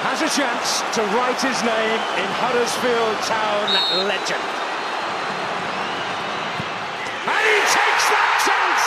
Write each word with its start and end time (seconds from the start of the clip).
has 0.00 0.24
a 0.24 0.30
chance 0.32 0.80
to 0.96 1.04
write 1.12 1.36
his 1.44 1.60
name 1.60 2.00
in 2.16 2.28
Huddersfield 2.40 3.16
Town 3.28 3.68
legend. 4.08 4.40
And 7.28 7.44
he 7.44 7.60
takes 7.68 8.04
that 8.08 8.32
chance! 8.48 8.84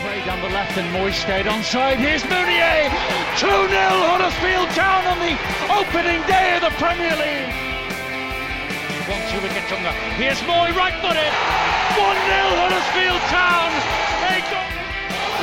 Play 0.00 0.24
down 0.24 0.40
the 0.40 0.48
left 0.48 0.72
and 0.80 0.88
Mooy 0.96 1.12
stayed 1.12 1.44
onside. 1.44 2.00
Here's 2.00 2.24
Mounié! 2.24 2.88
2-0 3.36 3.68
Huddersfield 3.68 4.72
Town 4.72 5.04
on 5.12 5.20
the 5.20 5.36
opening 5.76 6.24
day 6.24 6.56
of 6.56 6.64
the 6.64 6.72
Premier 6.80 7.12
League. 7.20 7.52
One 9.12 9.20
two 9.28 9.36
with 9.44 9.52
Kachunga. 9.52 9.92
Here's 10.16 10.40
Mooy 10.48 10.72
right 10.72 10.96
footed. 11.04 11.83
1-0 11.94 12.02
Huddersfield 12.58 13.22
Town. 13.30 13.70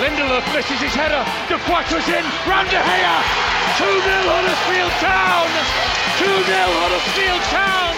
Lindelof 0.04 0.44
misses 0.52 0.82
his 0.82 0.96
header. 0.98 1.22
Depoitre's 1.48 2.08
in. 2.10 2.26
Round 2.50 2.68
De 2.74 2.82
Gea. 2.82 3.18
2-0 3.78 3.88
Huddersfield 4.34 4.94
Town. 5.00 5.48
2-0 6.18 6.42
Huddersfield 6.82 7.44
Town. 7.54 7.94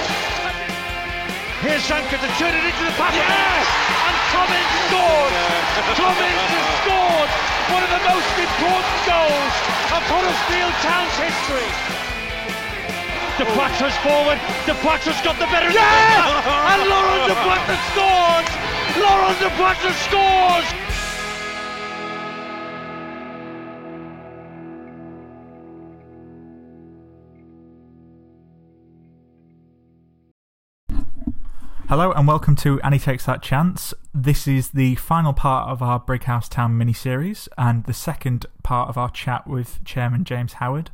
Here's 1.64 1.82
Sanka 1.88 2.20
to 2.20 2.30
turn 2.36 2.54
it 2.54 2.66
into 2.68 2.84
the 2.84 2.96
pass. 3.00 3.16
Yes! 3.16 3.66
And 4.04 4.18
Cummins 4.36 4.74
scored. 4.92 5.34
Cummins 6.04 6.46
has 6.52 6.68
scored 6.84 7.32
one 7.72 7.84
of 7.88 7.92
the 7.96 8.04
most 8.04 8.34
important 8.36 9.00
goals 9.08 9.56
of 9.96 10.02
Huddersfield 10.12 10.76
Town's 10.84 11.16
history. 11.24 12.03
Depoitre's 13.38 13.98
forward. 13.98 14.38
Depoitre's 14.68 15.20
got 15.22 15.40
the 15.40 15.48
better. 15.48 15.72
Yes! 15.72 16.46
and 16.46 16.88
Laurent 16.92 17.26
Depoitre 17.28 17.78
scores! 17.90 18.50
Laurent 19.02 19.40
Depoitre 19.40 19.92
scores! 20.06 20.84
Hello 31.90 32.12
and 32.12 32.28
welcome 32.28 32.56
to 32.58 32.80
And 32.82 32.94
He 32.94 33.00
Takes 33.00 33.26
That 33.26 33.42
Chance. 33.42 33.96
This 34.14 34.48
is 34.48 34.70
the 34.70 34.94
final 34.96 35.34
part 35.34 35.70
of 35.70 35.82
our 35.82 36.00
Brighouse 36.00 36.48
Town 36.48 36.78
mini 36.78 36.94
series 36.94 37.50
and 37.58 37.84
the 37.86 37.94
second 37.94 38.46
part 38.62 38.90
of 38.90 38.98
our 38.98 39.10
chat 39.10 39.48
with 39.48 39.84
Chairman 39.84 40.24
James 40.24 40.54
Howard. 40.54 40.92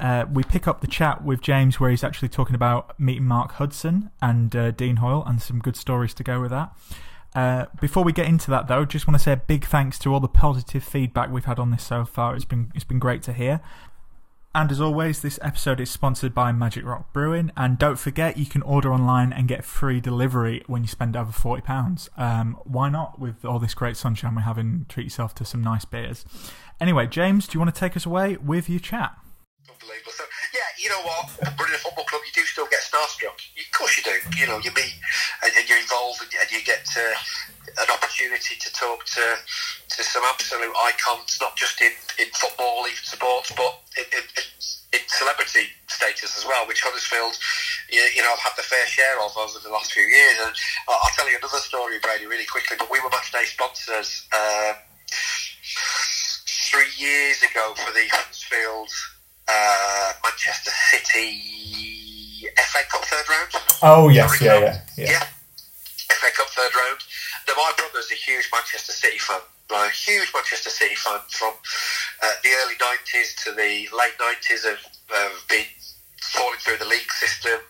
Uh, 0.00 0.24
we 0.32 0.42
pick 0.42 0.66
up 0.66 0.80
the 0.80 0.86
chat 0.86 1.22
with 1.22 1.42
James 1.42 1.78
where 1.78 1.90
he's 1.90 2.02
actually 2.02 2.30
talking 2.30 2.54
about 2.54 2.98
meeting 2.98 3.26
Mark 3.26 3.52
Hudson 3.52 4.10
and 4.22 4.56
uh, 4.56 4.70
Dean 4.70 4.96
Hoyle 4.96 5.22
and 5.26 5.42
some 5.42 5.58
good 5.58 5.76
stories 5.76 6.14
to 6.14 6.24
go 6.24 6.40
with 6.40 6.50
that. 6.50 6.72
Uh, 7.34 7.66
before 7.80 8.02
we 8.02 8.12
get 8.12 8.26
into 8.26 8.50
that, 8.50 8.66
though, 8.66 8.84
just 8.84 9.06
want 9.06 9.16
to 9.16 9.22
say 9.22 9.32
a 9.32 9.36
big 9.36 9.64
thanks 9.64 9.98
to 10.00 10.12
all 10.12 10.18
the 10.18 10.28
positive 10.28 10.82
feedback 10.82 11.30
we've 11.30 11.44
had 11.44 11.58
on 11.58 11.70
this 11.70 11.84
so 11.84 12.04
far. 12.04 12.34
It's 12.34 12.44
been, 12.44 12.72
it's 12.74 12.84
been 12.84 12.98
great 12.98 13.22
to 13.24 13.32
hear. 13.32 13.60
And 14.52 14.72
as 14.72 14.80
always, 14.80 15.22
this 15.22 15.38
episode 15.42 15.80
is 15.80 15.90
sponsored 15.90 16.34
by 16.34 16.50
Magic 16.50 16.84
Rock 16.84 17.12
Brewing. 17.12 17.52
And 17.56 17.78
don't 17.78 18.00
forget, 18.00 18.36
you 18.36 18.46
can 18.46 18.62
order 18.62 18.92
online 18.92 19.32
and 19.32 19.46
get 19.46 19.64
free 19.64 20.00
delivery 20.00 20.64
when 20.66 20.82
you 20.82 20.88
spend 20.88 21.14
over 21.14 21.30
£40. 21.30 22.08
Um, 22.18 22.58
why 22.64 22.88
not? 22.88 23.20
With 23.20 23.44
all 23.44 23.60
this 23.60 23.74
great 23.74 23.96
sunshine 23.96 24.34
we're 24.34 24.40
having, 24.42 24.86
treat 24.88 25.04
yourself 25.04 25.36
to 25.36 25.44
some 25.44 25.62
nice 25.62 25.84
beers. 25.84 26.24
Anyway, 26.80 27.06
James, 27.06 27.46
do 27.46 27.54
you 27.54 27.60
want 27.60 27.72
to 27.72 27.78
take 27.78 27.96
us 27.96 28.06
away 28.06 28.38
with 28.38 28.68
your 28.68 28.80
chat? 28.80 29.16
Unbelievable. 29.80 30.12
So 30.12 30.24
yeah, 30.52 30.68
you 30.76 30.88
know 30.92 31.00
what? 31.02 31.32
Running 31.56 31.74
a 31.74 31.80
football 31.80 32.04
club, 32.04 32.22
you 32.24 32.32
do 32.32 32.44
still 32.44 32.68
get 32.68 32.80
starstruck. 32.84 33.40
Of 33.40 33.72
course 33.72 33.96
you 33.96 34.04
do. 34.04 34.16
You 34.36 34.46
know, 34.46 34.58
you 34.60 34.70
meet 34.76 34.94
and, 35.44 35.52
and 35.56 35.64
you're 35.68 35.80
involved, 35.80 36.20
and, 36.20 36.30
and 36.36 36.48
you 36.52 36.60
get 36.62 36.84
uh, 36.96 37.80
an 37.80 37.88
opportunity 37.88 38.56
to 38.60 38.68
talk 38.72 39.04
to 39.16 39.24
to 39.96 40.00
some 40.04 40.22
absolute 40.28 40.72
icons, 40.84 41.38
not 41.40 41.56
just 41.56 41.80
in, 41.80 41.92
in 42.18 42.28
football, 42.32 42.84
even 42.86 43.02
sports, 43.02 43.52
but 43.56 43.80
in, 43.96 44.04
in, 44.14 44.24
in 44.94 45.02
celebrity 45.08 45.66
status 45.88 46.38
as 46.38 46.46
well, 46.46 46.66
which 46.68 46.80
Huddersfield, 46.82 47.34
you, 47.90 48.00
you, 48.14 48.22
know, 48.22 48.30
have 48.30 48.38
had 48.38 48.56
the 48.56 48.62
fair 48.62 48.86
share 48.86 49.18
of 49.18 49.34
over 49.36 49.58
the 49.58 49.70
last 49.70 49.92
few 49.92 50.04
years. 50.04 50.36
And 50.46 50.54
I'll 50.88 51.14
tell 51.16 51.28
you 51.28 51.38
another 51.38 51.58
story, 51.58 51.98
Brady, 51.98 52.26
really 52.26 52.46
quickly. 52.46 52.76
But 52.78 52.90
we 52.90 53.00
were 53.00 53.10
match 53.10 53.32
day 53.32 53.44
sponsors. 53.44 54.28
Um, 54.30 54.76
three 56.70 56.94
years 56.96 57.42
ago 57.42 57.74
for 57.74 57.90
the 57.90 58.06
Huddersfield 58.12 58.88
uh, 59.50 60.12
Manchester 60.24 60.70
City 60.90 62.46
FA 62.56 62.82
Cup 62.90 63.04
third 63.04 63.28
round. 63.28 63.50
Oh 63.82 64.08
yes, 64.08 64.40
yeah, 64.40 64.58
yeah, 64.58 64.80
yeah, 64.96 65.10
yeah. 65.10 65.24
FA 66.14 66.30
Cup 66.36 66.48
third 66.48 66.74
round. 66.74 67.00
Now 67.48 67.54
my 67.56 67.72
brother's 67.76 68.10
a 68.10 68.14
huge 68.14 68.48
Manchester 68.52 68.92
City 68.92 69.18
fan. 69.18 69.40
Like, 69.70 69.92
a 69.92 69.94
huge 69.94 70.30
Manchester 70.34 70.70
City 70.70 70.94
fan 70.94 71.20
from 71.30 71.54
uh, 72.22 72.32
the 72.42 72.50
early 72.64 72.74
90s 72.74 73.44
to 73.44 73.52
the 73.52 73.86
late 73.94 74.18
90s 74.18 74.64
have, 74.66 74.82
have 75.14 75.48
been 75.48 75.66
falling 76.20 76.58
through 76.58 76.78
the 76.78 76.86
league 76.86 77.10
system 77.12 77.60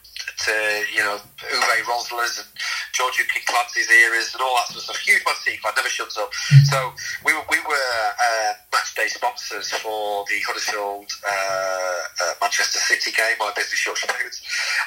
to, 0.45 0.85
you 0.95 1.01
know, 1.01 1.19
Uwe 1.19 1.83
Rosler's 1.85 2.39
and 2.39 2.49
Georgi 2.93 3.23
Kinkladze's 3.25 3.91
eras 3.91 4.33
and 4.35 4.43
all 4.43 4.57
that 4.57 4.69
sort 4.69 4.79
of 4.79 4.83
stuff. 4.85 4.99
Huge 4.99 5.23
Man 5.27 5.35
City 5.37 5.59
fan, 5.59 5.73
never 5.77 5.89
shuts 5.89 6.17
up. 6.17 6.31
Mm. 6.53 6.65
So 6.65 6.93
we 7.25 7.33
were, 7.33 7.45
we 7.51 7.59
were 7.61 7.93
uh, 8.17 8.53
match 8.73 8.95
day 8.95 9.09
sponsors 9.09 9.71
for 9.71 10.25
the 10.29 10.41
Huddersfield 10.47 11.11
uh, 11.27 11.31
uh, 11.31 12.35
Manchester 12.41 12.79
City 12.79 13.13
game, 13.13 13.37
my 13.39 13.53
business 13.57 13.81
short 13.81 13.99
payments. 14.07 14.41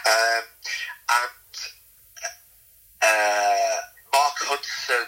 Um, 0.05 0.43
and 1.21 1.55
uh, 3.01 3.77
Mark 4.13 4.37
Hudson 4.41 5.07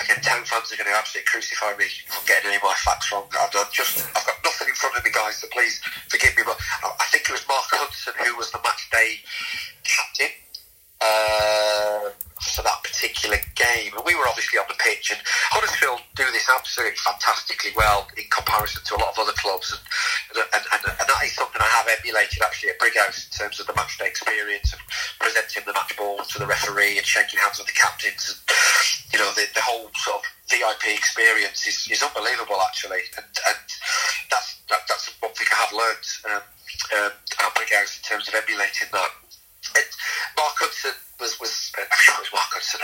again, 0.00 0.20
town 0.22 0.44
fans 0.44 0.72
are 0.72 0.76
going 0.76 0.90
to 0.90 0.96
absolutely 0.96 1.26
crucify 1.26 1.76
me 1.76 1.86
for 2.08 2.26
getting 2.26 2.48
any 2.48 2.56
of 2.56 2.62
my 2.62 2.74
facts 2.84 3.10
wrong. 3.12 3.24
I've 3.38 3.72
just, 3.72 4.06
I've 4.16 4.26
got 4.26 4.36
nothing 4.44 4.68
in 4.68 4.74
front 4.74 4.96
of 4.96 5.04
me, 5.04 5.10
guys, 5.10 5.38
so 5.38 5.48
please 5.52 5.80
forgive 6.08 6.36
me. 6.36 6.42
But 6.44 6.58
I 6.82 7.04
think 7.10 7.28
it 7.28 7.32
was 7.32 7.46
Mark 7.48 7.66
Hudson 7.70 8.14
who 8.24 8.36
was 8.36 8.50
the 8.50 8.58
match 8.62 8.88
day 8.90 9.20
captain. 9.84 10.32
Uh, 11.00 12.10
after 12.46 12.62
that 12.62 12.78
particular 12.86 13.36
game, 13.58 13.90
and 13.90 14.06
we 14.06 14.14
were 14.14 14.30
obviously 14.30 14.54
on 14.58 14.70
the 14.70 14.78
pitch, 14.78 15.10
and 15.10 15.18
Huddersfield 15.50 15.98
do 16.14 16.22
this 16.30 16.46
absolutely 16.46 16.94
fantastically 17.02 17.74
well 17.74 18.06
in 18.14 18.22
comparison 18.30 18.86
to 18.86 18.94
a 18.94 19.02
lot 19.02 19.10
of 19.10 19.18
other 19.18 19.34
clubs, 19.34 19.74
and 19.74 19.82
and, 20.38 20.64
and, 20.70 20.82
and 20.86 21.06
that 21.10 21.22
is 21.26 21.34
something 21.34 21.58
I 21.58 21.66
have 21.74 21.90
emulated 21.90 22.38
actually 22.46 22.70
at 22.70 22.78
Brighouse 22.78 23.26
in 23.26 23.34
terms 23.34 23.58
of 23.58 23.66
the 23.66 23.74
matchday 23.74 24.06
experience 24.06 24.70
and 24.70 24.82
presenting 25.18 25.66
the 25.66 25.74
match 25.74 25.90
ball 25.98 26.22
to 26.22 26.38
the 26.38 26.46
referee 26.46 27.02
and 27.02 27.06
shaking 27.06 27.42
hands 27.42 27.58
with 27.58 27.66
the 27.66 27.74
captains, 27.74 28.30
and 28.30 28.38
you 29.10 29.18
know 29.18 29.30
the, 29.34 29.50
the 29.50 29.64
whole 29.66 29.90
sort 29.98 30.22
of 30.22 30.24
VIP 30.46 30.94
experience 30.94 31.66
is, 31.66 31.90
is 31.90 31.98
unbelievable 31.98 32.62
actually, 32.62 33.02
and, 33.18 33.26
and 33.26 33.66
that's 34.30 34.62
that, 34.70 34.86
that's 34.86 35.10
one 35.18 35.34
thing 35.34 35.50
I 35.50 35.58
have 35.66 35.74
learned 35.74 36.06
um, 36.30 36.44
um, 36.94 37.12
at 37.42 37.54
Brighouse 37.58 37.98
in 37.98 38.02
terms 38.06 38.30
of 38.30 38.38
emulating 38.38 38.86
that. 38.94 39.10
And 39.74 39.90
Mark 40.36 40.54
Hudson 40.60 40.92
was, 41.18 41.40
was 41.40 41.72
I'm 41.74 41.88
sure 41.98 42.14
it 42.20 42.28
was 42.28 42.32
Mark 42.32 42.52
Hudson. 42.52 42.80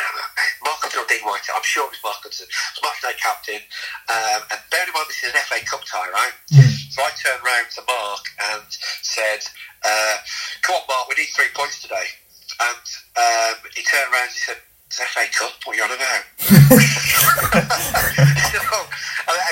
Mark 0.65 0.81
Hudson 0.83 1.01
or 1.05 1.07
Dean 1.07 1.23
White. 1.23 1.47
I'm 1.53 1.63
sure 1.63 1.87
it 1.87 1.95
was 1.95 2.03
Mark 2.03 2.25
Hudson. 2.25 2.49
Was 2.49 2.83
match 2.83 3.05
captain. 3.21 3.61
Um, 4.09 4.43
and 4.51 4.59
bear 4.73 4.83
in 4.83 4.91
mind 4.97 5.07
this 5.09 5.23
is 5.23 5.31
an 5.31 5.37
FA 5.47 5.61
Cup 5.69 5.85
tie, 5.85 6.11
right? 6.11 6.35
So 6.91 7.03
I 7.05 7.11
turned 7.17 7.45
round 7.45 7.71
to 7.79 7.83
Mark 7.89 8.25
and 8.53 8.69
said, 9.01 9.41
uh, 9.85 10.17
"Come 10.61 10.77
on, 10.81 10.85
Mark, 10.89 11.09
we 11.09 11.15
need 11.23 11.31
three 11.33 11.49
points 11.55 11.81
today." 11.81 12.05
And 12.61 12.87
um, 13.17 13.57
he 13.73 13.83
turned 13.85 14.13
around 14.13 14.29
and 14.29 14.37
he 14.37 14.43
said, 14.43 14.59
"It's 14.89 15.01
FA 15.01 15.25
Cup. 15.33 15.57
What 15.65 15.73
are 15.73 15.77
you 15.79 15.85
on 15.87 15.93
about?" 15.95 16.25
so, 18.53 18.61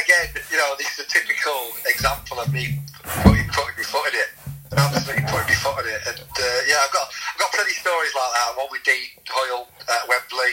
again, 0.02 0.28
you 0.50 0.58
know, 0.58 0.74
this 0.76 0.98
is 0.98 1.04
a 1.04 1.08
typical 1.08 1.72
example 1.88 2.40
of 2.40 2.52
me 2.52 2.80
putting, 3.24 3.48
putting 3.48 3.76
my 3.76 3.84
foot 3.84 4.12
in 4.12 4.20
it 4.20 4.39
absolutely 4.76 5.26
putting 5.26 5.50
my 5.50 5.58
foot 5.58 5.82
in 5.82 5.90
it. 5.90 6.02
And 6.06 6.20
uh, 6.20 6.60
yeah, 6.66 6.80
I've 6.84 6.94
got 6.94 7.06
I've 7.10 7.40
got 7.40 7.50
plenty 7.54 7.74
of 7.74 7.80
stories 7.82 8.14
like 8.14 8.32
that. 8.34 8.48
One 8.56 8.70
with 8.70 8.84
Dean 8.86 9.08
Hoyle 9.26 9.66
at 9.88 10.02
Wembley. 10.06 10.52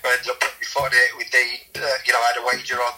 I 0.00 0.16
ended 0.16 0.32
up 0.32 0.40
putting 0.40 0.60
my 0.60 0.68
foot 0.70 0.92
in 0.92 1.00
it 1.00 1.12
with 1.16 1.28
Dean. 1.28 1.58
Uh, 1.76 1.96
you 2.06 2.12
know, 2.12 2.20
I 2.20 2.28
had 2.32 2.40
a 2.40 2.44
wager 2.46 2.80
on. 2.80 2.96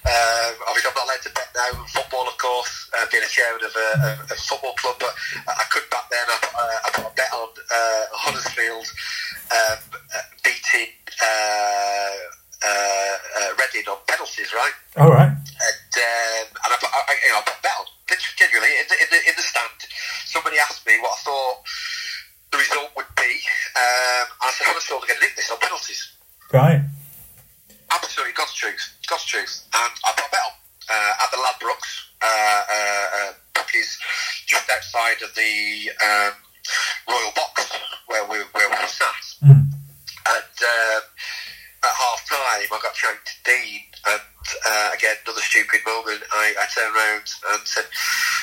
Um, 0.00 0.52
obviously, 0.66 0.90
I'm 0.90 0.98
not 0.98 1.06
allowed 1.06 1.24
to 1.28 1.32
bet 1.36 1.50
now 1.54 1.70
in 1.76 1.86
football, 1.92 2.26
of 2.26 2.36
course, 2.40 2.90
uh, 2.96 3.06
being 3.12 3.22
a 3.22 3.30
chairman 3.30 3.62
of 3.62 3.74
a, 3.76 3.88
a, 4.00 4.10
a, 4.32 4.36
football 4.40 4.72
club, 4.80 4.96
but 4.96 5.12
I 5.44 5.64
could 5.68 5.84
back 5.92 6.08
then. 6.08 6.24
I, 6.24 6.36
uh, 6.40 6.78
I 6.84 6.88
put 6.96 7.12
a 7.12 7.14
bet 7.14 7.30
on 7.36 7.50
uh, 7.52 8.04
Huddersfield 8.16 8.88
um, 9.52 9.78
beating 10.42 10.90
uh, 11.20 11.70
Reading 13.58 13.86
on 13.88 13.98
penalties, 14.08 14.52
right? 14.52 14.76
All 14.96 15.10
right. 15.10 15.30
And, 15.30 15.92
um, 15.94 16.46
and 16.64 16.70
I, 16.70 16.76
I, 16.82 17.14
you 17.24 17.32
know, 17.32 17.38
I 17.38 17.42
put 17.46 17.54
a 17.54 17.62
bet 17.62 17.76
on 17.78 17.86
genuinely 18.36 18.72
in 18.80 18.86
the, 18.88 18.96
in 18.98 19.08
the, 19.08 19.16
in 19.16 19.20
the 19.20 19.20
stand. 19.20 19.29
Somebody 20.50 20.66
asked 20.66 20.82
me 20.84 20.98
what 20.98 21.14
I 21.14 21.22
thought 21.22 21.62
the 22.50 22.58
result 22.58 22.90
would 22.98 23.06
be. 23.14 23.38
Um, 23.78 24.26
and 24.42 24.46
I 24.46 24.50
said, 24.50 24.66
Huddersfield 24.66 24.98
are 24.98 25.06
going 25.06 25.20
to 25.20 25.22
nick 25.22 25.38
this 25.38 25.46
on 25.46 25.62
penalties. 25.62 26.10
Right. 26.50 26.82
Absolutely, 27.86 28.34
God's 28.34 28.58
truth. 28.58 28.82
God's 29.06 29.30
truth. 29.30 29.62
And 29.70 29.94
I 30.02 30.10
put 30.10 30.26
a 30.26 30.30
bet 30.34 30.42
on 30.42 30.54
uh, 30.90 31.22
at 31.22 31.30
the 31.30 31.38
Ladbrokes. 31.38 31.92
Uh, 32.18 32.62
uh, 32.66 33.06
uh, 33.30 33.62
is 33.78 33.94
just 34.50 34.66
outside 34.74 35.22
of 35.22 35.30
the 35.38 35.94
um, 36.02 36.34
Royal 37.06 37.30
Box 37.38 37.70
where 38.10 38.26
we 38.26 38.42
where 38.50 38.68
we 38.70 38.86
sat. 38.90 39.22
Mm. 39.46 39.70
And 39.70 40.56
um, 40.66 41.02
at 41.86 41.94
half 41.94 42.26
time, 42.26 42.66
I 42.66 42.78
got 42.82 42.90
to 42.90 43.14
Dean, 43.46 43.86
and 44.06 44.22
uh, 44.40 44.90
again, 44.96 45.16
another 45.24 45.44
stupid 45.44 45.80
moment. 45.84 46.24
I, 46.32 46.56
I 46.56 46.64
turned 46.72 46.96
around 46.96 47.26
and 47.52 47.62
said, 47.68 47.84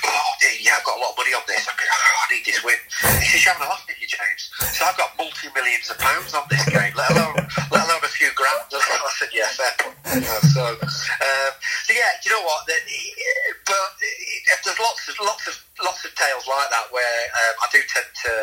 "Oh, 0.05 0.29
yeah, 0.61 0.77
I've 0.77 0.85
got 0.85 0.97
a 0.97 1.01
lot 1.01 1.11
of 1.13 1.17
money 1.17 1.33
on 1.33 1.41
this. 1.49 1.65
I, 1.65 1.73
oh, 1.73 2.15
I 2.21 2.25
need 2.33 2.45
this 2.45 2.61
win." 2.63 2.77
He 3.17 3.25
says, 3.25 3.41
"You're 3.41 3.53
having 3.57 3.65
a 3.65 3.69
laugh 3.73 3.85
at 3.89 3.97
you, 3.97 4.07
James." 4.07 4.43
So 4.77 4.85
I've 4.85 4.97
got 4.97 5.17
multi 5.17 5.49
millions 5.57 5.89
of 5.89 5.97
pounds 5.97 6.33
on 6.37 6.45
this 6.49 6.63
game, 6.69 6.93
let 6.93 7.09
alone 7.11 7.35
let 7.73 7.81
alone 7.89 8.03
a 8.05 8.13
few 8.13 8.29
grand. 8.37 8.69
I 8.73 9.11
said, 9.17 9.33
"Yeah, 9.33 9.49
fair 9.49 9.73
point." 9.81 9.97
Uh, 10.05 10.41
so, 10.53 10.63
um, 10.77 11.51
so 11.85 11.91
yeah, 11.91 12.13
you 12.21 12.31
know 12.31 12.45
what? 12.45 12.69
But 13.65 13.89
there's 14.63 14.79
lots 14.79 15.09
of 15.09 15.15
lots 15.19 15.47
of 15.47 15.55
lots 15.83 16.05
of 16.05 16.13
tales 16.15 16.45
like 16.47 16.69
that 16.69 16.87
where 16.91 17.19
um, 17.41 17.55
I 17.63 17.67
do 17.73 17.79
tend 17.89 18.09
to 18.25 18.33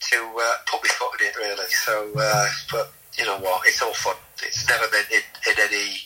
to 0.00 0.16
uh, 0.36 0.56
put 0.68 0.82
my 0.82 0.90
foot 0.96 1.20
in 1.20 1.28
it, 1.28 1.36
really. 1.36 1.70
So, 1.70 2.12
uh, 2.16 2.48
but 2.70 2.92
you 3.16 3.24
know 3.24 3.38
what? 3.38 3.66
It's 3.66 3.82
all 3.82 3.94
fun. 3.94 4.16
It's 4.42 4.66
never 4.68 4.88
been 4.88 5.04
in, 5.12 5.24
in 5.46 5.56
any 5.60 6.00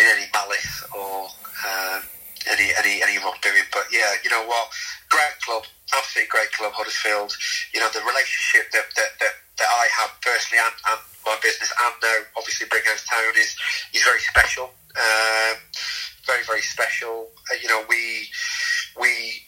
in 0.00 0.06
any 0.16 0.26
malice 0.32 0.84
or 0.96 1.28
any 2.48 2.72
any 2.78 3.02
any 3.02 3.18
wrongdoing. 3.20 3.68
But 3.72 3.86
yeah, 3.92 4.16
you 4.24 4.30
know 4.30 4.44
what? 4.46 4.72
Great 5.08 5.36
club, 5.44 5.64
absolutely 5.92 6.28
great 6.30 6.50
club, 6.52 6.72
Huddersfield. 6.72 7.36
You 7.74 7.80
know 7.80 7.90
the 7.92 8.00
relationship 8.00 8.72
that 8.72 8.88
that, 8.96 9.10
that, 9.20 9.34
that 9.58 9.68
I 9.68 9.88
have 10.00 10.10
personally 10.24 10.62
and, 10.64 10.74
and 10.88 11.00
my 11.26 11.36
business 11.42 11.68
and 11.68 11.94
now 12.02 12.18
obviously 12.36 12.66
Brighouse 12.66 13.04
Town 13.04 13.34
is 13.36 13.52
is 13.92 14.02
very 14.02 14.20
special. 14.20 14.72
Um, 14.96 15.56
very 16.24 16.44
very 16.44 16.62
special. 16.62 17.28
Uh, 17.52 17.56
you 17.60 17.68
know 17.68 17.84
we 17.88 18.28
we 19.00 19.44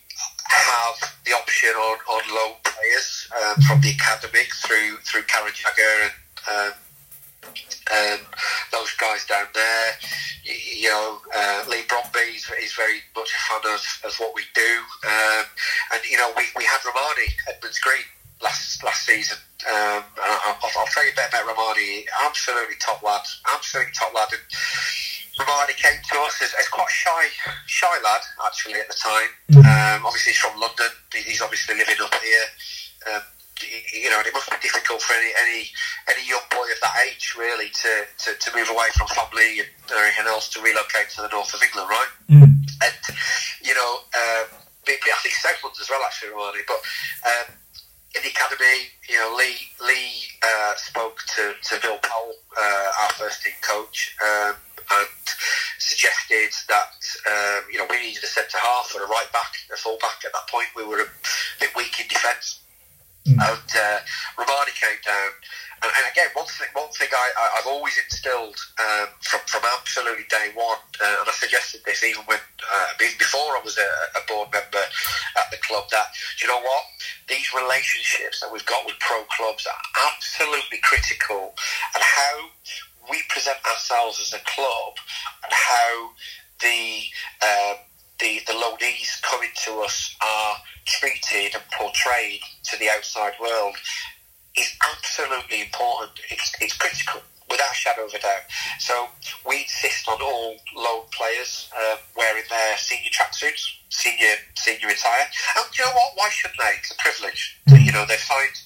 have 0.53 0.97
the 1.25 1.33
option 1.33 1.71
on, 1.71 1.97
on 2.13 2.23
loan 2.35 2.55
players 2.65 3.29
um, 3.41 3.63
from 3.63 3.81
the 3.81 3.91
academy 3.91 4.45
through 4.63 4.99
through 5.09 5.23
Karen 5.23 5.53
Jagger 5.55 5.97
and 6.05 6.13
um, 6.51 6.73
um, 7.45 8.21
those 8.73 8.93
guys 8.95 9.27
down 9.27 9.47
there. 9.55 9.89
You, 10.45 10.55
you 10.83 10.89
know, 10.89 11.21
uh, 11.35 11.65
Leigh 11.69 11.87
Bromby 11.89 12.37
is, 12.37 12.51
is, 12.63 12.73
very 12.73 13.01
much 13.15 13.31
a 13.31 13.39
fan 13.39 13.75
of, 13.75 13.83
of 14.05 14.17
what 14.19 14.35
we 14.35 14.43
do. 14.55 14.73
Um, 15.07 15.45
and, 15.93 16.01
you 16.11 16.17
know, 16.17 16.33
we, 16.37 16.45
we 16.57 16.65
had 16.65 16.81
Rarmani, 16.81 17.29
Edmonds 17.49 17.79
Green, 17.79 18.05
last 18.43 18.83
last 18.83 19.07
season. 19.07 19.39
Um, 19.69 20.03
I'll, 20.19 20.59
I'll, 20.79 20.87
tell 20.87 21.05
you 21.05 21.13
a 21.13 21.15
bit 21.15 21.29
about 21.29 21.47
Rarmani. 21.47 22.05
Absolutely 22.27 22.77
top 22.81 23.03
lad. 23.03 23.23
Absolutely 23.55 23.93
top 23.93 24.15
lad. 24.15 24.29
And 24.33 24.43
Rarmani 25.39 25.77
came 25.77 26.01
to 26.11 26.19
us 26.21 26.43
as, 26.43 26.53
as 26.59 26.69
quite 26.69 26.89
a 26.89 26.93
shy, 26.93 27.25
shy 27.67 27.95
lad, 28.05 28.23
actually, 28.45 28.81
at 28.81 28.89
the 28.89 28.95
time. 28.95 29.31
Um, 29.65 30.07
obviously, 30.07 30.33
he's 30.33 30.41
from 30.41 30.59
London. 30.59 30.91
He's 31.15 31.43
obviously 31.43 31.77
living 31.77 31.97
up 32.03 32.15
here. 32.15 33.15
Um, 33.15 33.23
you 33.95 34.11
know, 34.11 34.21
it 34.21 34.33
must 34.33 34.51
be 34.51 34.57
difficult 34.63 35.03
for 35.03 35.15
any 35.15 35.31
any 35.41 35.71
any 36.11 36.29
young 36.29 36.45
boy 36.51 36.67
of 36.73 36.81
that 36.83 36.95
age 37.07 37.35
really 37.39 37.69
to, 37.71 37.93
to, 38.19 38.35
to 38.39 38.57
move 38.57 38.69
away 38.71 38.89
from 38.97 39.07
family 39.09 39.61
and 39.61 39.69
everything 39.91 40.27
else 40.27 40.49
to 40.51 40.61
relocate 40.61 41.11
to 41.15 41.23
the 41.23 41.29
north 41.29 41.53
of 41.55 41.63
England, 41.63 41.89
right? 41.89 42.13
Mm. 42.31 42.53
And 42.83 43.03
you 43.63 43.75
know, 43.75 43.93
um, 44.15 44.63
I 44.89 45.19
think 45.23 45.35
South 45.35 45.63
London 45.63 45.81
as 45.81 45.91
well, 45.91 46.03
actually, 46.05 46.31
Rarmani. 46.35 46.67
But 46.67 46.81
um, 47.27 47.55
in 48.17 48.23
the 48.23 48.31
academy, 48.31 48.91
you 49.09 49.19
know, 49.19 49.35
Lee 49.37 49.57
Lee 49.81 50.27
uh, 50.43 50.75
spoke 50.77 51.19
to, 51.37 51.55
to 51.55 51.79
Vill 51.81 51.99
Powell, 52.03 52.35
uh, 52.59 53.03
our 53.03 53.13
first 53.15 53.43
team 53.43 53.55
coach, 53.63 54.17
um, 54.23 54.57
and 54.91 55.09
suggested 55.79 56.51
that 56.69 56.99
um, 57.31 57.65
you 57.73 57.79
know 57.79 57.87
we 57.89 58.01
needed 58.01 58.23
a 58.23 58.27
centre 58.27 58.59
half 58.59 58.93
or 58.95 59.05
a 59.05 59.09
right 59.09 59.31
back, 59.33 59.55
a 59.73 59.77
full 59.77 59.99
back. 60.01 60.25
At 60.27 60.33
that 60.33 60.49
point, 60.51 60.69
we 60.77 60.85
were 60.85 61.01
a 61.01 61.09
bit 61.61 61.71
weak 61.77 62.01
in 62.01 62.09
defence. 62.09 62.61
Mm. 63.27 63.39
And 63.39 63.71
uh, 63.71 63.99
Rarmani 64.35 64.75
came 64.75 64.99
down, 65.07 65.31
and, 65.83 65.93
and, 65.95 66.07
again, 66.11 66.27
one 66.35 66.47
thing, 66.47 66.67
one 66.75 66.91
thing 66.91 67.09
I, 67.13 67.31
have 67.55 67.67
always 67.67 67.95
instilled 67.99 68.59
um, 68.83 69.09
from 69.21 69.41
from 69.47 69.63
absolutely 69.79 70.27
day 70.29 70.51
one, 70.55 70.83
uh, 70.99 71.17
and 71.23 71.29
I 71.29 71.33
suggested 71.33 71.83
this 71.87 72.03
even 72.03 72.23
when 72.27 72.39
uh, 72.39 72.89
before 72.99 73.55
I 73.55 73.61
was 73.63 73.79
a, 73.79 74.19
a, 74.19 74.23
board 74.27 74.49
member 74.53 74.83
at 75.39 75.51
the 75.51 75.59
club. 75.59 75.85
That 75.91 76.07
you 76.43 76.49
know 76.49 76.59
what, 76.59 76.83
these 77.29 77.47
relationships 77.55 78.41
that 78.41 78.53
we've 78.53 78.67
got 78.67 78.87
with 78.87 78.99
pro 78.99 79.23
clubs 79.31 79.67
are 79.67 79.83
absolutely 80.11 80.79
critical, 80.83 81.55
and 81.95 82.03
how 82.03 82.51
we 83.09 83.23
present 83.29 83.59
ourselves 83.71 84.19
as 84.19 84.33
a 84.35 84.43
club, 84.45 84.95
and 85.45 85.53
how 85.53 86.11
the 86.59 87.03
um, 87.43 87.77
the, 88.19 88.41
the 88.47 88.53
loanees 88.53 89.21
coming 89.23 89.51
to 89.65 89.81
us 89.81 90.15
are 90.23 90.57
treated 90.85 91.55
and 91.55 91.65
portrayed 91.73 92.41
to 92.65 92.79
the 92.79 92.89
outside 92.91 93.33
world 93.41 93.77
is 94.57 94.71
absolutely 94.93 95.63
important. 95.63 96.13
It's, 96.31 96.53
it's 96.61 96.77
critical, 96.77 97.23
without 97.51 97.71
a 97.71 97.75
shadow 97.75 98.05
of 98.07 98.15
a 98.15 98.19
doubt. 98.19 98.45
So 98.79 99.09
we 99.47 99.63
insist 99.63 100.09
on 100.09 100.21
all 100.21 100.57
loan 100.77 101.05
players 101.13 101.69
uh, 101.77 101.97
wearing 102.17 102.45
their 102.49 102.77
senior 102.77 103.11
tracksuits, 103.13 103.65
senior 103.91 104.35
senior 104.57 104.89
attire. 104.89 105.29
And 105.57 105.67
you 105.77 105.85
know 105.85 105.93
what? 105.93 106.13
Why 106.17 106.29
shouldn't 106.31 106.59
they? 106.59 106.75
It's 106.81 106.91
a 106.91 106.97
privilege. 106.97 107.61
You 107.69 107.93
know, 107.93 108.05
they've 108.09 108.19
signed 108.19 108.57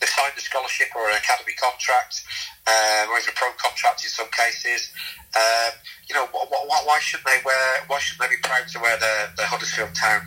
they 0.00 0.06
signed 0.06 0.34
a 0.36 0.40
scholarship 0.40 0.88
or 0.96 1.08
an 1.10 1.16
academy 1.16 1.54
contract, 1.54 2.22
um, 2.66 3.10
or 3.10 3.18
even 3.18 3.30
a 3.30 3.36
pro 3.38 3.50
contract 3.58 4.02
in 4.04 4.10
some 4.10 4.30
cases. 4.30 4.90
Um, 5.34 5.72
you 6.08 6.14
know, 6.14 6.26
wh- 6.34 6.46
wh- 6.50 6.86
why 6.86 6.98
shouldn't 7.00 7.26
they 7.26 7.38
wear? 7.44 7.84
Why 7.86 7.98
shouldn't 7.98 8.28
they 8.28 8.34
be 8.34 8.42
proud 8.42 8.66
to 8.68 8.78
wear 8.80 8.98
their, 8.98 9.30
their 9.36 9.46
Huddersfield 9.46 9.94
Town 9.94 10.22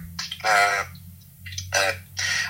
um, 1.76 1.96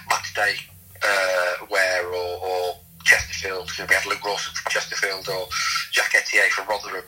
match 0.09 0.33
day 0.33 0.55
uh, 1.03 1.65
wear 1.69 2.05
or, 2.07 2.39
or 2.45 2.75
Chesterfield? 3.03 3.71
You 3.77 3.83
know, 3.83 3.87
we 3.89 3.95
had 3.95 4.05
Luke 4.05 4.23
Rawson 4.25 4.53
from 4.53 4.71
Chesterfield 4.71 5.27
or 5.29 5.47
Jack 5.91 6.13
Etier 6.13 6.49
from 6.49 6.67
Rotherham. 6.67 7.03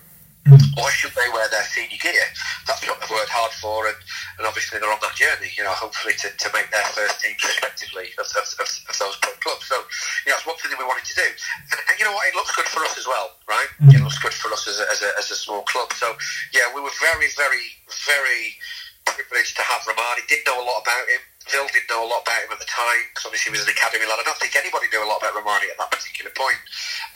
Why 0.79 0.87
should 0.95 1.11
they 1.11 1.27
wear 1.35 1.43
their 1.51 1.67
senior 1.67 1.99
gear? 1.99 2.23
That's 2.63 2.79
what 2.87 2.95
they've 3.03 3.11
worked 3.11 3.35
hard 3.35 3.51
for, 3.59 3.83
and, 3.91 3.99
and 4.39 4.47
obviously 4.47 4.79
they're 4.79 4.87
on 4.87 5.01
that 5.03 5.11
journey. 5.19 5.51
You 5.59 5.67
know, 5.67 5.75
hopefully 5.75 6.15
to, 6.23 6.31
to 6.31 6.47
make 6.55 6.71
their 6.71 6.87
first 6.95 7.19
team 7.19 7.35
respectively 7.35 8.15
of, 8.15 8.23
of, 8.31 8.47
of, 8.55 8.69
of 8.87 8.95
those 8.95 9.17
clubs. 9.43 9.67
So, 9.67 9.75
you 10.23 10.31
know, 10.31 10.39
that's 10.39 10.47
one 10.47 10.55
thing 10.63 10.71
that 10.71 10.79
we 10.79 10.87
wanted 10.87 11.03
to 11.03 11.19
do. 11.19 11.27
And, 11.27 11.79
and 11.91 11.95
you 11.99 12.07
know 12.07 12.15
what? 12.15 12.31
It 12.31 12.35
looks 12.39 12.55
good 12.55 12.69
for 12.71 12.79
us 12.87 12.95
as 12.95 13.03
well, 13.03 13.35
right? 13.43 13.67
Mm. 13.83 13.99
It 13.99 14.01
looks 14.07 14.23
good 14.23 14.31
for 14.31 14.47
us 14.55 14.63
as 14.71 14.79
a, 14.79 14.87
as, 14.87 15.03
a, 15.03 15.11
as 15.19 15.27
a 15.35 15.35
small 15.35 15.67
club. 15.67 15.91
So, 15.91 16.15
yeah, 16.55 16.71
we 16.71 16.79
were 16.79 16.95
very, 16.95 17.27
very, 17.35 17.67
very 18.07 18.55
privileged 19.03 19.59
to 19.59 19.67
have 19.67 19.83
Rarmani. 19.83 20.23
Didn't 20.31 20.47
know 20.47 20.63
a 20.63 20.67
lot 20.67 20.79
about 20.79 21.11
him. 21.11 21.27
Phil 21.47 21.67
didn't 21.71 21.89
know 21.89 22.03
a 22.03 22.09
lot 22.09 22.23
about 22.27 22.43
him 22.43 22.51
at 22.51 22.59
the 22.59 22.69
time 22.69 23.01
because 23.09 23.25
obviously 23.27 23.51
he 23.51 23.57
was 23.57 23.63
an 23.63 23.71
academy 23.71 24.05
lad. 24.05 24.19
I 24.19 24.27
don't 24.27 24.39
think 24.39 24.55
anybody 24.55 24.91
knew 24.91 25.03
a 25.03 25.09
lot 25.09 25.23
about 25.23 25.35
Rarmani 25.35 25.71
at 25.71 25.77
that 25.79 25.91
particular 25.91 26.31
point. 26.35 26.59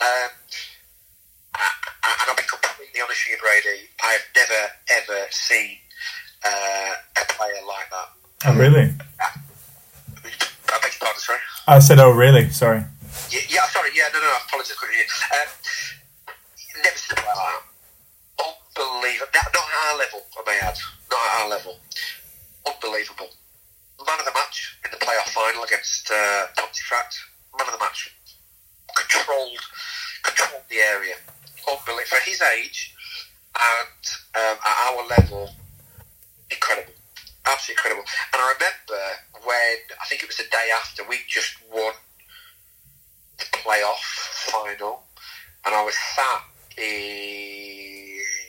Um, 0.00 0.30
and 1.52 2.26
I'll 2.28 2.36
be 2.36 2.48
completely 2.48 3.00
honest 3.00 3.20
with 3.28 3.36
you, 3.36 3.40
Brady. 3.40 3.88
I 4.02 4.16
have 4.16 4.26
never 4.32 4.60
ever 5.04 5.20
seen 5.30 5.76
uh, 6.44 6.92
a 7.20 7.24
player 7.28 7.62
like 7.68 7.88
that. 7.92 8.08
Oh, 8.48 8.56
really? 8.56 8.88
I 8.88 10.76
beg 10.80 10.90
your 10.96 11.00
pardon, 11.00 11.20
sorry. 11.20 11.38
I 11.68 11.78
said, 11.78 12.00
oh, 12.00 12.10
really? 12.10 12.48
Sorry. 12.50 12.82
Yeah, 13.30 13.44
yeah 13.48 13.66
sorry. 13.68 13.90
Yeah, 13.94 14.08
no, 14.12 14.20
no, 14.20 14.26
no. 14.26 14.36
Apologies, 14.48 14.76
couldn't 14.76 14.96
hear 14.96 15.04
you. 15.04 15.36
Um, 15.36 15.48
never 16.82 16.96
seen 16.96 17.18
a 17.18 17.20
player 17.20 17.36
like 17.36 17.52
that. 17.52 17.62
Unbelievable. 18.72 19.30
Not, 19.34 19.46
not 19.52 19.66
at 19.68 19.92
our 19.92 19.98
level, 19.98 20.20
I 20.32 20.42
may 20.46 20.58
add. 20.58 20.78
Not 21.10 21.20
at 21.20 21.42
our 21.42 21.48
level. 21.50 21.76
Unbelievable. 22.66 23.28
Man 24.12 24.20
of 24.20 24.26
the 24.26 24.32
match 24.32 24.78
in 24.84 24.90
the 24.90 24.98
playoff 24.98 25.30
final 25.30 25.64
against 25.64 26.10
uh, 26.10 26.44
Pontefract. 26.58 27.16
Man 27.56 27.66
of 27.66 27.72
the 27.72 27.78
match. 27.78 28.14
Controlled, 28.94 29.58
controlled 30.22 30.64
the 30.68 30.76
area. 30.76 31.14
Unbelievable. 31.66 32.04
For 32.04 32.20
his 32.28 32.42
age 32.42 32.94
and 33.56 34.04
um, 34.36 34.58
at 34.66 34.92
our 34.92 35.08
level, 35.08 35.48
incredible. 36.50 36.92
Absolutely 37.46 37.80
incredible. 37.80 38.04
And 38.34 38.42
I 38.42 38.52
remember 38.52 39.02
when, 39.48 39.76
I 39.98 40.04
think 40.10 40.22
it 40.22 40.28
was 40.28 40.36
the 40.36 40.44
day 40.44 40.68
after, 40.76 41.08
we 41.08 41.20
just 41.26 41.56
won 41.72 41.94
the 43.38 43.46
playoff 43.46 44.04
final. 44.52 45.04
And 45.64 45.74
I 45.74 45.82
was 45.82 45.96
sat 45.96 46.42
in, 46.76 48.01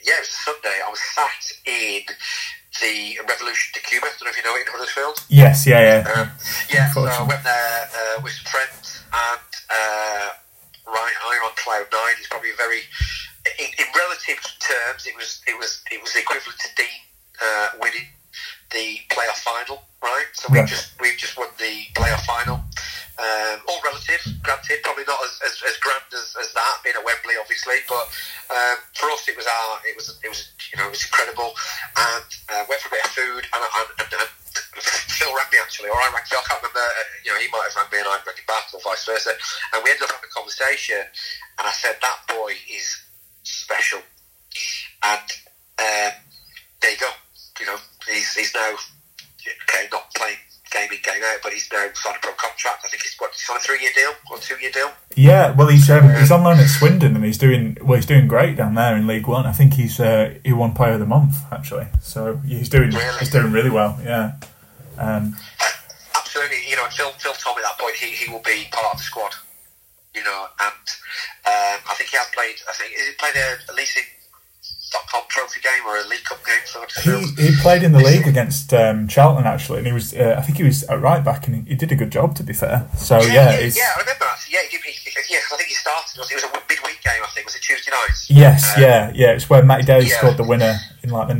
yeah, 0.04 0.20
it 0.20 0.20
was 0.20 0.28
a 0.28 0.40
Sunday. 0.46 0.76
I 0.84 0.88
was 0.90 1.00
sat 1.16 1.42
in 1.66 2.02
the 2.80 3.18
Revolución 3.24 3.72
de 3.74 3.80
Cuba. 3.80 4.06
I 4.06 4.10
don't 4.18 4.24
know 4.24 4.30
if 4.30 4.36
you 4.36 4.44
know 4.44 4.56
it 4.56 4.66
in 4.66 4.72
Huddersfield. 4.72 5.16
Yes, 5.28 5.66
yeah, 5.66 5.80
yeah. 5.80 6.10
Um, 6.12 6.30
yeah, 6.72 6.92
so 6.92 7.04
I 7.06 7.22
went 7.22 7.42
there 7.44 7.88
uh, 7.94 8.20
with 8.22 8.32
some 8.32 8.46
friends, 8.50 9.00
and 9.12 9.50
uh, 9.70 10.28
right, 10.86 11.14
I'm 11.24 11.44
on 11.48 11.54
cloud 11.56 11.86
nine. 11.92 12.14
It's 12.18 12.28
probably 12.28 12.50
very, 12.58 12.82
in, 13.58 13.68
in 13.78 13.86
relative 13.96 14.40
terms, 14.60 15.06
it 15.06 15.14
was 15.16 15.40
it 15.46 15.56
was 15.58 15.82
it 15.90 16.02
was 16.02 16.12
the 16.12 16.20
equivalent 16.20 16.58
to 16.60 16.68
Dean 16.76 17.00
uh, 17.42 17.68
winning 17.80 18.08
the 18.72 18.98
playoff 19.08 19.38
final, 19.40 19.82
right? 20.02 20.26
So 20.34 20.48
we 20.50 20.58
Right. 20.58 20.68
just 20.68 20.92
we've 21.00 21.16
just 21.16 21.38
won 21.38 21.48
the 21.58 21.86
playoff 21.94 22.22
final. 22.26 22.60
Um, 23.14 23.62
all 23.70 23.78
relative, 23.86 24.26
granted, 24.42 24.82
probably 24.82 25.06
not 25.06 25.22
as, 25.22 25.38
as, 25.46 25.54
as 25.70 25.78
grand 25.78 26.02
as, 26.10 26.34
as 26.34 26.50
that 26.50 26.82
being 26.82 26.98
at 26.98 27.04
Wembley, 27.06 27.38
obviously, 27.38 27.78
but 27.86 28.10
um, 28.50 28.76
for 28.90 29.06
us 29.14 29.22
it 29.30 29.38
was 29.38 29.46
our 29.46 29.78
it 29.86 29.94
was 29.94 30.18
it 30.18 30.26
was 30.26 30.50
you 30.74 30.76
know 30.82 30.90
it 30.90 30.98
was 30.98 31.06
incredible, 31.06 31.54
and 31.94 32.26
uh, 32.50 32.66
went 32.66 32.82
for 32.82 32.90
a 32.90 32.98
bit 32.98 33.06
of 33.06 33.14
food, 33.14 33.46
and, 33.54 33.62
and, 33.62 33.88
and, 34.02 34.10
and 34.18 34.30
Phil 35.14 35.30
rang 35.30 35.46
me 35.54 35.62
actually, 35.62 35.94
or 35.94 35.98
I 35.98 36.10
rang 36.10 36.26
Phil. 36.26 36.42
I 36.42 36.46
can't 36.50 36.58
remember. 36.58 36.82
Uh, 36.82 37.06
you 37.22 37.30
know, 37.30 37.38
he 37.38 37.46
might 37.54 37.70
have 37.70 37.78
rang 37.78 37.90
me 37.94 38.02
and 38.02 38.10
I 38.10 38.18
rang 38.18 38.34
him 38.34 38.48
back, 38.50 38.66
or 38.74 38.82
vice 38.82 39.06
versa. 39.06 39.30
And 39.74 39.78
we 39.86 39.94
ended 39.94 40.10
up 40.10 40.18
having 40.18 40.26
a 40.26 40.34
conversation, 40.34 41.06
and 41.06 41.64
I 41.64 41.70
said 41.70 41.94
that 42.02 42.18
boy 42.26 42.58
is 42.66 42.86
special, 43.46 44.02
and 45.06 45.28
um, 45.78 46.12
there 46.82 46.90
you 46.90 46.98
go. 46.98 47.14
You 47.62 47.66
know, 47.70 47.78
he's 48.10 48.34
he's 48.34 48.54
now 48.58 48.74
okay, 49.70 49.86
not 49.92 50.10
playing 50.18 50.42
game 50.74 50.90
in 50.90 50.98
game 51.02 51.22
out, 51.24 51.38
but 51.42 51.52
he's 51.52 51.68
now 51.72 51.86
signed 51.94 52.16
a 52.16 52.20
pro 52.20 52.32
contract. 52.32 52.82
I 52.84 52.88
think 52.88 53.02
he's 53.02 53.14
what 53.18 53.30
he's 53.32 53.48
on 53.48 53.56
a 53.56 53.60
three 53.60 53.80
year 53.80 53.92
deal 53.94 54.12
or 54.30 54.38
two 54.38 54.56
year 54.60 54.70
deal. 54.72 54.90
Yeah, 55.14 55.52
well, 55.52 55.68
he's 55.68 55.88
um, 55.90 56.10
he's 56.16 56.30
on 56.30 56.42
loan 56.42 56.58
at 56.58 56.68
Swindon, 56.68 57.14
and 57.14 57.24
he's 57.24 57.38
doing 57.38 57.78
well. 57.80 57.96
He's 57.96 58.06
doing 58.06 58.26
great 58.26 58.56
down 58.56 58.74
there 58.74 58.96
in 58.96 59.06
League 59.06 59.26
One. 59.28 59.46
I 59.46 59.52
think 59.52 59.74
he's 59.74 60.00
uh, 60.00 60.34
he 60.44 60.52
won 60.52 60.72
Player 60.74 60.94
of 60.94 61.00
the 61.00 61.06
Month 61.06 61.36
actually, 61.52 61.86
so 62.02 62.36
he's 62.46 62.68
doing 62.68 62.90
Really? 62.90 63.18
he's 63.20 63.30
doing 63.30 63.52
really 63.52 63.70
well. 63.70 63.98
Yeah, 64.02 64.32
um, 64.98 65.36
Absolutely, 66.16 66.68
you 66.68 66.74
know, 66.76 66.86
Phil, 66.90 67.10
Phil 67.12 67.32
told 67.34 67.56
me 67.56 67.62
at 67.62 67.70
that 67.70 67.78
point 67.78 67.94
he, 67.94 68.08
he 68.10 68.30
will 68.32 68.42
be 68.42 68.66
part 68.72 68.92
of 68.92 68.98
the 68.98 69.04
squad. 69.04 69.32
You 70.14 70.22
know, 70.24 70.46
and 70.60 70.86
um, 71.46 71.78
I 71.90 71.94
think 71.96 72.10
he 72.10 72.16
has 72.16 72.26
played. 72.34 72.56
I 72.68 72.72
think 72.72 72.90
he 72.90 73.12
played 73.18 73.34
a, 73.36 73.70
a 73.70 73.74
leasing 73.74 74.02
dot 74.02 74.23
trophy 75.28 75.60
game 75.60 75.82
or 75.86 75.96
a 75.98 76.06
League 76.08 76.24
Cup 76.24 76.38
game 76.44 77.24
he 77.36 77.42
he 77.50 77.56
played 77.60 77.82
in 77.82 77.92
the 77.92 77.98
league 77.98 78.26
against 78.26 78.72
um, 78.74 79.08
Charlton 79.08 79.46
actually, 79.46 79.78
and 79.78 79.86
he 79.86 79.92
was 79.92 80.14
uh, 80.14 80.36
I 80.38 80.42
think 80.42 80.58
he 80.58 80.64
was 80.64 80.82
at 80.84 81.00
right 81.00 81.24
back, 81.24 81.46
and 81.46 81.56
he, 81.56 81.70
he 81.70 81.74
did 81.74 81.92
a 81.92 81.96
good 81.96 82.10
job 82.10 82.34
to 82.36 82.42
be 82.42 82.52
fair. 82.52 82.88
So 82.96 83.20
yeah, 83.20 83.58
yeah, 83.58 83.70
yeah, 83.74 83.92
I 83.96 84.00
remember 84.00 84.24
that. 84.24 84.38
Yeah, 84.48 84.60
he, 84.70 84.76
he, 84.78 85.10
yeah, 85.30 85.38
I 85.52 85.56
think 85.56 85.68
he 85.68 85.74
started. 85.74 86.18
It 86.30 86.34
was 86.34 86.44
a 86.44 86.48
midweek 86.48 87.02
game. 87.02 87.22
I 87.22 87.26
think 87.34 87.46
was 87.46 87.56
it 87.56 87.62
Tuesday 87.62 87.90
night? 87.90 88.10
yes, 88.28 88.76
Um, 88.76 88.82
yeah, 88.82 89.12
yeah. 89.14 89.30
It's 89.32 89.48
where 89.50 89.62
Matty 89.62 89.84
Daly 89.84 90.06
yeah. 90.06 90.18
scored 90.18 90.36
the 90.36 90.44
winner 90.44 90.78
in 91.02 91.10
like 91.10 91.28
the 91.28 91.34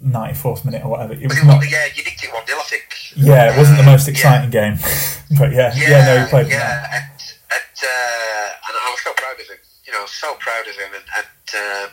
ninety 0.00 0.34
fourth 0.34 0.64
minute 0.64 0.84
or 0.84 0.90
whatever. 0.90 1.12
It 1.14 1.22
Was 1.22 1.34
was 1.34 1.38
it 1.42 1.46
not, 1.46 1.56
one? 1.58 1.66
Yeah, 1.70 1.86
you 1.94 2.04
nicked 2.04 2.22
it 2.24 2.32
one 2.32 2.46
0 2.46 2.58
I 2.58 2.62
think. 2.64 2.84
yeah, 3.16 3.54
it 3.54 3.58
wasn't 3.58 3.78
the 3.78 3.84
most 3.84 4.08
exciting 4.08 4.50
game, 4.50 4.76
but 5.38 5.52
yeah, 5.52 5.72
yeah, 5.74 5.90
Yeah, 5.90 6.06
no, 6.06 6.24
he 6.24 6.30
played. 6.30 6.48
yeah, 6.48 6.86
and, 6.92 7.04
and, 7.50 7.78
uh, 7.82 8.66
and 8.68 8.74
I 8.78 8.90
was 8.90 9.00
so 9.02 9.12
proud 9.14 9.40
of 9.40 9.46
him. 9.48 9.58
You 9.92 10.00
know, 10.00 10.08
so 10.08 10.32
proud 10.40 10.64
of 10.64 10.72
him, 10.72 10.88
and, 10.88 11.04
and 11.20 11.48
um, 11.52 11.92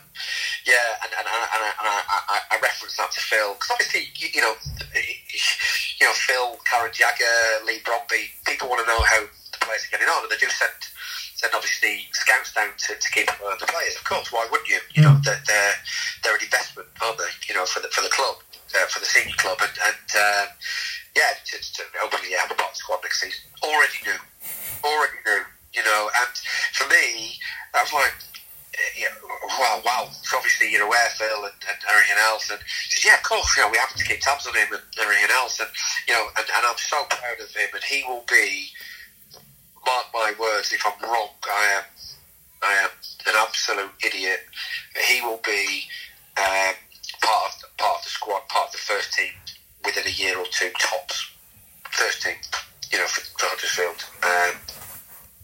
yeah, 0.63 1.03
and, 1.03 1.11
and, 1.19 1.27
and, 1.27 1.61
I, 1.67 1.71
and 1.83 1.87
I, 1.91 1.99
I, 2.07 2.37
I 2.55 2.55
referenced 2.63 2.95
that 2.95 3.11
to 3.11 3.19
Phil 3.19 3.59
because 3.59 3.75
obviously, 3.75 4.07
you, 4.15 4.31
you 4.31 4.39
know, 4.39 4.55
you 4.95 6.07
know, 6.07 6.15
Phil, 6.15 6.55
Karen 6.63 6.95
Jagger, 6.95 7.59
Leigh 7.67 7.83
Bromby, 7.83 8.31
people 8.47 8.71
want 8.71 8.79
to 8.79 8.87
know 8.87 9.03
how 9.03 9.19
the 9.19 9.59
players 9.59 9.83
are 9.83 9.91
getting 9.91 10.07
on, 10.07 10.23
and 10.23 10.31
they 10.31 10.39
do 10.39 10.47
send 10.47 10.71
send 11.35 11.51
obviously 11.51 12.07
scouts 12.15 12.55
down 12.55 12.71
to, 12.87 12.95
to 12.95 13.07
keep 13.11 13.27
uh, 13.27 13.55
the 13.59 13.67
players. 13.67 13.99
Of 13.99 14.07
course, 14.07 14.31
why 14.31 14.47
wouldn't 14.47 14.71
you? 14.71 14.79
You 14.95 15.03
know, 15.03 15.19
they're, 15.27 15.43
they're 15.43 15.75
they're 16.23 16.39
an 16.39 16.43
investment, 16.43 16.87
aren't 17.03 17.19
they? 17.19 17.35
You 17.51 17.59
know, 17.59 17.67
for 17.67 17.83
the 17.83 17.91
for 17.91 17.99
the 17.99 18.15
club, 18.15 18.39
uh, 18.79 18.87
for 18.87 19.03
the 19.03 19.11
senior 19.11 19.35
club, 19.35 19.59
and, 19.59 19.75
and 19.75 20.07
um, 20.15 20.47
yeah, 21.19 21.35
to, 21.35 21.55
to 21.59 21.83
hopefully 21.99 22.31
have 22.39 22.47
a 22.47 22.55
the 22.55 22.63
squad 22.79 23.03
next 23.03 23.19
season. 23.19 23.43
Already 23.59 23.99
knew, 24.07 24.19
already 24.87 25.19
knew, 25.27 25.43
you 25.73 25.83
know. 25.83 26.09
And 26.19 26.33
for 26.73 26.87
me, 26.89 27.37
I 27.73 27.83
was 27.83 27.93
like, 27.93 28.13
uh, 28.73 28.91
yeah, 28.97 29.13
wow. 29.85 30.09
Obviously 30.35 30.71
you're 30.71 30.85
aware, 30.85 31.09
Phil, 31.17 31.43
and, 31.45 31.59
and 31.67 31.79
everything 31.89 32.17
else. 32.19 32.49
And 32.49 32.59
he 32.59 32.99
said, 33.01 33.07
yeah, 33.07 33.17
of 33.17 33.23
course, 33.23 33.57
you 33.57 33.63
know, 33.63 33.69
we 33.69 33.77
have 33.77 33.95
to 33.95 34.03
keep 34.03 34.21
tabs 34.21 34.47
on 34.47 34.55
him 34.55 34.67
and 34.71 34.83
everything 35.01 35.29
else. 35.31 35.59
And 35.59 35.69
you 36.07 36.13
know, 36.13 36.27
and, 36.37 36.45
and 36.45 36.63
I'm 36.65 36.77
so 36.77 37.03
proud 37.09 37.39
of 37.41 37.49
him. 37.53 37.69
And 37.73 37.83
he 37.83 38.03
will 38.07 38.25
be, 38.29 38.69
mark 39.85 40.05
my 40.13 40.33
words, 40.39 40.71
if 40.73 40.83
I'm 40.85 41.01
wrong, 41.09 41.29
I 41.43 41.63
am, 41.77 41.83
I 42.63 42.73
am 42.83 42.89
an 43.27 43.35
absolute 43.37 43.91
idiot. 44.05 44.41
He 45.07 45.21
will 45.21 45.41
be 45.45 45.83
um, 46.37 46.75
part 47.21 47.53
of 47.55 47.77
part 47.77 47.99
of 47.99 48.03
the 48.03 48.09
squad, 48.09 48.47
part 48.49 48.67
of 48.67 48.71
the 48.73 48.77
first 48.77 49.13
team 49.13 49.31
within 49.85 50.05
a 50.05 50.15
year 50.15 50.37
or 50.37 50.45
two 50.51 50.69
tops. 50.79 51.31
First 51.91 52.21
team, 52.21 52.35
you 52.91 52.97
know, 52.99 53.07
for, 53.07 53.21
for 53.21 53.47
Huddersfield. 53.47 54.05
Um, 54.23 54.55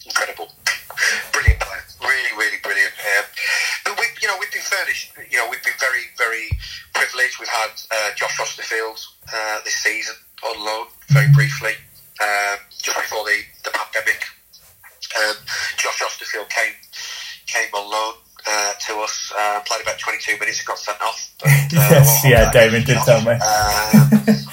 incredible, 0.06 0.48
brilliant 1.34 1.60
player, 1.60 1.84
really, 2.02 2.32
really 2.38 2.58
brilliant. 2.62 2.94
Um, 2.94 3.26
but 3.86 3.94
we, 4.00 4.06
you 4.22 4.28
know, 4.28 4.38
we've 4.40 4.52
been 4.52 4.62
furnished. 4.66 5.12
You 5.30 5.38
know, 5.38 5.48
we've 5.50 5.64
been 5.64 5.78
very, 5.80 6.06
very 6.18 6.50
privileged. 6.94 7.40
We've 7.40 7.50
had 7.50 7.74
uh, 7.92 8.10
Josh 8.16 8.40
Austerfield 8.40 9.00
uh, 9.34 9.60
this 9.66 9.76
season 9.76 10.16
on 10.44 10.64
loan, 10.66 10.88
very 11.10 11.32
briefly, 11.34 11.74
um, 12.22 12.58
just 12.70 12.98
before 12.98 13.26
the, 13.26 13.40
the 13.64 13.72
pandemic. 13.72 14.22
Um, 15.20 15.36
Josh 15.78 16.02
Austerfield 16.02 16.50
came 16.50 16.74
came 17.48 17.70
on 17.74 17.90
loan. 17.90 18.14
Uh, 18.48 18.74
to 18.74 18.94
us, 19.00 19.34
uh, 19.36 19.60
played 19.66 19.82
about 19.82 19.98
22 19.98 20.38
minutes 20.38 20.60
and 20.60 20.68
got 20.68 20.78
sent 20.78 21.02
off. 21.02 21.34
But, 21.40 21.50
uh, 21.50 21.68
Yes, 21.74 22.24
yeah, 22.24 22.52
Damon 22.52 22.84
did 22.84 22.98
tell 23.04 23.20
me. 23.22 23.32
Um? 23.32 24.45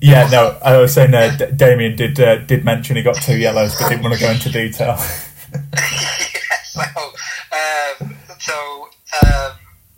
Yeah, 0.00 0.28
no, 0.30 0.58
I 0.64 0.78
was 0.78 0.94
saying 0.94 1.14
uh, 1.14 1.36
D- 1.36 1.52
Damien 1.56 1.96
did 1.96 2.18
uh, 2.18 2.36
did 2.36 2.64
mention 2.64 2.96
he 2.96 3.02
got 3.02 3.16
two 3.16 3.36
yellows, 3.36 3.74
but 3.78 3.88
didn't 3.88 4.02
want 4.02 4.14
to 4.14 4.20
go 4.20 4.30
into 4.30 4.50
detail. 4.50 4.96
so, 6.64 6.80
um, 7.52 8.16
so 8.38 8.88
um, 9.22 9.52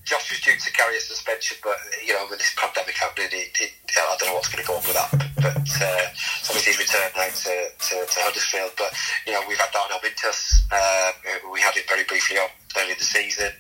Josh 0.05 0.31
was 0.31 0.41
due 0.41 0.57
to 0.57 0.73
carry 0.73 0.97
a 0.97 1.01
suspension, 1.01 1.57
but 1.63 1.77
you 2.07 2.15
know, 2.15 2.27
with 2.31 2.39
this 2.39 2.55
pandemic 2.57 2.97
happening, 2.97 3.29
it, 3.33 3.73
I 3.97 4.17
don't 4.19 4.29
know 4.29 4.35
what's 4.35 4.49
going 4.49 4.63
to 4.63 4.69
go 4.69 4.77
on 4.77 4.83
with 4.83 4.95
that. 4.95 5.11
But 5.37 5.83
uh, 5.83 6.07
obviously 6.47 6.73
he's 6.73 6.79
returned 6.79 7.13
now 7.17 7.27
to, 7.27 7.55
to, 7.75 7.95
to 8.07 8.19
Huddersfield. 8.23 8.73
But 8.79 8.93
you 9.27 9.33
know, 9.33 9.43
we've 9.49 9.59
had 9.59 9.71
Darnell 9.73 9.99
Mintus. 10.03 10.63
Um, 10.71 11.51
we 11.53 11.61
had 11.61 11.75
him 11.75 11.85
very 11.89 12.05
briefly 12.05 12.39
on 12.39 12.49
early 12.79 12.93
in 12.93 12.99
the 12.99 13.05
season. 13.05 13.51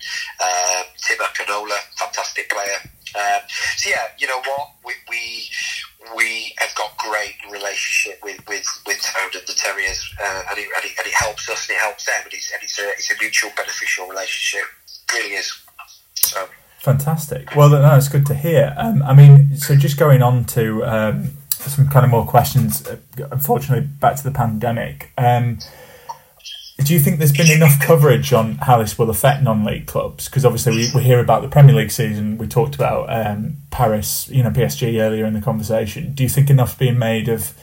Um, 0.42 0.84
Tim 1.02 1.18
Akinola, 1.18 1.78
fantastic 1.98 2.50
player. 2.50 2.78
Um, 3.14 3.42
so 3.76 3.90
yeah, 3.90 4.10
you 4.18 4.26
know 4.26 4.40
what 4.40 4.70
we. 4.84 4.92
we 5.10 5.50
we 6.14 6.54
have 6.58 6.74
got 6.74 6.96
great 6.98 7.36
relationship 7.50 8.20
with 8.22 8.40
with 8.48 8.66
with 8.86 9.00
Town 9.02 9.30
and 9.34 9.46
the 9.46 9.54
Terriers, 9.54 10.04
uh, 10.22 10.42
and, 10.50 10.58
it, 10.58 10.68
and, 10.76 10.84
it, 10.84 10.92
and 10.98 11.06
it 11.06 11.14
helps 11.14 11.48
us 11.48 11.68
and 11.68 11.76
it 11.76 11.80
helps 11.80 12.06
them, 12.06 12.20
and 12.24 12.32
it's 12.32 12.52
and 12.52 12.62
it's 12.62 12.78
a 12.78 12.88
it's 12.90 13.10
a 13.10 13.14
mutual 13.20 13.50
beneficial 13.56 14.06
relationship. 14.06 14.66
It 14.86 15.12
really 15.14 15.34
is. 15.34 15.52
So 16.14 16.48
Fantastic. 16.78 17.56
Well, 17.56 17.74
it's 17.96 18.08
good 18.08 18.26
to 18.26 18.34
hear. 18.34 18.72
Um, 18.76 19.02
I 19.02 19.12
mean, 19.12 19.56
so 19.56 19.74
just 19.74 19.98
going 19.98 20.22
on 20.22 20.44
to 20.44 20.84
um, 20.84 21.30
some 21.50 21.88
kind 21.88 22.04
of 22.04 22.10
more 22.10 22.24
questions. 22.24 22.86
uh, 22.86 22.96
Unfortunately, 23.32 23.84
back 23.84 24.14
to 24.18 24.22
the 24.22 24.30
pandemic. 24.30 25.10
Um, 25.18 25.58
do 26.84 26.92
you 26.92 27.00
think 27.00 27.18
there's 27.18 27.32
been 27.32 27.50
enough 27.50 27.80
coverage 27.80 28.32
on 28.32 28.56
how 28.56 28.78
this 28.78 28.98
will 28.98 29.08
affect 29.08 29.42
non-league 29.42 29.86
clubs? 29.86 30.26
Because 30.26 30.44
obviously 30.44 30.72
we, 30.76 30.90
we 30.94 31.02
hear 31.02 31.20
about 31.20 31.42
the 31.42 31.48
Premier 31.48 31.74
League 31.74 31.90
season. 31.90 32.36
We 32.36 32.46
talked 32.46 32.74
about 32.74 33.06
um, 33.08 33.56
Paris, 33.70 34.28
you 34.28 34.42
know, 34.42 34.50
PSG 34.50 35.00
earlier 35.00 35.24
in 35.24 35.32
the 35.32 35.40
conversation. 35.40 36.12
Do 36.12 36.22
you 36.22 36.28
think 36.28 36.50
enough's 36.50 36.74
being 36.74 36.98
made 36.98 37.28
of 37.28 37.54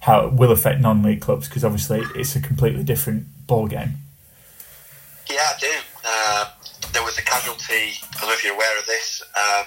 how 0.00 0.26
it 0.26 0.32
will 0.32 0.52
affect 0.52 0.80
non-league 0.80 1.20
clubs? 1.20 1.48
Because 1.48 1.64
obviously 1.64 2.02
it's 2.14 2.34
a 2.34 2.40
completely 2.40 2.82
different 2.82 3.26
ball 3.46 3.66
game. 3.66 3.94
Yeah, 5.30 5.36
I 5.36 5.58
do. 5.60 5.72
Uh, 6.04 6.44
there 6.92 7.02
was 7.02 7.18
a 7.18 7.22
casualty. 7.22 7.92
I 8.14 8.20
don't 8.20 8.28
know 8.28 8.34
if 8.34 8.42
you're 8.42 8.54
aware 8.54 8.78
of 8.78 8.86
this. 8.86 9.22
Um, 9.36 9.66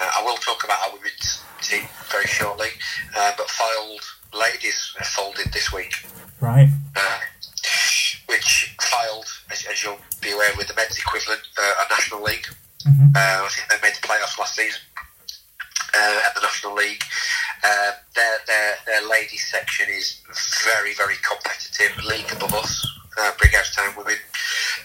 uh, 0.00 0.10
I 0.18 0.22
will 0.24 0.36
talk 0.38 0.64
about 0.64 0.80
our 0.80 0.94
women's 0.94 1.42
team 1.60 1.84
very 2.10 2.26
shortly. 2.26 2.68
Uh, 3.14 3.32
but 3.36 3.48
Fylde 3.48 4.00
Ladies 4.34 4.94
folded 5.14 5.52
this 5.52 5.72
week. 5.72 5.92
Right. 6.40 6.68
Uh, 8.28 8.32
which 8.32 8.76
Fylde, 8.80 9.26
as, 9.50 9.66
as, 9.66 9.82
you'll 9.82 9.98
be 10.20 10.32
aware, 10.32 10.50
with 10.56 10.68
the 10.68 10.74
men's 10.74 10.98
equivalent, 10.98 11.40
uh, 11.60 11.84
a 11.86 11.92
National 11.92 12.22
League. 12.22 12.46
Mm-hmm. 12.86 13.08
Uh, 13.16 13.44
I 13.44 13.48
think 13.50 13.68
they 13.68 13.88
made 13.88 13.96
the 13.96 14.06
playoffs 14.06 14.38
last 14.38 14.54
season 14.54 14.80
uh, 15.94 16.20
at 16.26 16.34
the 16.34 16.40
National 16.42 16.74
League. 16.74 17.02
Um, 17.64 17.94
their, 18.14 18.36
their, 18.46 18.74
their 18.86 19.08
ladies 19.08 19.44
section 19.50 19.86
is 19.90 20.22
very, 20.64 20.94
very 20.94 21.16
competitive, 21.26 22.04
league 22.04 22.30
above 22.32 22.54
us, 22.54 22.86
uh, 23.18 23.32
Brighouse 23.38 23.74
Town 23.74 23.94
Women. 23.96 24.18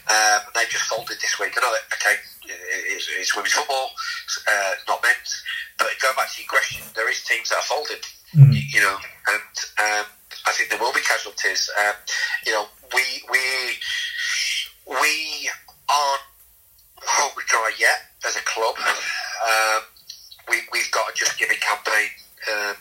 Um, 0.09 0.41
they've 0.55 0.69
just 0.69 0.85
folded 0.85 1.17
this 1.21 1.39
week. 1.39 1.53
I 1.57 1.61
know 1.61 1.71
that, 1.71 1.85
okay, 1.93 2.15
it's, 2.89 3.07
it's 3.19 3.35
women's 3.35 3.53
football, 3.53 3.91
uh, 4.49 4.71
not 4.87 5.03
men's. 5.03 5.43
But 5.77 5.87
going 6.01 6.15
back 6.15 6.31
to 6.33 6.41
your 6.41 6.49
question, 6.49 6.83
there 6.95 7.09
is 7.09 7.23
teams 7.23 7.49
that 7.49 7.59
are 7.59 7.69
folded, 7.69 8.01
mm-hmm. 8.33 8.51
you, 8.51 8.61
you, 8.73 8.81
know, 8.81 8.97
and 9.27 9.55
um, 9.79 10.05
I 10.45 10.51
think 10.51 10.69
there 10.69 10.79
will 10.79 10.93
be 10.93 11.01
casualties. 11.01 11.69
Um, 11.79 11.95
you 12.45 12.51
know, 12.53 12.65
we 13.03 13.23
we 13.31 14.99
we 15.01 15.49
aren't 15.89 16.21
dry 17.47 17.71
yet 17.79 17.99
as 18.27 18.35
a 18.35 18.41
club. 18.41 18.75
Um, 18.77 19.81
we 20.49 20.57
we've 20.71 20.91
got 20.91 21.09
a 21.09 21.13
Just 21.15 21.37
Giving 21.37 21.57
campaign 21.57 22.09
um, 22.51 22.75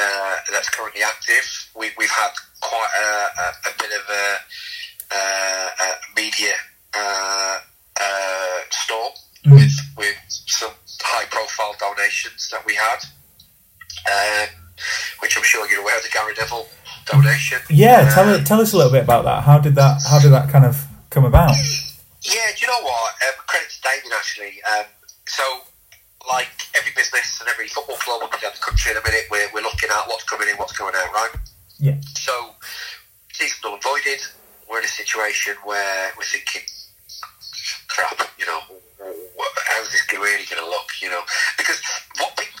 uh, 0.00 0.36
that's 0.52 0.68
currently 0.70 1.02
active. 1.02 1.68
We 1.76 1.90
we've 1.98 2.10
had 2.10 2.30
quite 2.60 2.90
a, 2.98 3.40
a, 3.40 3.48
a 3.70 3.72
bit 3.78 3.90
of 3.92 4.04
a, 4.10 4.38
a 5.16 5.88
media 6.16 6.54
uh, 6.94 7.58
uh, 8.00 8.58
storm 8.70 9.12
mm. 9.46 9.52
with 9.54 9.76
with 9.96 10.16
some 10.28 10.72
high 11.00 11.26
profile 11.26 11.74
donations 11.80 12.50
that 12.50 12.64
we 12.66 12.74
had. 12.74 13.04
Um, 14.10 14.48
which 15.18 15.36
I'm 15.36 15.42
sure 15.42 15.68
you're 15.70 15.82
aware 15.82 15.98
of 15.98 16.02
the 16.02 16.08
Gary 16.08 16.32
Neville 16.38 16.66
donation. 17.06 17.60
Yeah, 17.68 18.08
tell 18.10 18.28
uh, 18.28 18.42
tell 18.44 18.60
us 18.60 18.72
a 18.72 18.76
little 18.76 18.92
bit 18.92 19.04
about 19.04 19.24
that. 19.24 19.44
How 19.44 19.58
did 19.58 19.74
that 19.76 20.02
How 20.08 20.18
did 20.18 20.32
that 20.32 20.48
kind 20.48 20.64
of 20.64 20.86
come 21.10 21.24
about? 21.24 21.54
Yeah, 22.22 22.52
do 22.54 22.60
you 22.60 22.68
know 22.68 22.82
what? 22.82 23.12
Um, 23.26 23.34
credit 23.46 23.70
to 23.70 23.80
Damien 23.80 24.12
actually. 24.16 24.60
Um, 24.76 24.84
so, 25.26 25.42
like 26.28 26.48
every 26.76 26.92
business 26.94 27.40
and 27.40 27.48
every 27.48 27.68
football 27.68 27.96
club 27.96 28.22
in 28.22 28.30
the 28.30 28.60
country 28.60 28.92
in 28.92 28.98
a 28.98 29.02
minute, 29.02 29.24
we're, 29.30 29.48
we're 29.54 29.62
looking 29.62 29.88
at 29.88 30.04
what's 30.06 30.24
coming 30.24 30.48
in, 30.48 30.56
what's 30.56 30.76
going 30.76 30.94
out, 30.94 31.12
right? 31.12 31.30
Yeah. 31.78 31.96
So, 32.14 32.54
season 33.32 33.58
null 33.64 33.74
and 33.74 33.82
voided. 33.82 34.20
We're 34.68 34.78
in 34.78 34.84
a 34.84 34.88
situation 34.88 35.54
where 35.64 36.12
we're 36.16 36.24
thinking, 36.24 36.62
crap, 37.88 38.20
you 38.38 38.46
know, 38.46 38.60
how's 39.00 39.90
this 39.90 40.04
really 40.12 40.44
going 40.44 40.62
to 40.62 40.68
look, 40.68 40.90
you 41.00 41.08
know? 41.08 41.22
Because 41.56 41.80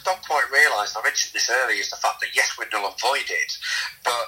don't 0.04 0.22
quite 0.26 0.46
realise, 0.52 0.96
I 0.96 1.02
mentioned 1.02 1.32
this 1.34 1.50
earlier, 1.50 1.80
is 1.80 1.90
the 1.90 1.96
fact 1.96 2.20
that 2.20 2.34
yes, 2.34 2.56
we're 2.58 2.68
null 2.72 2.88
and 2.88 3.00
voided, 3.00 3.50
but 4.04 4.26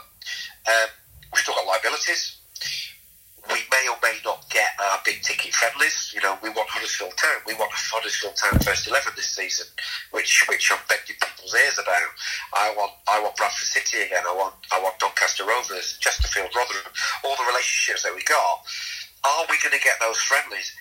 um, 0.69 0.91
we've 1.33 1.43
still 1.43 1.55
got 1.55 1.67
liabilities. 1.67 2.39
We 3.51 3.59
may 3.75 3.91
or 3.91 3.99
may 3.99 4.23
not 4.25 4.47
get 4.51 4.71
our 4.79 5.03
big 5.05 5.21
ticket 5.23 5.53
friendlies. 5.53 6.13
You 6.15 6.23
know, 6.23 6.39
we 6.47 6.51
want 6.51 6.71
Huddersfield 6.71 7.11
Town. 7.19 7.43
We 7.45 7.55
want 7.55 7.73
Huddersfield 7.75 8.37
Town 8.39 8.55
first 8.63 8.87
eleven 8.87 9.13
this 9.17 9.35
season, 9.35 9.67
which 10.13 10.47
which 10.49 10.71
I'm 10.71 10.79
bending 10.87 11.19
people's 11.19 11.53
ears 11.53 11.75
about. 11.75 12.07
I 12.55 12.71
want 12.79 12.93
I 13.11 13.19
want 13.19 13.35
Bradford 13.35 13.67
City 13.67 14.07
again. 14.07 14.23
I 14.31 14.33
want 14.33 14.55
I 14.71 14.79
want 14.81 14.97
Doncaster 15.01 15.43
Rovers, 15.43 15.99
Chesterfield, 15.99 16.55
Rotherham. 16.55 16.93
All 17.25 17.35
the 17.35 17.51
relationships 17.51 18.05
that 18.05 18.15
we 18.15 18.23
got. 18.23 18.63
Are 19.27 19.47
we 19.51 19.59
going 19.63 19.75
to 19.75 19.83
get 19.83 19.99
those 20.01 20.19
friendlies? 20.19 20.75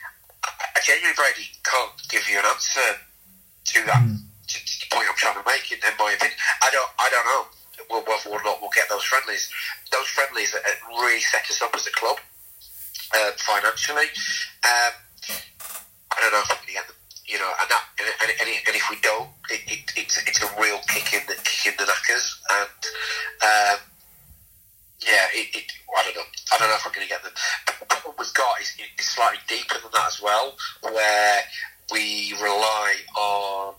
I 0.43 0.79
genuinely, 0.85 1.15
Brady, 1.15 1.49
can't 1.63 1.91
give 2.09 2.27
you 2.29 2.39
an 2.39 2.45
answer 2.45 2.97
to 3.65 3.85
that. 3.85 4.01
Mm. 4.01 4.17
To, 5.31 5.39
to, 5.39 5.45
make, 5.47 5.71
in, 5.71 5.79
in 5.79 5.95
my 5.97 6.11
opinion, 6.11 6.37
I 6.61 6.69
don't, 6.71 6.91
I 6.99 7.07
don't 7.09 7.27
know 7.27 7.43
whether 7.87 8.29
or 8.29 8.43
not 8.43 8.59
we'll 8.61 8.73
get 8.75 8.89
those 8.89 9.03
friendlies. 9.03 9.49
Those 9.91 10.07
friendlies 10.07 10.51
that 10.51 10.63
really 10.89 11.19
set 11.21 11.49
us 11.49 11.61
up 11.61 11.71
as 11.75 11.87
a 11.87 11.91
club 11.91 12.17
uh, 13.15 13.31
financially. 13.37 14.11
Um, 14.63 14.93
I 16.11 16.17
don't 16.19 16.31
know 16.31 16.43
if 16.43 16.49
we're 16.49 16.55
going 16.55 16.67
to 16.67 16.73
get 16.73 16.87
them. 16.87 16.95
You 17.27 17.39
know, 17.39 17.51
and 17.61 17.69
that, 17.71 17.83
and, 17.95 18.07
and, 18.27 18.49
and, 18.67 18.75
if 18.75 18.89
we 18.89 18.97
don't, 18.99 19.29
it, 19.49 19.63
it, 19.71 19.79
it's 19.95 20.19
it's 20.27 20.43
a 20.43 20.51
real 20.59 20.79
kick 20.89 21.13
in 21.13 21.21
the 21.27 21.35
kick 21.47 21.71
in 21.71 21.73
the 21.79 21.85
knackers, 21.87 22.41
and 22.51 22.81
um, 23.39 23.79
yeah, 24.99 25.31
it, 25.31 25.47
it, 25.55 25.71
I 25.95 26.03
don't 26.03 26.15
know. 26.15 26.27
I 26.51 26.57
don't 26.57 26.67
know 26.67 26.75
if 26.75 26.85
I'm 26.85 26.91
going 26.91 27.07
to 27.07 27.13
get 27.13 27.23
them. 27.23 27.31
But 27.65 28.03
what 28.03 28.19
we've 28.19 28.33
got 28.33 28.59
is, 28.59 28.75
is 28.99 29.05
slightly 29.05 29.39
deeper 29.47 29.79
than 29.79 29.91
that 29.93 30.07
as 30.07 30.21
well, 30.21 30.57
where 30.81 31.41
we 31.93 32.35
rely 32.41 32.95
on 33.15 33.75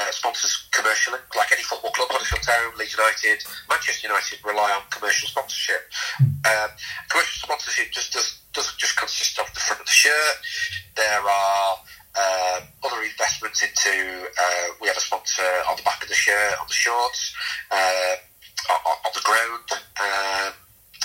uh, 0.00 0.10
sponsors 0.10 0.68
commercially, 0.72 1.18
like 1.36 1.52
any 1.52 1.62
football 1.62 1.90
club, 1.90 2.08
Huddersfield 2.10 2.42
Town, 2.42 2.72
Leeds 2.78 2.96
United, 2.96 3.38
Manchester 3.68 4.08
United 4.08 4.38
rely 4.44 4.72
on 4.72 4.82
commercial 4.90 5.28
sponsorship. 5.28 5.90
Um, 6.20 6.70
commercial 7.08 7.46
sponsorship 7.46 7.92
just 7.92 8.12
does, 8.12 8.40
doesn't 8.52 8.78
just 8.78 8.96
consist 8.96 9.38
of 9.38 9.46
the 9.54 9.60
front 9.60 9.80
of 9.80 9.86
the 9.86 9.92
shirt. 9.92 10.36
There 10.96 11.20
are 11.20 11.78
uh, 12.14 12.60
other 12.84 13.02
investments 13.02 13.62
into. 13.62 14.26
Uh, 14.26 14.66
we 14.80 14.88
have 14.88 14.96
a 14.96 15.00
sponsor 15.00 15.46
on 15.68 15.76
the 15.76 15.82
back 15.82 16.02
of 16.02 16.08
the 16.08 16.14
shirt, 16.14 16.54
on 16.60 16.66
the 16.66 16.74
shorts. 16.74 17.34
Uh, 17.70 18.16
on 18.70 19.12
the 19.12 19.20
ground, 19.20 19.68
um, 20.00 20.52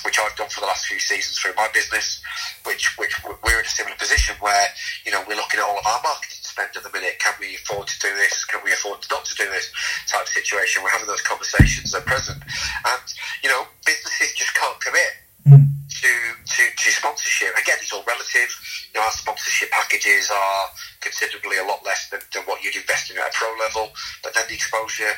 which 0.06 0.18
I've 0.20 0.36
done 0.36 0.50
for 0.50 0.62
the 0.62 0.68
last 0.68 0.86
few 0.86 1.00
seasons 1.00 1.38
through 1.38 1.54
my 1.56 1.68
business, 1.74 2.22
which 2.66 2.98
which 2.98 3.14
we're 3.44 3.60
in 3.60 3.66
a 3.66 3.70
similar 3.70 3.96
position 3.98 4.36
where 4.40 4.68
you 5.06 5.12
know 5.12 5.24
we're 5.28 5.36
looking 5.36 5.60
at 5.60 5.66
all 5.66 5.78
of 5.78 5.86
our 5.86 6.02
marketing 6.04 6.40
spend 6.60 6.76
at 6.76 6.84
the 6.84 6.98
minute. 6.98 7.20
Can 7.20 7.34
we 7.40 7.56
afford 7.56 7.88
to 7.88 8.00
do 8.00 8.12
this? 8.16 8.46
Can 8.46 8.60
we 8.64 8.72
afford 8.72 9.00
not 9.12 9.26
to 9.26 9.36
do 9.36 9.46
this? 9.50 9.72
Type 10.08 10.24
of 10.24 10.28
situation. 10.28 10.84
We're 10.84 10.92
having 10.92 11.08
those 11.08 11.22
conversations 11.22 11.96
at 11.96 12.06
present, 12.06 12.42
and 12.44 13.06
you 13.44 13.50
know 13.50 13.64
businesses 13.86 14.34
just 14.36 14.54
can't 14.56 14.80
commit. 14.82 15.14
Mm. 15.48 15.66
To, 15.90 16.08
to, 16.08 16.64
to 16.78 16.88
sponsorship 16.92 17.50
again 17.58 17.76
it's 17.82 17.92
all 17.92 18.04
relative 18.08 18.48
you 18.94 19.00
know 19.00 19.06
our 19.06 19.12
sponsorship 19.12 19.72
packages 19.72 20.30
are 20.32 20.68
considerably 21.02 21.58
a 21.58 21.64
lot 21.64 21.84
less 21.84 22.08
than, 22.10 22.20
than 22.32 22.44
what 22.44 22.64
you'd 22.64 22.76
invest 22.76 23.10
in 23.10 23.18
at 23.18 23.28
a 23.28 23.32
pro 23.34 23.50
level 23.58 23.90
but 24.24 24.34
then 24.36 24.44
the 24.48 24.54
exposure 24.54 25.12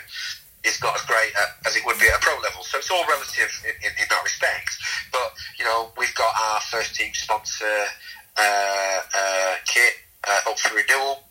is 0.64 0.82
not 0.82 0.96
as 0.96 1.02
great 1.06 1.34
as 1.68 1.76
it 1.76 1.86
would 1.86 2.00
be 2.00 2.08
at 2.08 2.18
a 2.18 2.24
pro 2.24 2.34
level. 2.40 2.64
So 2.64 2.78
it's 2.78 2.90
all 2.90 3.04
relative 3.06 3.52
in, 3.68 3.76
in, 3.84 3.92
in 4.00 4.08
that 4.10 4.24
respect. 4.24 4.72
But, 5.12 5.34
you 5.60 5.66
know, 5.66 5.92
we've 5.98 6.16
got 6.16 6.34
our 6.34 6.62
first 6.62 6.96
team 6.96 7.14
sponsor 7.14 7.86
uh, 8.38 9.00
uh, 9.14 9.54
kit 9.66 9.94
uh, 10.28 10.50
up 10.50 10.60
for 10.60 10.74
renewal. 10.76 11.24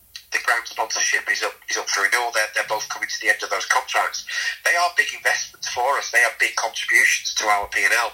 Ground 0.45 0.67
sponsorship 0.67 1.31
is 1.31 1.43
up 1.43 1.55
is 1.69 1.77
up 1.77 1.89
for 1.89 2.03
renewal. 2.03 2.31
They're, 2.35 2.49
they're 2.55 2.69
both 2.69 2.89
coming 2.89 3.09
to 3.09 3.21
the 3.21 3.29
end 3.29 3.43
of 3.43 3.51
those 3.51 3.67
contracts. 3.67 4.27
They 4.65 4.75
are 4.77 4.91
big 4.97 5.13
investments 5.15 5.69
for 5.69 5.99
us. 5.99 6.11
They 6.11 6.23
are 6.25 6.33
big 6.39 6.57
contributions 6.57 7.35
to 7.35 7.47
our 7.47 7.69
P 7.69 7.85
and 7.85 7.95
L. 7.95 8.13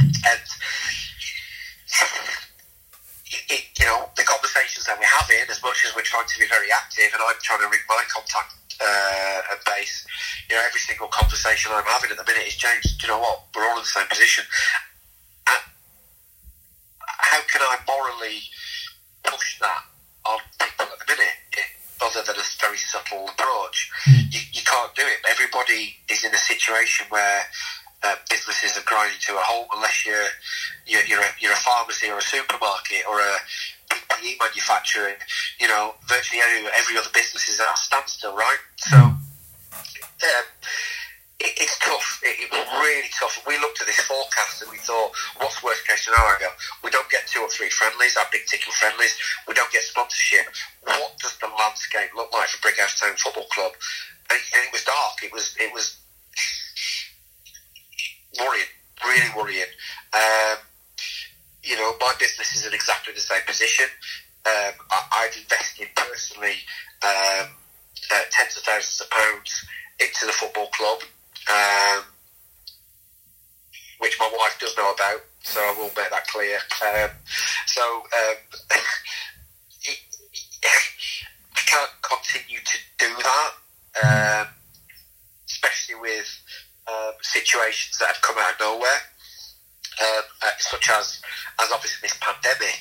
And 0.00 0.40
it, 3.48 3.64
you 3.78 3.86
know 3.86 4.10
the 4.16 4.24
conversations 4.24 4.86
that 4.86 4.98
we're 4.98 5.16
having, 5.18 5.48
as 5.50 5.62
much 5.62 5.84
as 5.86 5.94
we're 5.96 6.06
trying 6.06 6.28
to 6.28 6.38
be 6.38 6.46
very 6.46 6.70
active, 6.70 7.10
and 7.12 7.22
I'm 7.22 7.40
trying 7.42 7.60
to 7.60 7.68
ring 7.68 7.84
my 7.88 8.04
contact 8.08 8.62
uh, 8.82 9.56
base, 9.66 10.06
you 10.48 10.56
know, 10.56 10.62
every 10.66 10.80
single 10.80 11.08
conversation 11.08 11.72
I'm 11.74 11.84
having 11.84 12.10
at 12.10 12.16
the 12.16 12.24
minute 12.24 12.46
is, 12.46 12.56
James, 12.56 12.96
do 12.96 13.06
you 13.06 13.12
know 13.12 13.20
what? 13.20 13.44
We're 13.54 13.68
all 13.68 13.76
in 13.76 13.82
the 13.82 13.86
same 13.86 14.06
position. 14.06 14.44
And 15.48 15.62
how 17.00 17.40
can 17.48 17.62
I 17.62 17.78
morally 17.86 18.42
push 19.24 19.58
that 19.60 19.82
on 20.26 20.38
people 20.58 20.81
other 22.02 22.22
than 22.22 22.36
a 22.36 22.46
very 22.60 22.78
subtle 22.78 23.28
approach? 23.28 23.90
Mm. 24.08 24.32
You, 24.32 24.40
you 24.52 24.62
can't 24.62 24.94
do 24.94 25.02
it. 25.02 25.18
Everybody 25.30 25.96
is 26.08 26.24
in 26.24 26.34
a 26.34 26.38
situation 26.38 27.06
where 27.10 27.42
uh, 28.02 28.16
businesses 28.28 28.76
are 28.76 28.84
grinding 28.84 29.18
to 29.20 29.32
a 29.34 29.42
halt 29.42 29.68
unless 29.74 30.04
you're 30.04 30.30
you're, 30.86 31.04
you're, 31.06 31.22
a, 31.22 31.30
you're 31.38 31.52
a 31.52 31.62
pharmacy 31.62 32.10
or 32.10 32.18
a 32.18 32.22
supermarket 32.22 33.06
or 33.08 33.20
a 33.20 33.36
PPE 33.90 34.34
manufacturing. 34.40 35.14
You 35.60 35.68
know, 35.68 35.94
virtually 36.08 36.42
every, 36.42 36.68
every 36.76 36.96
other 36.98 37.10
business 37.14 37.48
is 37.48 37.60
at 37.60 37.66
a 37.72 37.76
standstill, 37.76 38.34
right? 38.34 38.58
So 38.78 38.96
um, 38.96 39.20
it, 41.42 41.52
it's 41.58 41.78
tough. 41.82 42.20
It, 42.22 42.50
was 42.50 42.66
really 42.78 43.10
tough. 43.18 43.42
We 43.46 43.58
looked 43.58 43.80
at 43.80 43.86
this 43.86 44.00
forecast 44.06 44.62
and 44.62 44.70
we 44.70 44.78
thought, 44.78 45.10
what's 45.38 45.62
worst 45.62 45.86
case 45.86 46.06
scenario? 46.06 46.48
We 46.82 46.90
don't 46.90 47.10
get 47.10 47.26
two 47.26 47.40
or 47.40 47.50
three 47.50 47.70
friendlies, 47.70 48.16
our 48.16 48.26
big 48.30 48.46
ticket 48.46 48.72
friendlies. 48.74 49.18
We 49.48 49.54
don't 49.54 49.70
get 49.72 49.82
sponsorship. 49.82 50.46
What 50.86 51.18
does 51.18 51.36
the 51.38 51.50
landscape 51.50 52.14
look 52.14 52.32
like 52.32 52.48
for 52.48 52.62
Brighouse 52.62 52.98
Town 52.98 53.14
Football 53.16 53.50
Club? 53.50 53.72
and, 54.32 54.40
and 54.56 54.62
it 54.66 54.72
was 54.72 54.84
dark. 54.84 55.16
It 55.22 55.32
was 55.32 55.56
it 55.60 55.72
was 55.72 55.96
worrying, 58.38 58.72
really 59.04 59.30
worrying. 59.36 59.72
Um, 60.12 60.58
you 61.62 61.76
know, 61.76 61.92
my 62.00 62.14
business 62.18 62.56
is 62.56 62.66
in 62.66 62.72
exactly 62.74 63.14
the 63.14 63.20
same 63.20 63.42
position. 63.46 63.86
Um, 64.44 64.74
I, 64.90 65.30
have 65.30 65.36
invested 65.36 65.88
personally 65.94 66.58
um, 67.04 67.54
uh, 68.12 68.22
tens 68.30 68.56
of 68.56 68.64
thousands 68.64 69.00
of 69.00 69.10
pounds 69.10 69.64
into 70.00 70.26
the 70.26 70.32
football 70.32 70.66
club, 70.74 71.02
um, 71.50 72.04
which 73.98 74.16
my 74.18 74.30
wife 74.36 74.56
does 74.60 74.76
know 74.76 74.92
about. 74.92 75.20
So 75.42 75.60
I 75.60 75.74
will 75.78 75.90
make 75.96 76.10
that 76.10 76.26
clear. 76.28 76.56
Um, 76.56 77.10
so 77.66 77.82
um, 77.82 78.36
I 81.54 81.60
can't 81.66 81.90
continue 82.02 82.60
to 82.60 82.78
do 82.98 83.14
that, 83.22 83.52
um, 84.04 84.48
especially 85.48 85.96
with 85.96 86.42
situations 87.22 87.98
that 87.98 88.08
have 88.08 88.22
come 88.22 88.36
out 88.38 88.54
of 88.54 88.60
nowhere 88.60 89.00
um, 90.00 90.24
uh, 90.42 90.50
such 90.58 90.90
as 90.90 91.20
as 91.60 91.70
obviously 91.72 92.08
this 92.08 92.18
pandemic. 92.20 92.80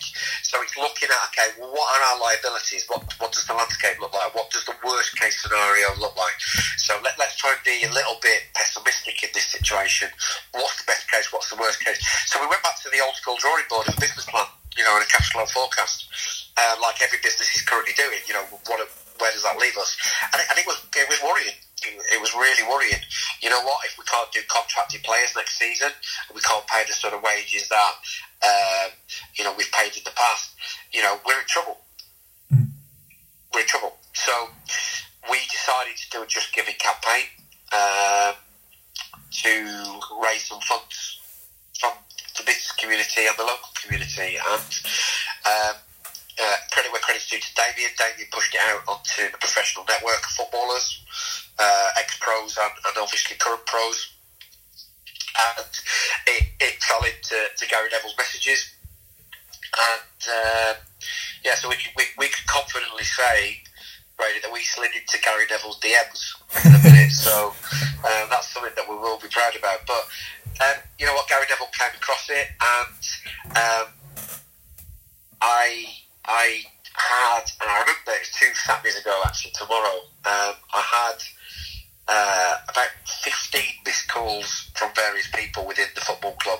So 0.51 0.59
it's 0.59 0.75
looking 0.75 1.07
at 1.07 1.21
okay, 1.31 1.47
well, 1.55 1.71
what 1.71 1.87
are 1.95 2.03
our 2.11 2.19
liabilities? 2.27 2.83
What 2.91 3.07
what 3.23 3.31
does 3.31 3.47
the 3.47 3.55
landscape 3.55 3.95
look 4.03 4.11
like? 4.11 4.35
What 4.35 4.51
does 4.51 4.67
the 4.67 4.75
worst 4.83 5.15
case 5.15 5.39
scenario 5.39 5.95
look 5.95 6.11
like? 6.19 6.35
So 6.75 6.99
let, 7.07 7.15
let's 7.15 7.39
try 7.39 7.55
and 7.55 7.63
be 7.63 7.87
a 7.87 7.91
little 7.95 8.19
bit 8.19 8.51
pessimistic 8.51 9.23
in 9.23 9.31
this 9.31 9.47
situation. 9.47 10.11
What's 10.51 10.75
the 10.83 10.91
best 10.91 11.07
case? 11.07 11.31
What's 11.31 11.47
the 11.47 11.55
worst 11.55 11.79
case? 11.79 12.03
So 12.27 12.35
we 12.43 12.51
went 12.51 12.59
back 12.67 12.75
to 12.83 12.91
the 12.91 12.99
old 12.99 13.15
school 13.15 13.39
drawing 13.39 13.63
board 13.71 13.87
of 13.87 13.95
a 13.95 14.01
business 14.03 14.27
plan, 14.27 14.43
you 14.75 14.83
know, 14.83 14.91
and 14.91 15.07
a 15.07 15.07
cash 15.07 15.31
flow 15.31 15.47
forecast, 15.47 16.11
uh, 16.59 16.75
like 16.83 16.99
every 16.99 17.23
business 17.23 17.47
is 17.55 17.63
currently 17.63 17.95
doing. 17.95 18.19
You 18.27 18.35
know, 18.35 18.43
what 18.67 18.83
where 19.23 19.31
does 19.31 19.47
that 19.47 19.55
leave 19.55 19.79
us? 19.79 19.95
And 20.35 20.43
it, 20.43 20.51
and 20.51 20.59
it 20.59 20.67
was 20.67 20.83
it 20.83 21.07
was 21.07 21.23
worrying 21.23 21.55
it 21.83 22.21
was 22.21 22.33
really 22.33 22.63
worrying. 22.67 23.01
You 23.41 23.49
know 23.49 23.61
what? 23.61 23.85
If 23.85 23.97
we 23.97 24.05
can't 24.05 24.31
do 24.31 24.39
contracted 24.47 25.03
players 25.03 25.33
next 25.35 25.57
season, 25.57 25.89
we 26.33 26.41
can't 26.41 26.65
pay 26.67 26.83
the 26.87 26.93
sort 26.93 27.13
of 27.13 27.21
wages 27.23 27.67
that 27.69 27.93
um, 28.43 28.91
you 29.35 29.43
know 29.43 29.53
we've 29.57 29.71
paid 29.71 29.95
in 29.97 30.03
the 30.03 30.15
past. 30.15 30.55
You 30.91 31.01
know, 31.01 31.19
we're 31.25 31.39
in 31.39 31.47
trouble. 31.47 31.77
Mm. 32.53 32.69
We're 33.53 33.61
in 33.61 33.67
trouble. 33.67 33.97
So 34.13 34.31
we 35.29 35.37
decided 35.51 35.97
to 35.97 36.09
do 36.09 36.23
a 36.23 36.27
Just 36.27 36.53
Giving 36.53 36.75
campaign 36.79 37.25
um, 37.73 38.35
to 39.31 39.99
raise 40.23 40.47
some 40.47 40.59
funds 40.61 41.19
from 41.79 41.93
the 42.37 42.43
business 42.43 42.71
community 42.73 43.25
and 43.27 43.37
the 43.37 43.43
local 43.43 43.69
community, 43.81 44.37
and 44.37 44.79
um, 45.45 45.75
uh, 46.39 46.55
credit 46.71 46.91
where 46.91 47.01
credit's 47.01 47.29
due 47.29 47.39
to 47.39 47.51
Damien. 47.55 47.91
Damien 47.97 48.29
pushed 48.31 48.55
it 48.55 48.61
out 48.63 48.81
onto 48.87 49.31
the 49.31 49.37
professional 49.37 49.85
network 49.85 50.23
of 50.23 50.31
footballers, 50.31 51.03
uh, 51.59 51.89
ex 51.99 52.17
pros 52.19 52.57
and, 52.57 52.71
and, 52.85 52.95
obviously 52.97 53.35
current 53.37 53.65
pros. 53.65 54.13
And 55.57 55.71
it, 56.27 56.43
it 56.59 56.83
fell 56.83 57.03
into 57.03 57.35
to 57.35 57.67
Gary 57.67 57.89
Neville's 57.91 58.15
messages. 58.17 58.73
And 59.71 60.21
uh, 60.27 60.73
yeah, 61.43 61.55
so 61.55 61.69
we 61.69 61.75
can, 61.75 61.91
we, 61.95 62.03
we 62.17 62.27
confidently 62.47 63.03
say, 63.03 63.63
Brady, 64.17 64.39
that 64.43 64.51
we 64.51 64.61
slid 64.63 64.91
into 64.93 65.17
Gary 65.23 65.45
Neville's 65.49 65.79
DMs 65.79 66.35
in 66.65 66.75
a 66.75 66.83
minute. 66.83 67.11
so 67.11 67.53
um, 68.03 68.27
that's 68.29 68.47
something 68.47 68.73
that 68.75 68.87
we 68.89 68.95
will 68.95 69.19
be 69.19 69.29
proud 69.29 69.55
about. 69.55 69.79
But 69.87 70.03
um, 70.61 70.77
you 70.99 71.05
know 71.05 71.13
what? 71.13 71.27
Gary 71.27 71.45
Neville 71.49 71.71
came 71.71 71.95
across 71.95 72.29
it 72.29 72.47
and 72.59 73.57
um, 73.57 73.87
I 75.41 76.00
I 76.25 76.63
had, 76.93 77.43
and 77.61 77.69
I 77.69 77.79
remember 77.81 78.11
it 78.11 78.21
was 78.21 78.31
two 78.37 78.53
Saturdays 78.53 78.99
ago 78.99 79.21
actually, 79.25 79.51
tomorrow, 79.51 79.97
um, 80.25 80.53
I 80.73 80.81
had 80.81 81.17
uh, 82.07 82.57
about 82.69 82.89
15 83.05 83.61
missed 83.85 84.07
calls 84.09 84.71
from 84.75 84.91
various 84.95 85.27
people 85.33 85.65
within 85.65 85.87
the 85.95 86.01
football 86.01 86.33
club. 86.33 86.59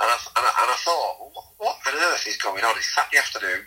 And 0.00 0.08
I, 0.08 0.16
and 0.36 0.46
I, 0.46 0.52
and 0.62 0.70
I 0.70 0.76
thought, 0.84 1.32
what 1.58 1.76
on 1.86 1.94
earth 1.94 2.26
is 2.26 2.36
going 2.36 2.64
on? 2.64 2.76
It's 2.76 2.94
Saturday 2.94 3.18
afternoon, 3.18 3.66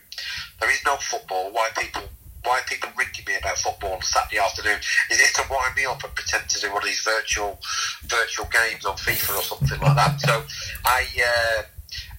there 0.60 0.72
is 0.72 0.82
no 0.86 0.96
football, 0.98 1.52
why 1.52 1.70
people 1.78 2.04
why 2.46 2.60
are 2.60 2.70
people 2.70 2.90
ringing 2.96 3.26
me 3.26 3.36
about 3.40 3.58
football 3.58 3.94
on 3.94 4.02
Saturday 4.04 4.38
afternoon? 4.38 4.78
Is 5.10 5.18
this 5.18 5.34
to 5.34 5.44
wind 5.50 5.76
me 5.76 5.86
up 5.86 6.04
and 6.04 6.14
pretend 6.14 6.48
to 6.48 6.62
do 6.62 6.72
one 6.72 6.84
of 6.84 6.88
these 6.88 7.02
virtual 7.02 7.60
virtual 8.06 8.46
games 8.54 8.86
on 8.86 8.96
FIFA 8.98 9.38
or 9.38 9.42
something 9.42 9.80
like 9.82 9.96
that? 9.96 10.22
So 10.22 10.44
I 10.86 11.06
uh, 11.18 11.64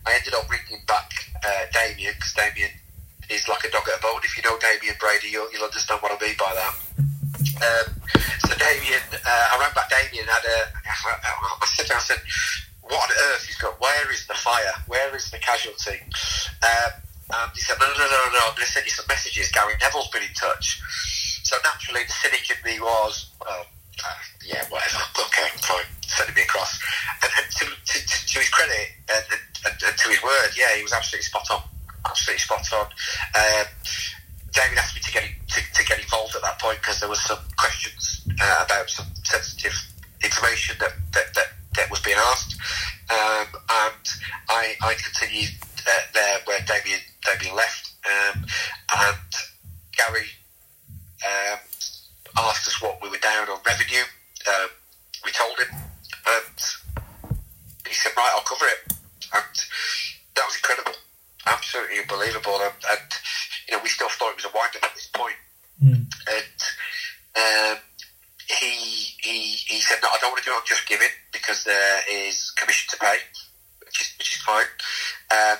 I 0.04 0.14
ended 0.16 0.34
up 0.34 0.50
ringing 0.50 0.84
back 0.86 1.10
uh, 1.44 1.66
Damien 1.72 2.14
because 2.16 2.34
Damien 2.34 2.70
is 3.30 3.48
like 3.48 3.64
a 3.64 3.70
dog 3.70 3.86
at 3.88 3.98
a 3.98 4.02
bone. 4.02 4.20
If 4.22 4.36
you 4.36 4.42
know 4.42 4.58
Damien 4.58 4.96
Brady, 4.98 5.28
you'll, 5.28 5.50
you'll 5.52 5.66
understand 5.66 6.02
what 6.02 6.12
I 6.12 6.18
mean 6.22 6.36
by 6.38 6.52
that. 6.54 6.74
Um, 7.56 7.86
so 8.44 8.52
Damien, 8.54 9.02
uh, 9.12 9.52
I 9.52 9.58
ran 9.58 9.72
back 9.74 9.90
Damien 9.90 10.26
had 10.26 10.44
a, 10.44 10.58
I, 10.86 11.66
said, 11.66 11.90
I 11.90 11.98
said, 11.98 12.20
what 12.82 12.94
on 12.94 13.10
earth 13.32 13.44
he's 13.46 13.56
got? 13.56 13.80
Where 13.80 14.12
is 14.12 14.26
the 14.26 14.34
fire? 14.34 14.74
Where 14.86 15.14
is 15.16 15.30
the 15.30 15.38
casualty? 15.38 16.00
Um, 16.62 16.92
and 17.26 17.50
he 17.54 17.60
said, 17.60 17.76
no, 17.80 17.86
no, 17.86 18.06
no, 18.06 18.20
no, 18.30 18.40
I'm 18.46 18.54
going 18.54 18.66
to 18.66 18.72
send 18.72 18.86
you 18.86 18.92
some 18.92 19.06
messages. 19.08 19.50
Gary 19.50 19.74
Neville's 19.82 20.08
been 20.08 20.22
in 20.22 20.34
touch. 20.34 20.80
So 21.42 21.56
naturally, 21.64 22.04
the 22.06 22.12
cynic 22.12 22.46
in 22.50 22.58
me 22.62 22.78
was, 22.80 23.32
well, 23.40 23.66
uh, 24.04 24.14
yeah, 24.44 24.62
whatever, 24.68 25.02
okay, 25.26 25.48
fine, 25.58 25.90
send 26.06 26.34
me 26.34 26.42
across. 26.42 26.78
And, 27.22 27.30
and 27.38 27.46
to, 27.50 27.64
to, 27.66 27.96
to, 28.06 28.26
to, 28.26 28.38
his 28.38 28.50
credit 28.50 28.94
and, 29.10 29.24
and, 29.66 29.74
and, 29.82 29.98
to 29.98 30.08
his 30.08 30.22
word, 30.22 30.50
yeah, 30.56 30.76
he 30.76 30.82
was 30.82 30.92
absolutely 30.92 31.24
spot 31.24 31.50
on 31.50 31.62
absolutely 32.08 32.40
spot 32.40 32.72
on. 32.72 32.86
Um, 33.34 33.66
David 34.52 34.78
asked 34.78 34.94
me 34.94 35.02
to 35.02 35.12
get 35.12 35.24
to, 35.24 35.60
to 35.74 35.84
get 35.84 35.98
involved 35.98 36.34
at 36.34 36.42
that 36.42 36.58
point 36.58 36.78
because 36.80 37.00
there 37.00 37.08
was 37.08 37.20
some 37.20 37.38
questions 37.56 38.26
uh, 38.40 38.64
about 38.64 38.88
some 38.88 39.06
sensitive 39.24 39.74
information 40.24 40.76
that 40.80 40.92
that, 41.12 41.34
that, 41.34 41.48
that 41.74 41.90
was 41.90 42.00
being 42.00 42.16
asked, 42.16 42.56
um, 43.10 43.46
and 43.52 44.04
I, 44.48 44.74
I 44.80 44.94
continued 44.94 45.52
uh, 45.86 46.00
there 46.14 46.38
where 46.46 46.60
Damien 46.60 47.00
Damien 47.24 47.54
left, 47.54 47.92
um, 48.06 48.46
and 48.96 49.32
Gary 49.92 50.28
um, 51.20 51.58
asked 52.38 52.66
us 52.66 52.80
what 52.80 53.02
we 53.02 53.10
were 53.10 53.18
down 53.18 53.48
on 53.50 53.58
revenue. 53.66 54.04
Um, 54.48 54.68
we 55.24 55.32
told 55.32 55.58
him, 55.58 55.74
and 55.74 56.58
he 57.86 57.92
said, 57.92 58.12
"Right, 58.16 58.32
I'll 58.34 58.42
cover 58.42 58.64
it," 58.64 58.96
and 59.34 59.56
that 60.34 60.46
was 60.46 60.56
incredible 60.56 60.96
absolutely 61.46 62.00
unbelievable. 62.00 62.55
And, 62.66 62.74
and, 62.90 63.10
you 63.68 63.76
know, 63.76 63.82
we 63.82 63.88
still 63.88 64.10
thought 64.10 64.30
it 64.30 64.42
was 64.42 64.50
a 64.50 64.54
wind 64.54 64.74
up 64.76 64.84
at 64.84 64.94
this 64.94 65.08
point. 65.14 65.38
Mm. 65.82 66.06
And 66.26 66.58
um, 67.38 67.78
he 68.48 69.14
he 69.22 69.38
he 69.66 69.80
said, 69.80 69.98
"No, 70.02 70.08
I 70.08 70.18
don't 70.20 70.32
want 70.32 70.42
to 70.42 70.48
do 70.48 70.54
it 70.54 70.58
on 70.58 70.62
Just 70.66 70.88
give 70.88 71.00
it 71.00 71.12
because 71.32 71.64
there 71.64 72.02
is 72.10 72.50
commission 72.56 72.88
to 72.90 72.96
pay, 72.96 73.18
which 73.84 74.00
is 74.00 74.14
which 74.18 74.36
is 74.36 74.42
fine. 74.42 74.70
Um, 75.30 75.58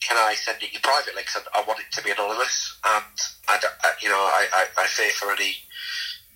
can 0.00 0.16
I 0.16 0.34
send 0.34 0.62
it 0.62 0.72
you 0.72 0.80
privately? 0.80 1.22
Because 1.22 1.46
I, 1.54 1.60
I, 1.60 1.64
want 1.64 1.80
it 1.80 1.92
to 1.92 2.02
be 2.02 2.10
anonymous, 2.10 2.78
and 2.84 3.16
I, 3.48 3.60
I 3.60 3.88
you 4.02 4.08
know 4.08 4.18
I, 4.18 4.48
I, 4.52 4.62
I, 4.82 4.86
fear 4.86 5.10
for 5.10 5.32
any 5.32 5.56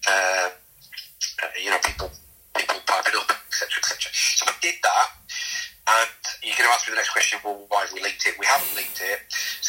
uh, 0.06 0.50
you 1.62 1.70
know 1.70 1.78
people 1.84 2.10
people 2.56 2.76
piping 2.86 3.18
up, 3.18 3.30
etc., 3.48 3.68
etc. 3.78 4.12
So 4.12 4.46
I 4.48 4.54
did 4.60 4.76
that." 4.82 5.08
And 5.86 6.08
you're 6.42 6.56
going 6.56 6.68
to 6.68 6.72
ask 6.72 6.88
me 6.88 6.92
the 6.92 6.96
next 6.96 7.12
question, 7.12 7.38
well, 7.44 7.60
why 7.68 7.84
have 7.84 7.92
we 7.92 8.00
linked 8.00 8.24
it? 8.26 8.40
We 8.40 8.46
haven't 8.46 8.74
linked 8.74 9.02
it. 9.04 9.20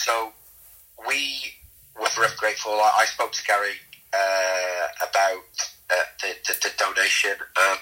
So 0.05 0.31
we 1.07 1.39
were 1.99 2.09
forever 2.09 2.35
grateful. 2.37 2.73
I, 2.73 2.91
I 2.99 3.05
spoke 3.05 3.31
to 3.31 3.43
Gary 3.43 3.73
uh, 4.13 4.87
about 5.01 5.45
uh, 5.89 5.95
the, 6.21 6.27
the, 6.45 6.53
the, 6.61 6.71
donation, 6.77 7.31
and 7.57 7.79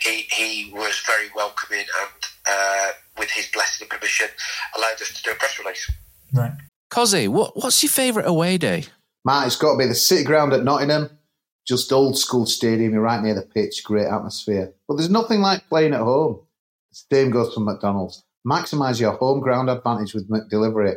he, 0.00 0.22
he 0.32 0.72
was 0.72 1.02
very 1.06 1.28
welcoming 1.36 1.84
and, 2.00 2.24
uh, 2.50 2.88
with 3.18 3.30
his 3.30 3.46
blessing 3.48 3.84
and 3.84 3.90
permission, 3.90 4.28
allowed 4.74 5.02
us 5.02 5.12
to 5.14 5.22
do 5.22 5.32
a 5.32 5.34
press 5.34 5.58
release. 5.58 5.90
Right. 6.32 6.52
Cozzy, 6.90 7.28
what, 7.28 7.54
what's 7.58 7.82
your 7.82 7.90
favourite 7.90 8.26
away 8.26 8.56
day? 8.56 8.84
Matt, 9.26 9.46
it's 9.46 9.56
got 9.56 9.72
to 9.72 9.78
be 9.78 9.86
the 9.86 9.94
City 9.94 10.24
Ground 10.24 10.54
at 10.54 10.64
Nottingham. 10.64 11.10
Just 11.68 11.92
old 11.92 12.16
school 12.16 12.46
stadium, 12.46 12.94
you're 12.94 13.02
right 13.02 13.22
near 13.22 13.34
the 13.34 13.42
pitch, 13.42 13.84
great 13.84 14.06
atmosphere. 14.06 14.72
But 14.88 14.96
there's 14.96 15.10
nothing 15.10 15.42
like 15.42 15.68
playing 15.68 15.92
at 15.92 16.00
home. 16.00 16.40
Same 16.90 17.30
goes 17.30 17.52
for 17.52 17.60
McDonald's. 17.60 18.24
Maximize 18.46 18.98
your 18.98 19.12
home 19.12 19.40
ground 19.40 19.68
advantage 19.68 20.14
with 20.14 20.30
McDelivery. 20.30 20.96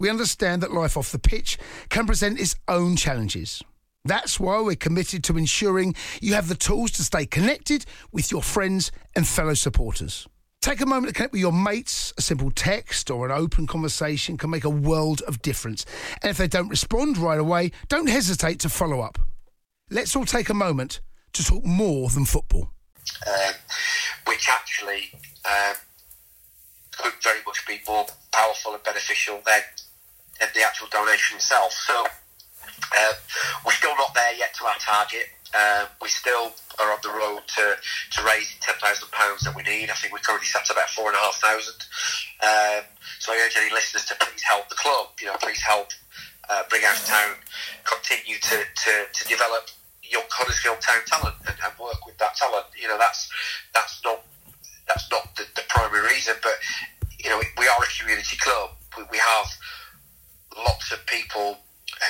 we 0.00 0.10
understand 0.10 0.62
that 0.62 0.72
life 0.72 0.96
off 0.96 1.12
the 1.12 1.18
pitch 1.20 1.58
can 1.90 2.06
present 2.06 2.40
its 2.40 2.56
own 2.66 2.96
challenges. 2.96 3.62
That's 4.04 4.40
why 4.40 4.60
we're 4.62 4.76
committed 4.76 5.22
to 5.24 5.36
ensuring 5.36 5.94
you 6.20 6.34
have 6.34 6.48
the 6.48 6.54
tools 6.54 6.90
to 6.92 7.04
stay 7.04 7.26
connected 7.26 7.84
with 8.10 8.32
your 8.32 8.42
friends 8.42 8.90
and 9.14 9.28
fellow 9.28 9.54
supporters. 9.54 10.26
Take 10.62 10.80
a 10.80 10.86
moment 10.86 11.08
to 11.08 11.14
connect 11.14 11.32
with 11.32 11.40
your 11.40 11.52
mates. 11.52 12.12
A 12.18 12.22
simple 12.22 12.50
text 12.50 13.10
or 13.10 13.26
an 13.26 13.32
open 13.32 13.66
conversation 13.66 14.36
can 14.36 14.50
make 14.50 14.64
a 14.64 14.70
world 14.70 15.22
of 15.22 15.42
difference. 15.42 15.84
And 16.22 16.30
if 16.30 16.38
they 16.38 16.48
don't 16.48 16.68
respond 16.68 17.18
right 17.18 17.38
away, 17.38 17.72
don't 17.88 18.08
hesitate 18.08 18.58
to 18.60 18.68
follow 18.68 19.00
up. 19.00 19.18
Let's 19.90 20.16
all 20.16 20.24
take 20.24 20.48
a 20.48 20.54
moment 20.54 21.00
to 21.34 21.44
talk 21.44 21.64
more 21.64 22.08
than 22.08 22.24
football. 22.24 22.70
Um, 23.26 23.54
which 24.26 24.48
actually 24.48 25.10
um, 25.44 25.76
could 26.90 27.12
very 27.22 27.40
much 27.46 27.66
be 27.66 27.80
more 27.88 28.06
powerful 28.32 28.74
and 28.74 28.82
beneficial 28.82 29.40
than, 29.46 29.60
the 30.54 30.62
actual 30.62 30.88
donation 30.88 31.36
itself. 31.36 31.72
So 31.72 32.06
um, 32.96 33.14
we're 33.64 33.76
still 33.76 33.94
not 33.96 34.14
there 34.14 34.34
yet 34.34 34.54
to 34.54 34.64
our 34.66 34.78
target. 34.80 35.28
Um, 35.50 35.88
we 36.00 36.08
still 36.08 36.54
are 36.78 36.92
on 36.92 36.98
the 37.02 37.10
road 37.10 37.42
to, 37.58 37.74
to 37.74 38.18
raise 38.24 38.54
ten 38.60 38.74
thousand 38.78 39.10
pounds 39.10 39.42
that 39.42 39.54
we 39.54 39.62
need. 39.62 39.90
I 39.90 39.94
think 39.94 40.12
we're 40.12 40.22
currently 40.22 40.46
sat 40.46 40.62
at 40.62 40.70
about 40.70 40.88
four 40.90 41.08
and 41.08 41.16
a 41.16 41.20
half 41.20 41.36
thousand. 41.42 41.78
Um, 42.40 42.86
so 43.18 43.32
I 43.32 43.42
urge 43.44 43.56
any 43.58 43.72
listeners 43.72 44.06
to 44.06 44.14
please 44.14 44.42
help 44.48 44.68
the 44.68 44.76
club. 44.76 45.08
You 45.20 45.26
know, 45.26 45.36
please 45.42 45.60
help 45.60 45.90
uh, 46.48 46.62
Brighouse 46.68 47.06
Town 47.06 47.34
continue 47.84 48.38
to, 48.38 48.56
to, 48.64 48.92
to 49.12 49.28
develop 49.28 49.70
young 50.02 50.26
Huddersfield 50.30 50.80
Town 50.80 51.02
talent 51.06 51.36
and, 51.46 51.56
and, 51.62 51.72
work 51.78 52.04
with 52.04 52.18
that 52.18 52.34
talent. 52.34 52.66
You 52.74 52.88
know, 52.88 52.98
that's 52.98 53.30
that's 53.74 54.02
not 54.04 54.22
that's 54.88 55.10
not 55.10 55.34
the, 55.36 55.46
the 55.54 55.62
primary 55.68 56.14
reason, 56.14 56.34
but 56.42 56.58
you 57.22 57.30
know, 57.30 57.40
we 57.58 57.66
are 57.66 57.82
a 57.82 57.90
community 57.98 58.36
club. 58.36 58.70
We, 58.96 59.04
we 59.10 59.18
have 59.18 59.46
lots 60.56 60.92
of 60.92 61.04
people 61.06 61.58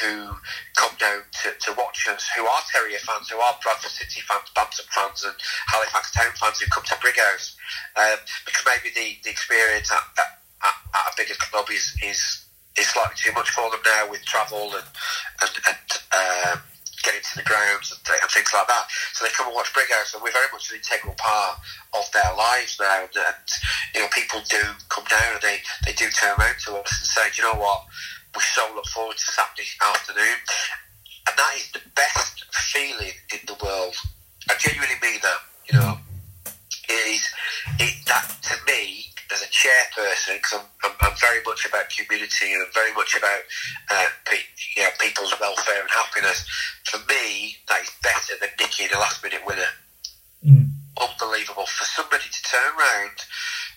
who 0.02 0.30
come 0.76 0.94
down 0.98 1.22
to, 1.42 1.50
to 1.58 1.74
watch 1.76 2.06
us, 2.08 2.28
who 2.36 2.46
are 2.46 2.62
Terrier 2.70 2.98
fans, 2.98 3.28
who 3.28 3.38
are 3.38 3.58
Bradford 3.62 3.90
City 3.90 4.20
fans, 4.22 4.50
Bantam 4.54 4.86
fans, 4.90 5.24
and 5.24 5.34
Halifax 5.66 6.12
Town 6.12 6.32
fans 6.38 6.60
who 6.60 6.66
come 6.70 6.84
to 6.84 6.96
Brighouse. 7.00 7.56
Um, 7.96 8.18
because 8.46 8.64
maybe 8.66 8.94
the, 8.94 9.18
the 9.24 9.30
experience 9.30 9.90
at, 9.90 10.04
at, 10.18 10.30
at, 10.62 10.74
a 10.94 11.12
bigger 11.16 11.34
club 11.38 11.66
is, 11.70 11.96
is 12.04 12.44
is 12.78 12.86
slightly 12.86 13.16
too 13.16 13.32
much 13.32 13.50
for 13.50 13.68
them 13.70 13.80
now 13.84 14.08
with 14.08 14.24
travel 14.24 14.70
and 14.76 14.86
and, 15.42 15.50
and 15.66 15.90
um, 16.14 16.62
getting 17.02 17.20
to 17.20 17.36
the 17.36 17.48
grounds 17.48 17.90
and, 17.90 18.00
and, 18.20 18.30
things 18.30 18.52
like 18.52 18.68
that. 18.68 18.86
So 19.12 19.24
they 19.24 19.32
come 19.32 19.48
and 19.48 19.56
watch 19.56 19.72
Brighouse, 19.72 20.14
and 20.14 20.22
we're 20.22 20.36
very 20.36 20.48
much 20.52 20.70
an 20.70 20.76
integral 20.76 21.14
part 21.16 21.58
of 21.96 22.04
their 22.12 22.32
lives 22.36 22.76
now. 22.78 23.08
And, 23.08 23.16
and 23.16 23.46
you 23.94 24.00
know, 24.00 24.08
people 24.12 24.40
do 24.48 24.60
come 24.88 25.04
down 25.08 25.40
and 25.40 25.42
they, 25.42 25.58
they 25.84 25.92
do 25.92 26.08
turn 26.10 26.36
around 26.38 26.60
to 26.66 26.76
us 26.78 26.92
and 27.00 27.08
say, 27.08 27.26
you 27.36 27.42
know 27.42 27.58
what? 27.58 27.84
We 28.34 28.42
so 28.42 28.62
look 28.74 28.86
forward 28.86 29.16
to 29.16 29.24
Saturday 29.32 29.68
afternoon. 29.82 30.38
And 31.28 31.36
that 31.36 31.52
is 31.56 31.70
the 31.72 31.82
best 31.94 32.44
feeling 32.52 33.12
in 33.32 33.40
the 33.46 33.56
world. 33.62 33.94
I 34.48 34.54
genuinely 34.58 34.96
mean 35.02 35.20
that, 35.22 35.40
you 35.70 35.78
know. 35.78 35.98
It 36.88 37.06
is, 37.14 37.22
it, 37.78 38.06
that 38.06 38.26
to 38.42 38.54
me, 38.66 39.06
as 39.32 39.42
a 39.42 39.46
chairperson, 39.46 40.36
because 40.42 40.58
I'm, 40.58 40.66
I'm, 40.82 40.96
I'm, 41.00 41.16
very 41.20 41.38
much 41.46 41.64
about 41.66 41.86
community 41.90 42.52
and 42.52 42.66
I'm 42.66 42.72
very 42.74 42.92
much 42.94 43.14
about 43.14 43.42
uh, 43.90 44.06
pe- 44.26 44.50
you 44.74 44.82
know, 44.82 44.90
people's 44.98 45.34
welfare 45.38 45.80
and 45.80 45.90
happiness, 45.90 46.44
for 46.84 46.98
me, 47.06 47.54
that 47.68 47.82
is 47.82 47.90
better 48.02 48.34
than 48.40 48.50
nicking 48.58 48.88
a 48.94 48.98
last 48.98 49.22
minute 49.22 49.42
winner. 49.46 49.70
Mm. 50.44 50.70
Unbelievable. 50.98 51.66
For 51.66 51.84
somebody 51.84 52.24
to 52.24 52.42
turn 52.42 52.74
around 52.74 53.14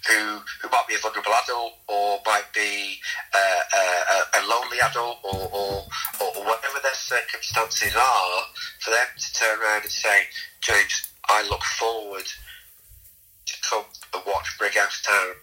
who 0.07 0.41
who 0.61 0.69
might 0.69 0.87
be 0.87 0.95
a 0.95 0.99
vulnerable 0.99 1.31
adult 1.43 1.73
or 1.87 2.19
might 2.25 2.51
be 2.53 2.99
uh, 3.33 3.61
uh, 3.75 4.23
a, 4.39 4.47
lonely 4.47 4.77
adult 4.83 5.19
or, 5.23 5.49
or, 5.53 5.87
or 6.19 6.43
whatever 6.43 6.79
their 6.83 6.93
circumstances 6.93 7.95
are, 7.95 8.41
for 8.79 8.91
them 8.91 9.07
to 9.17 9.33
turn 9.33 9.59
around 9.59 9.83
and 9.83 9.91
say, 9.91 10.23
James, 10.61 11.09
I 11.29 11.47
look 11.49 11.63
forward 11.63 12.25
to 13.45 13.53
come 13.69 13.85
and 14.13 14.23
watch 14.27 14.57
Brighouse 14.57 15.01
Town 15.03 15.35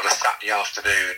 on 0.00 0.06
a 0.06 0.10
Saturday 0.10 0.52
afternoon. 0.52 1.14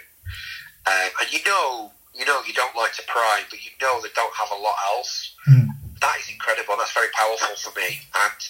Um, 0.86 1.10
and 1.20 1.32
you 1.32 1.40
know, 1.46 1.92
you 2.14 2.24
know, 2.26 2.40
you 2.46 2.52
don't 2.52 2.76
like 2.76 2.92
to 2.94 3.02
pry, 3.06 3.42
but 3.48 3.64
you 3.64 3.70
know 3.80 4.00
they 4.02 4.08
don't 4.14 4.34
have 4.34 4.56
a 4.56 4.62
lot 4.62 4.76
else. 4.94 5.34
Mm. 5.48 5.68
That 6.00 6.16
is 6.20 6.30
incredible. 6.30 6.74
That's 6.78 6.92
very 6.92 7.08
powerful 7.14 7.56
for 7.56 7.78
me, 7.78 8.00
and 8.14 8.40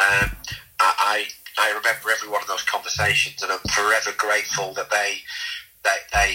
um, 0.00 0.36
I, 0.80 0.94
I 0.98 1.26
remember 1.68 2.10
every 2.10 2.28
one 2.28 2.42
of 2.42 2.48
those 2.48 2.62
conversations, 2.62 3.42
and 3.42 3.52
I'm 3.52 3.62
forever 3.70 4.10
grateful 4.16 4.74
that 4.74 4.90
they, 4.90 5.22
they, 5.84 5.98
they 6.12 6.34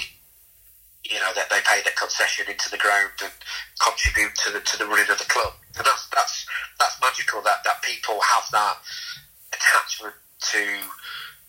you 1.04 1.20
know, 1.20 1.32
that 1.36 1.50
they 1.50 1.60
pay 1.66 1.82
their 1.84 1.96
concession 1.98 2.46
into 2.50 2.70
the 2.70 2.78
ground 2.78 3.12
and 3.24 3.34
contribute 3.82 4.36
to 4.46 4.52
the 4.52 4.60
to 4.62 4.78
the 4.78 4.86
running 4.86 5.10
of 5.10 5.18
the 5.18 5.26
club. 5.26 5.54
And 5.78 5.86
that's 5.86 6.08
that's 6.14 6.46
that's 6.80 7.02
magical 7.02 7.42
that, 7.44 7.64
that 7.64 7.82
people 7.82 8.20
have 8.22 8.46
that 8.52 8.78
attachment 9.54 10.16
to 10.54 10.64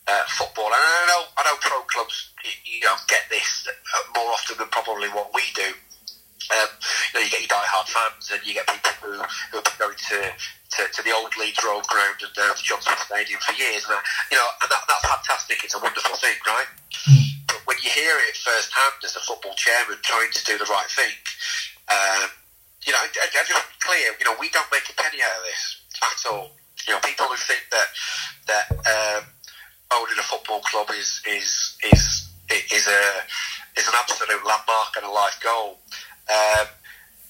uh, 0.09 0.25
football. 0.29 0.67
And 0.67 0.75
I 0.81 1.05
know 1.09 1.23
I 1.37 1.43
know 1.45 1.57
pro 1.61 1.83
clubs 1.83 2.33
you 2.65 2.81
know 2.81 2.95
get 3.09 3.29
this 3.29 3.69
more 4.17 4.33
often 4.33 4.57
than 4.59 4.69
probably 4.69 5.09
what 5.09 5.35
we 5.35 5.43
do. 5.55 5.75
Um, 6.51 6.71
you 7.11 7.15
know, 7.15 7.23
you 7.25 7.31
get 7.31 7.47
your 7.47 7.55
die-hard 7.55 7.87
fans, 7.87 8.31
and 8.35 8.43
you 8.43 8.55
get 8.55 8.67
people 8.67 8.91
who 9.03 9.15
who 9.51 9.57
have 9.59 9.67
been 9.67 9.79
going 9.79 9.99
to 9.99 10.19
to, 10.71 10.81
to 10.87 11.01
the 11.03 11.15
old 11.15 11.35
Leeds 11.39 11.63
Road 11.67 11.87
ground 11.87 12.19
and 12.23 12.31
now 12.39 12.55
to 12.55 12.63
John 12.63 12.81
Smith's 12.83 13.07
Stadium 13.07 13.41
for 13.43 13.55
years. 13.59 13.83
And, 13.91 13.99
you 14.31 14.39
know, 14.39 14.49
and 14.63 14.71
that, 14.71 14.83
that's 14.87 15.07
fantastic. 15.07 15.65
It's 15.67 15.75
a 15.75 15.83
wonderful 15.83 16.15
thing, 16.15 16.39
right? 16.47 16.71
Mm. 17.11 17.43
But 17.51 17.61
when 17.67 17.77
you 17.83 17.91
hear 17.91 18.15
it 18.31 18.39
firsthand 18.39 19.03
as 19.03 19.19
a 19.19 19.23
football 19.27 19.55
chairman 19.59 19.99
trying 20.03 20.31
to 20.31 20.43
do 20.47 20.59
the 20.59 20.71
right 20.71 20.91
thing, 20.91 21.15
um, 21.91 22.31
you 22.87 22.93
know, 22.95 23.03
I, 23.03 23.11
I 23.11 23.27
just 23.31 23.51
clear, 23.83 24.15
you 24.19 24.25
know, 24.25 24.39
we 24.39 24.49
don't 24.51 24.71
make 24.71 24.87
a 24.89 24.95
penny 24.95 25.19
out 25.23 25.39
of 25.39 25.45
this 25.45 25.63
at 26.03 26.23
all. 26.31 26.51
You 26.87 26.95
know, 26.95 27.01
people 27.05 27.27
who 27.27 27.37
think 27.37 27.67
that 27.71 27.89
that 28.47 28.67
um, 28.73 29.25
owning 29.93 30.19
a 30.19 30.23
football 30.23 30.61
club 30.61 30.89
is 30.97 31.21
is 31.29 31.77
is 31.93 32.31
is 32.73 32.87
a 32.87 33.03
is 33.77 33.87
an 33.87 33.95
absolute 33.95 34.47
landmark 34.47 34.97
and 34.97 35.05
a 35.05 35.11
life 35.11 35.39
goal. 35.43 35.79
Um, 36.31 36.67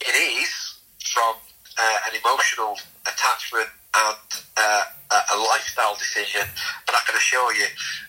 it 0.01 0.13
is 0.13 0.79
from 1.01 1.35
uh, 1.79 1.99
an 2.09 2.21
emotional 2.21 2.77
attachment 3.09 3.69
and 3.97 4.17
uh, 4.57 4.85
a 5.11 5.37
lifestyle 5.37 5.97
decision. 5.97 6.47
But 6.87 6.95
I 6.95 7.01
can 7.07 7.17
assure 7.17 7.55
you, 7.55 7.67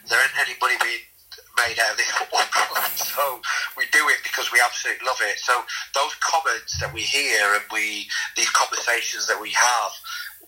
there 0.10 0.19
ain't 0.21 0.36
any 0.39 0.56
money 0.62 0.75
being 0.84 1.06
made 1.58 1.80
out 1.80 1.91
of 1.91 1.97
this 1.97 2.12
football 2.17 2.45
club. 2.51 2.91
So 2.91 3.41
we 3.77 3.86
do 3.91 4.08
it 4.10 4.19
because 4.23 4.51
we 4.51 4.60
absolutely 4.60 5.06
love 5.06 5.19
it. 5.21 5.39
So 5.39 5.63
those 5.95 6.13
comments 6.19 6.80
that 6.80 6.93
we 6.93 7.01
hear 7.01 7.56
and 7.56 7.63
we 7.71 8.08
these 8.36 8.49
conversations 8.51 9.27
that 9.27 9.39
we 9.39 9.51
have 9.51 9.91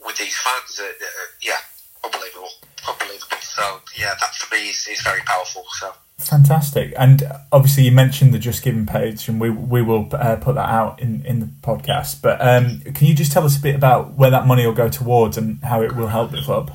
with 0.06 0.18
these 0.18 0.36
fans, 0.38 0.80
uh, 0.80 0.92
uh, 0.92 1.28
yeah, 1.42 1.62
unbelievable, 2.04 2.52
unbelievable. 2.88 3.42
So 3.42 3.82
yeah, 3.98 4.14
that 4.20 4.36
for 4.36 4.54
me 4.54 4.70
is, 4.70 4.88
is 4.88 5.02
very 5.02 5.22
powerful. 5.22 5.64
So. 5.80 5.94
Fantastic. 6.24 6.94
And 6.98 7.24
obviously, 7.52 7.84
you 7.84 7.92
mentioned 7.92 8.34
the 8.34 8.40
Just 8.40 8.64
Giving 8.64 8.86
page, 8.86 9.28
and 9.28 9.40
we 9.40 9.50
we 9.50 9.82
will 9.82 10.08
uh, 10.14 10.38
put 10.38 10.56
that 10.56 10.70
out 10.70 11.02
in, 11.02 11.26
in 11.26 11.40
the 11.40 11.46
podcast. 11.62 12.22
But 12.22 12.40
um, 12.42 12.82
can 12.94 13.08
you 13.08 13.14
just 13.14 13.32
tell 13.32 13.46
us 13.46 13.58
a 13.58 13.62
bit 13.62 13.76
about 13.76 14.14
where 14.14 14.32
that 14.32 14.48
money 14.48 14.66
will 14.66 14.74
go 14.74 14.90
towards 14.90 15.38
and 15.38 15.62
how 15.64 15.82
it 15.82 15.96
will 15.96 16.08
help 16.08 16.32
the 16.32 16.42
club? 16.42 16.72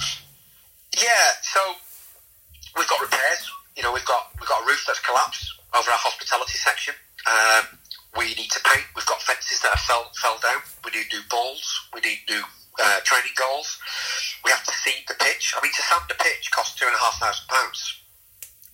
Yeah. 0.94 1.30
So 1.42 1.60
we've 2.76 2.88
got 2.88 3.00
repairs. 3.00 3.50
You 3.76 3.82
know, 3.82 3.92
we've 3.92 4.04
got 4.04 4.30
we've 4.38 4.48
got 4.48 4.62
a 4.62 4.66
roof 4.66 4.84
that's 4.86 5.00
collapsed 5.00 5.48
over 5.76 5.90
our 5.90 5.98
hospitality 5.98 6.58
section. 6.58 6.94
Um, 7.26 7.78
we 8.16 8.34
need 8.34 8.50
to 8.50 8.60
paint. 8.64 8.84
We've 8.94 9.06
got 9.06 9.22
fences 9.22 9.60
that 9.62 9.70
have 9.74 9.80
fell 9.80 10.10
fell 10.20 10.38
down. 10.42 10.62
We 10.84 10.90
need 10.92 11.06
new 11.12 11.22
balls. 11.30 11.88
We 11.94 12.00
need 12.00 12.20
new 12.28 12.42
uh, 12.82 13.00
training 13.04 13.32
goals. 13.36 13.78
We 14.44 14.50
have 14.50 14.64
to 14.64 14.72
seed 14.72 15.04
the 15.08 15.14
pitch. 15.14 15.54
I 15.56 15.62
mean, 15.62 15.72
to 15.72 15.82
sand 15.82 16.04
the 16.08 16.14
pitch 16.14 16.50
costs 16.50 16.78
two 16.78 16.86
and 16.86 16.94
a 16.94 16.98
half 16.98 17.18
thousand 17.18 17.48
pounds 17.48 17.98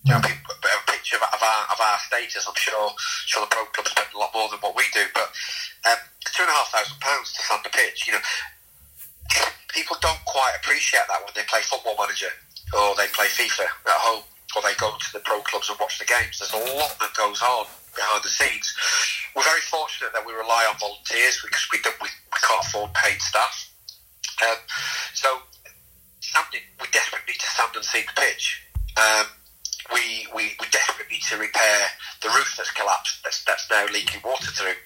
you 0.05 0.13
know, 0.13 0.21
a 0.21 0.91
picture 0.91 1.17
of, 1.17 1.41
our 1.41 1.63
of 1.73 1.79
our 1.81 1.99
status. 2.05 2.45
I'm 2.45 2.55
sure 2.55 2.93
sure 3.25 3.41
the 3.41 3.49
pro 3.49 3.65
club 3.73 3.87
spend 3.89 4.13
a 4.13 4.17
lot 4.17 4.29
more 4.33 4.47
than 4.49 4.61
what 4.61 4.77
we 4.77 4.85
do, 4.93 5.01
but 5.13 5.33
um, 5.89 5.97
two 6.21 6.45
and 6.45 6.53
a 6.53 6.55
half 6.55 6.69
thousand 6.69 7.01
pounds 7.01 7.33
to 7.33 7.41
fund 7.41 7.65
the 7.65 7.73
pitch. 7.73 8.05
You 8.05 8.13
know, 8.13 8.23
people 9.73 9.97
don't 10.01 10.21
quite 10.25 10.53
appreciate 10.61 11.09
that 11.09 11.25
when 11.25 11.33
they 11.33 11.43
play 11.49 11.65
Football 11.65 11.97
Manager 11.97 12.29
or 12.77 12.93
they 12.95 13.09
play 13.17 13.25
FIFA 13.33 13.65
at 13.65 14.01
home 14.05 14.23
or 14.55 14.61
they 14.61 14.77
go 14.77 14.93
to 14.93 15.09
the 15.13 15.25
pro 15.25 15.41
clubs 15.41 15.69
and 15.69 15.77
watch 15.81 15.97
the 15.97 16.05
games. 16.05 16.37
There's 16.37 16.53
a 16.53 16.63
lot 16.77 16.93
that 17.01 17.13
goes 17.17 17.41
on 17.41 17.65
behind 17.97 18.21
the 18.23 18.29
scenes. 18.29 18.69
We're 19.33 19.43
very 19.43 19.65
fortunate 19.65 20.13
that 20.13 20.25
we 20.25 20.33
rely 20.33 20.69
on 20.69 20.77
volunteers 20.77 21.41
because 21.41 21.65
we 21.73 21.81
we, 21.81 22.09
we 22.13 22.39
can't 22.45 22.61
afford 22.61 22.93
paid 22.93 23.17
staff. 23.21 23.73
Um, 24.45 24.61
so 25.13 25.29
we 26.81 26.87
desperately 26.91 27.33
need 27.33 27.39
to 27.39 27.49
stand 27.49 27.73
and 27.75 27.85
see 27.85 28.03
the 28.05 28.21
pitch. 28.21 28.67
Um, 28.97 29.27
we, 29.93 30.27
we, 30.33 30.55
we 30.59 30.67
desperately 30.71 31.17
need 31.17 31.23
to 31.29 31.37
repair 31.37 31.87
the 32.21 32.29
roof 32.29 32.55
that's 32.57 32.71
collapsed, 32.71 33.21
that's, 33.23 33.43
that's 33.45 33.69
now 33.69 33.85
leaking 33.91 34.21
water 34.23 34.51
through. 34.51 34.77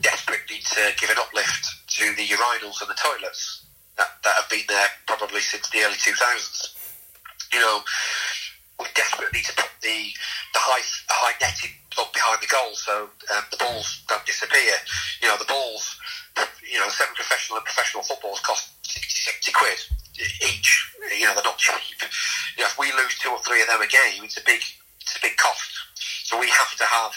Desperately 0.00 0.60
to 0.60 0.92
give 1.00 1.10
an 1.10 1.16
uplift 1.18 1.88
to 1.96 2.14
the 2.16 2.26
urinals 2.26 2.80
and 2.82 2.90
the 2.90 2.98
toilets 3.00 3.64
that, 3.96 4.20
that 4.24 4.34
have 4.36 4.50
been 4.50 4.66
there 4.68 4.88
probably 5.06 5.40
since 5.40 5.68
the 5.70 5.80
early 5.80 5.96
2000s. 5.96 6.74
You 7.52 7.60
know, 7.60 7.80
we 8.78 8.86
desperately 8.94 9.38
need 9.38 9.46
to 9.46 9.54
put 9.56 9.70
the, 9.80 10.12
the 10.52 10.60
high, 10.60 10.84
high 11.08 11.34
netting 11.40 11.70
up 11.98 12.12
behind 12.12 12.42
the 12.42 12.52
goal, 12.52 12.74
so 12.74 13.08
um, 13.32 13.44
the 13.50 13.56
balls 13.56 14.04
don't 14.08 14.26
disappear. 14.26 14.76
You 15.22 15.28
know, 15.28 15.38
the 15.38 15.48
balls, 15.48 15.96
you 16.60 16.78
know, 16.78 16.88
semi-professional 16.88 17.56
and 17.56 17.64
professional 17.64 18.02
footballs 18.02 18.40
cost 18.40 18.68
60, 18.84 19.08
60 19.08 19.52
quid 19.52 19.78
each. 20.20 20.92
You 21.18 21.26
know, 21.26 21.34
they're 21.34 21.44
not 21.44 21.58
cheap. 21.58 22.00
You 22.56 22.64
know, 22.64 22.70
if 22.70 22.78
we 22.78 22.92
lose 22.92 23.18
two 23.18 23.30
or 23.30 23.38
three 23.40 23.62
of 23.62 23.68
them 23.68 23.80
a 23.80 23.86
game, 23.86 24.24
it's 24.24 24.38
a 24.38 24.44
big, 24.44 24.60
it's 25.00 25.16
a 25.16 25.20
big 25.20 25.36
cost. 25.36 25.70
So 26.24 26.38
we 26.40 26.48
have 26.48 26.74
to 26.76 26.84
have, 26.84 27.12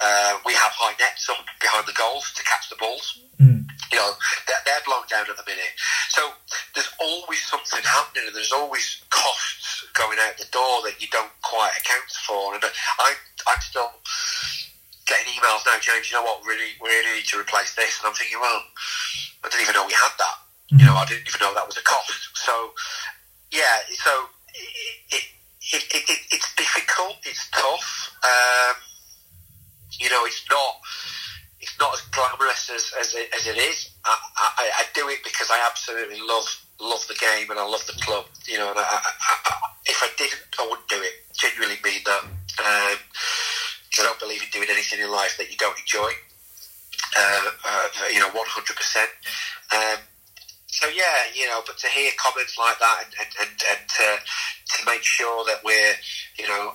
uh, 0.00 0.38
we 0.46 0.54
have 0.54 0.72
high 0.72 0.94
nets 0.98 1.28
up 1.28 1.44
behind 1.60 1.86
the 1.86 1.92
goals 1.92 2.32
to 2.34 2.42
catch 2.44 2.70
the 2.70 2.76
balls. 2.76 3.20
Mm. 3.40 3.68
You 3.92 3.98
know, 3.98 4.12
they're, 4.46 4.62
they're 4.64 4.86
blown 4.86 5.04
down 5.08 5.28
at 5.28 5.36
the 5.36 5.44
minute. 5.46 5.76
So 6.08 6.32
there's 6.74 6.90
always 7.00 7.42
something 7.44 7.84
happening, 7.84 8.26
and 8.26 8.34
there's 8.34 8.52
always 8.52 9.04
costs 9.10 9.84
going 9.92 10.18
out 10.20 10.38
the 10.38 10.48
door 10.50 10.82
that 10.88 11.00
you 11.00 11.08
don't 11.12 11.32
quite 11.42 11.72
account 11.76 12.08
for. 12.26 12.54
And 12.54 12.64
I, 12.64 13.14
I'm 13.46 13.60
still 13.60 13.92
getting 15.06 15.32
emails 15.32 15.62
now, 15.66 15.78
James. 15.80 16.10
You 16.10 16.18
know 16.18 16.24
what? 16.24 16.44
Really, 16.44 16.72
we 16.80 16.88
really 16.88 17.20
need 17.20 17.28
to 17.30 17.40
replace 17.40 17.74
this. 17.74 18.00
And 18.00 18.08
I'm 18.08 18.16
thinking, 18.16 18.40
well, 18.40 18.62
I 19.44 19.48
didn't 19.48 19.62
even 19.62 19.74
know 19.74 19.86
we 19.86 19.92
had 19.92 20.14
that. 20.18 20.45
You 20.70 20.84
know, 20.84 20.96
I 20.96 21.04
didn't 21.06 21.28
even 21.28 21.40
know 21.40 21.54
that 21.54 21.66
was 21.66 21.76
a 21.76 21.82
cost. 21.82 22.10
So, 22.34 22.72
yeah. 23.52 23.86
So 23.94 24.10
it, 24.54 25.22
it, 25.72 25.84
it, 25.94 26.04
it 26.10 26.20
it's 26.32 26.54
difficult. 26.56 27.16
It's 27.24 27.48
tough. 27.50 28.10
Um, 28.24 28.76
you 29.98 30.10
know, 30.10 30.24
it's 30.26 30.44
not 30.50 30.74
it's 31.60 31.78
not 31.80 31.94
as 31.94 32.00
glamorous 32.12 32.70
as, 32.70 32.92
as, 33.00 33.14
it, 33.14 33.28
as 33.34 33.46
it 33.46 33.56
is. 33.56 33.90
I, 34.04 34.16
I, 34.36 34.70
I, 34.78 34.84
do 34.94 35.08
it 35.08 35.18
because 35.24 35.50
I 35.50 35.66
absolutely 35.66 36.20
love 36.20 36.46
love 36.78 37.04
the 37.08 37.14
game 37.14 37.50
and 37.50 37.58
I 37.58 37.66
love 37.66 37.86
the 37.86 37.98
club. 38.02 38.26
You 38.46 38.58
know, 38.58 38.70
and 38.70 38.78
I, 38.78 38.82
I, 38.82 39.12
if 39.86 40.02
I 40.02 40.08
didn't, 40.18 40.42
I 40.58 40.66
wouldn't 40.68 40.88
do 40.88 41.00
it. 41.00 41.14
Genuinely 41.34 41.78
mean 41.82 42.02
that. 42.04 42.22
Um, 42.22 42.98
I 43.98 44.02
don't 44.02 44.20
believe 44.20 44.42
in 44.42 44.48
doing 44.52 44.68
anything 44.70 45.00
in 45.00 45.10
life 45.10 45.36
that 45.38 45.50
you 45.50 45.56
don't 45.56 45.78
enjoy. 45.78 46.10
Uh, 47.16 47.50
uh, 47.64 47.88
you 48.12 48.20
know, 48.20 48.28
one 48.30 48.46
hundred 48.46 48.76
percent. 48.76 49.08
Um, 50.84 50.90
so 50.90 50.96
yeah, 50.96 51.32
you 51.34 51.46
know, 51.46 51.62
but 51.66 51.78
to 51.78 51.88
hear 51.88 52.10
comments 52.18 52.58
like 52.58 52.78
that 52.78 53.04
and, 53.04 53.28
and, 53.40 53.50
and, 53.70 53.88
to, 53.88 54.06
to 54.76 54.86
make 54.86 55.02
sure 55.02 55.44
that 55.46 55.64
we're, 55.64 55.94
you 56.38 56.48
know, 56.48 56.74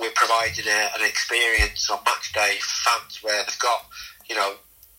we're 0.00 0.14
providing 0.14 0.66
a, 0.66 0.90
an 0.98 1.06
experience 1.06 1.88
on 1.90 1.98
match 2.04 2.32
day 2.32 2.58
fans 2.60 3.22
where 3.22 3.42
they've 3.44 3.58
got, 3.58 3.86
you 4.28 4.36
know, 4.36 4.54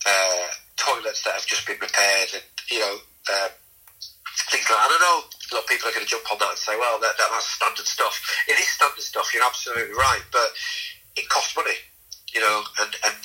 uh, 0.06 0.48
toilets 0.78 1.24
that 1.24 1.34
have 1.34 1.46
just 1.46 1.66
been 1.68 1.78
repaired 1.82 2.30
and, 2.34 2.44
you 2.70 2.80
know, 2.80 2.98
uh, 3.32 3.50
things 4.50 4.66
like 4.70 4.80
I 4.80 4.88
don't 4.88 5.02
know. 5.02 5.22
A 5.28 5.56
lot 5.56 5.64
of 5.64 5.70
people 5.70 5.90
are 5.90 5.94
going 5.94 6.06
to 6.06 6.10
jump 6.10 6.32
on 6.32 6.40
that 6.40 6.56
and 6.56 6.58
say, 6.58 6.78
well, 6.80 7.00
that, 7.00 7.18
that, 7.18 7.28
that's 7.32 7.48
standard 7.48 7.86
stuff. 7.86 8.16
It 8.48 8.54
is 8.60 8.68
standard 8.68 9.04
stuff. 9.04 9.34
You're 9.34 9.46
absolutely 9.46 9.94
right, 9.94 10.24
but 10.32 10.48
it 11.16 11.28
costs 11.28 11.56
money, 11.56 11.76
you 12.34 12.40
know, 12.40 12.64
and, 12.80 12.96
and 13.06 13.24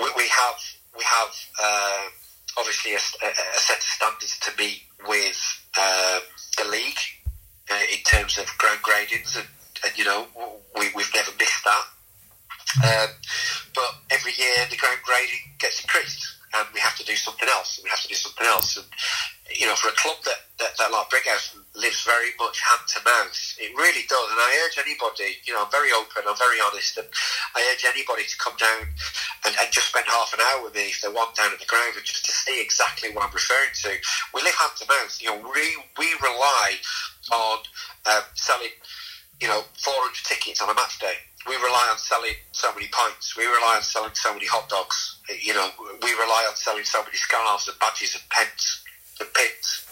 we, 0.00 0.08
we 0.16 0.28
have 0.28 0.56
we 0.96 1.04
have 1.04 1.32
uh, 1.62 2.04
obviously 2.58 2.92
a, 2.92 2.96
a, 2.96 3.58
set 3.58 3.78
of 3.78 3.82
standards 3.82 4.38
to 4.40 4.50
meet 4.58 4.82
with 5.06 5.40
um, 5.78 6.20
the 6.58 6.70
league 6.70 6.98
uh, 7.70 7.82
in 7.92 7.98
terms 8.04 8.38
of 8.38 8.46
ground 8.58 8.80
gradings, 8.82 9.36
and, 9.36 9.46
and 9.84 9.96
you 9.96 10.04
know 10.04 10.26
we, 10.78 10.88
we've 10.94 11.12
never 11.14 11.30
missed 11.38 11.64
that. 11.64 11.84
Um, 12.84 13.10
but 13.74 13.94
every 14.10 14.32
year 14.38 14.66
the 14.70 14.76
ground 14.76 14.98
grading 15.04 15.56
gets 15.58 15.82
increased, 15.82 16.26
and 16.54 16.66
we 16.74 16.80
have 16.80 16.96
to 16.96 17.04
do 17.04 17.16
something 17.16 17.48
else. 17.48 17.80
We 17.82 17.90
have 17.90 18.02
to 18.02 18.08
do 18.08 18.14
something 18.14 18.46
else, 18.46 18.76
and 18.76 18.86
you 19.58 19.66
know, 19.66 19.74
for 19.74 19.88
a 19.88 19.96
club 19.98 20.16
that, 20.24 20.48
that, 20.58 20.72
that 20.78 20.92
like 20.92 21.10
Brighouse 21.10 21.56
lives 21.74 22.04
very 22.04 22.30
much 22.38 22.60
hand 22.60 22.84
to 22.88 23.00
mouth, 23.04 23.34
it 23.58 23.72
really 23.76 24.04
does. 24.08 24.28
And 24.30 24.40
I 24.40 24.50
urge 24.64 24.78
anybody, 24.78 25.40
you 25.44 25.52
know, 25.52 25.64
I'm 25.64 25.72
very 25.72 25.90
open, 25.92 26.24
I'm 26.28 26.38
very 26.38 26.60
honest, 26.60 26.96
and 26.98 27.08
I 27.56 27.60
urge 27.72 27.84
anybody 27.84 28.24
to 28.24 28.36
come 28.38 28.56
down 28.56 28.86
and, 29.44 29.54
and 29.58 29.68
just 29.72 29.88
spend 29.88 30.06
half 30.06 30.32
an 30.32 30.40
hour 30.40 30.64
with 30.64 30.74
me 30.74 30.92
if 30.92 31.00
they 31.00 31.08
want 31.08 31.34
down 31.34 31.52
at 31.52 31.60
the 31.60 31.68
ground 31.68 31.96
and 31.96 32.04
just 32.04 32.24
to 32.24 32.32
see 32.32 32.60
exactly 32.60 33.10
what 33.10 33.24
I'm 33.24 33.34
referring 33.34 33.74
to. 33.88 33.92
We 34.34 34.42
live 34.42 34.56
hand 34.56 34.76
to 34.78 34.86
mouth. 34.86 35.14
You 35.20 35.34
know, 35.34 35.38
we, 35.42 35.66
we 35.98 36.08
rely 36.22 36.78
on 37.32 37.58
um, 38.06 38.24
selling, 38.34 38.74
you 39.40 39.48
know, 39.48 39.64
400 39.82 40.14
tickets 40.24 40.62
on 40.62 40.70
a 40.70 40.74
match 40.74 40.98
day. 40.98 41.18
We 41.48 41.56
rely 41.58 41.88
on 41.90 41.98
selling 41.98 42.38
so 42.52 42.70
many 42.72 42.86
pints. 42.94 43.34
We 43.36 43.42
rely 43.42 43.74
on 43.76 43.82
selling 43.82 44.14
so 44.14 44.32
many 44.32 44.46
hot 44.46 44.68
dogs. 44.68 45.18
You 45.26 45.54
know, 45.54 45.70
we 45.98 46.12
rely 46.14 46.46
on 46.46 46.54
selling 46.54 46.84
so 46.84 47.02
many 47.02 47.18
scarves 47.18 47.66
and 47.66 47.76
badges 47.80 48.14
and 48.14 48.22
pens 48.30 48.82
the 49.18 49.26
pits, 49.26 49.86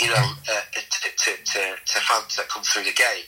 you 0.00 0.08
know, 0.08 0.26
uh, 0.48 0.60
to, 0.72 1.08
to, 1.16 1.30
to, 1.44 1.60
to, 1.84 1.98
fans 2.00 2.36
that 2.36 2.48
come 2.48 2.62
through 2.62 2.84
the 2.84 2.92
gate. 2.92 3.26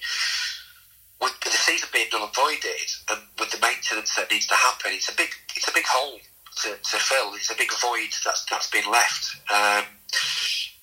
With 1.21 1.35
the 1.41 1.51
season 1.51 1.88
being 1.93 2.07
null 2.12 2.25
and 2.25 2.35
voided, 2.35 2.88
and 3.11 3.21
with 3.41 3.51
the 3.51 3.59
maintenance 3.59 4.14
that 4.14 4.31
needs 4.31 4.47
to 4.47 4.55
happen, 4.55 4.93
it's 4.95 5.11
a 5.11 5.17
big 5.17 5.31
it's 5.57 5.67
a 5.67 5.75
big 5.75 5.85
hole 5.85 6.21
to, 6.62 6.69
to 6.79 6.97
fill. 6.97 7.35
It's 7.35 7.51
a 7.51 7.57
big 7.59 7.73
void 7.83 8.14
that's 8.25 8.45
that's 8.47 8.71
been 8.71 8.88
left. 8.88 9.35
Um, 9.51 9.85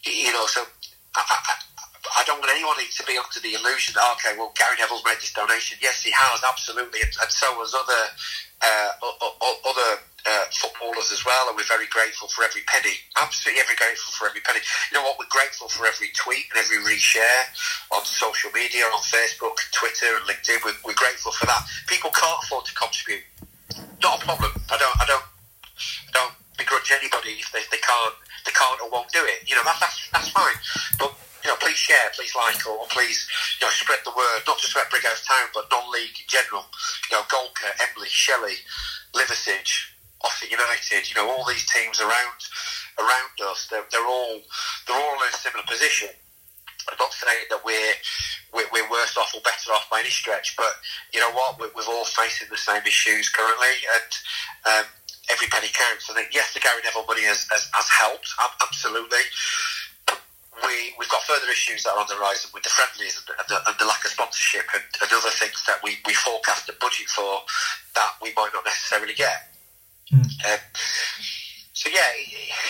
you 0.03 0.33
know, 0.33 0.45
so 0.45 0.67
I, 1.15 1.23
I, 1.23 1.55
I 2.19 2.23
don't 2.25 2.39
want 2.39 2.51
anyone 2.51 2.75
to 2.75 3.03
be 3.05 3.17
under 3.17 3.39
the 3.39 3.55
illusion 3.55 3.95
that 3.95 4.11
okay, 4.19 4.37
well, 4.37 4.51
Gary 4.59 4.75
Neville's 4.79 5.03
made 5.05 5.23
this 5.23 5.33
donation. 5.33 5.79
Yes, 5.81 6.03
he 6.03 6.11
has 6.11 6.43
absolutely, 6.43 6.99
and, 6.99 7.11
and 7.15 7.31
so 7.31 7.55
has 7.59 7.73
other 7.73 8.03
uh, 8.61 8.91
other 9.63 10.03
uh, 10.25 10.45
footballers 10.51 11.11
as 11.13 11.23
well, 11.25 11.47
and 11.47 11.55
we're 11.57 11.69
very 11.69 11.87
grateful 11.87 12.27
for 12.27 12.43
every 12.43 12.61
penny. 12.65 12.97
Absolutely, 13.21 13.61
every 13.61 13.75
grateful 13.75 14.13
for 14.13 14.27
every 14.27 14.41
penny. 14.41 14.59
You 14.89 14.97
know 14.97 15.03
what? 15.05 15.17
We're 15.21 15.29
grateful 15.29 15.69
for 15.69 15.85
every 15.85 16.09
tweet 16.17 16.49
and 16.49 16.57
every 16.57 16.81
reshare 16.81 17.45
on 17.93 18.03
social 18.05 18.49
media, 18.51 18.85
on 18.89 19.01
Facebook, 19.05 19.57
Twitter, 19.71 20.17
and 20.17 20.25
LinkedIn. 20.25 20.65
We're, 20.65 20.77
we're 20.85 20.97
grateful 20.97 21.31
for 21.31 21.45
that. 21.45 21.61
People 21.87 22.09
can't 22.09 22.41
afford 22.43 22.65
to 22.65 22.73
contribute. 22.73 23.23
Not 24.01 24.21
a 24.21 24.25
problem. 24.25 24.51
I 24.69 24.77
don't. 24.77 24.97
I 25.01 25.05
don't. 25.05 25.25
I 26.09 26.11
don't 26.13 26.33
begrudge 26.57 26.91
anybody 26.91 27.37
if 27.37 27.51
they, 27.51 27.61
they 27.69 27.81
can't. 27.81 28.15
They 28.45 28.53
can't 28.53 28.81
or 28.81 28.89
won't 28.89 29.11
do 29.11 29.21
it. 29.21 29.45
You 29.49 29.55
know 29.55 29.65
that, 29.65 29.77
that's 29.79 30.09
that's 30.09 30.29
fine. 30.29 30.57
But 30.97 31.13
you 31.45 31.51
know, 31.51 31.57
please 31.61 31.77
share, 31.77 32.09
please 32.17 32.33
like, 32.33 32.57
or, 32.65 32.73
or, 32.73 32.87
please, 32.89 33.29
you 33.61 33.67
know, 33.67 33.69
spread 33.69 33.99
the 34.03 34.09
word, 34.17 34.41
not 34.47 34.57
just 34.57 34.73
about 34.73 34.89
Brighouse 34.89 35.23
Town, 35.27 35.45
but 35.53 35.69
non-league 35.69 36.17
in 36.17 36.25
general. 36.25 36.65
You 37.11 37.17
know, 37.17 37.23
Golcar, 37.29 37.69
Emley, 37.77 38.09
Shelley, 38.09 38.65
Oxford 40.25 40.51
United, 40.51 41.07
you 41.07 41.15
know, 41.15 41.29
all 41.29 41.45
these 41.45 41.65
teams 41.69 42.01
around 42.01 42.39
around 42.97 43.35
us, 43.51 43.67
they're, 43.69 43.85
they're 43.91 44.07
all 44.07 44.41
they're 44.87 44.97
all 44.97 45.21
in 45.21 45.29
a 45.29 45.37
similar 45.37 45.63
position. 45.67 46.09
I'm 46.89 46.97
not 46.99 47.13
saying 47.13 47.49
that 47.49 47.65
we're, 47.65 47.97
we're, 48.53 48.69
we're 48.71 48.91
worse 48.91 49.17
off 49.17 49.33
or 49.33 49.41
better 49.41 49.73
off 49.73 49.89
by 49.89 50.01
any 50.01 50.13
stretch, 50.13 50.53
but 50.55 50.77
you 51.13 51.19
know 51.19 51.31
what, 51.33 51.57
we're, 51.59 51.73
we're 51.73 51.89
all 51.89 52.05
facing 52.05 52.47
the 52.49 52.61
same 52.61 52.81
issues 52.85 53.29
currently, 53.29 53.73
and 53.89 54.11
um, 54.69 54.85
every 55.31 55.47
penny 55.47 55.69
counts. 55.73 56.09
I 56.09 56.13
think 56.13 56.29
yes, 56.33 56.53
the 56.53 56.61
Gary 56.61 56.81
Neville 56.85 57.05
money 57.07 57.25
has, 57.25 57.47
has, 57.49 57.69
has 57.73 57.89
helped, 57.89 58.29
absolutely. 58.61 59.25
We, 60.61 60.93
we've 60.97 61.09
got 61.09 61.21
further 61.23 61.51
issues 61.51 61.83
that 61.83 61.97
are 61.97 61.99
on 61.99 62.07
the 62.07 62.15
horizon 62.15 62.49
with 62.53 62.63
the 62.63 62.69
friendlies 62.69 63.17
and, 63.17 63.27
the, 63.49 63.59
and 63.67 63.75
the, 63.75 63.85
lack 63.85 64.05
of 64.05 64.11
sponsorship 64.11 64.63
and, 64.73 64.83
and 65.01 65.11
other 65.11 65.33
things 65.35 65.59
that 65.67 65.83
we, 65.83 65.97
we 66.05 66.13
forecast 66.13 66.69
a 66.69 66.73
budget 66.79 67.09
for 67.11 67.43
that 67.95 68.13
we 68.21 68.31
might 68.37 68.53
not 68.53 68.63
necessarily 68.63 69.13
get. 69.13 69.54
Mm. 70.13 70.25
So 71.73 71.89
yeah, 71.89 72.09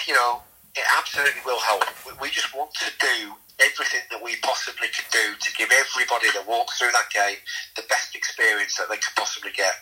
you 0.08 0.14
know, 0.14 0.42
it 0.76 0.84
absolutely 0.98 1.42
will 1.46 1.60
help. 1.60 1.84
We 2.22 2.30
just 2.30 2.56
want 2.56 2.74
to 2.76 2.92
do 3.00 3.34
everything 3.60 4.02
that 4.12 4.22
we 4.22 4.36
possibly 4.44 4.88
can 4.92 5.06
do 5.12 5.36
to 5.40 5.50
give 5.56 5.72
everybody 5.72 6.28
that 6.36 6.44
walks 6.48 6.78
through 6.78 6.92
that 6.92 7.08
gate 7.14 7.40
the 7.76 7.84
best 7.88 8.16
experience 8.16 8.76
that 8.76 8.90
they 8.90 8.98
could 8.98 9.16
possibly 9.16 9.52
get. 9.56 9.74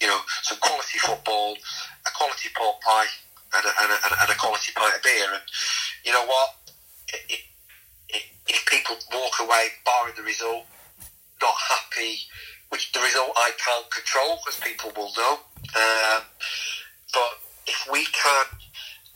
You 0.00 0.08
know, 0.08 0.18
some 0.42 0.58
quality 0.58 0.98
football, 0.98 1.54
a 2.06 2.10
quality 2.16 2.48
pork 2.56 2.80
pie, 2.80 3.06
and 3.54 3.64
a, 3.66 3.70
and 3.82 3.90
a, 3.92 4.22
and 4.22 4.30
a 4.30 4.34
quality 4.34 4.72
pint 4.74 4.96
of 4.96 5.02
beer. 5.02 5.28
And 5.32 5.42
you 6.04 6.12
know 6.12 6.26
what? 6.26 6.48
It, 7.08 7.40
it, 8.08 8.22
if 8.48 8.66
people 8.66 8.96
walk 9.12 9.34
away, 9.40 9.68
barring 9.84 10.14
the 10.16 10.22
result, 10.22 10.66
not 11.40 11.54
happy, 11.70 12.18
which 12.70 12.90
the 12.92 13.00
result 13.00 13.30
I 13.36 13.50
can't 13.58 13.90
control, 13.90 14.38
as 14.48 14.58
people 14.58 14.90
will 14.96 15.12
know. 15.16 15.38
Um, 15.76 16.22
but 17.12 17.38
if 17.66 17.88
we 17.90 18.04
can 18.06 18.46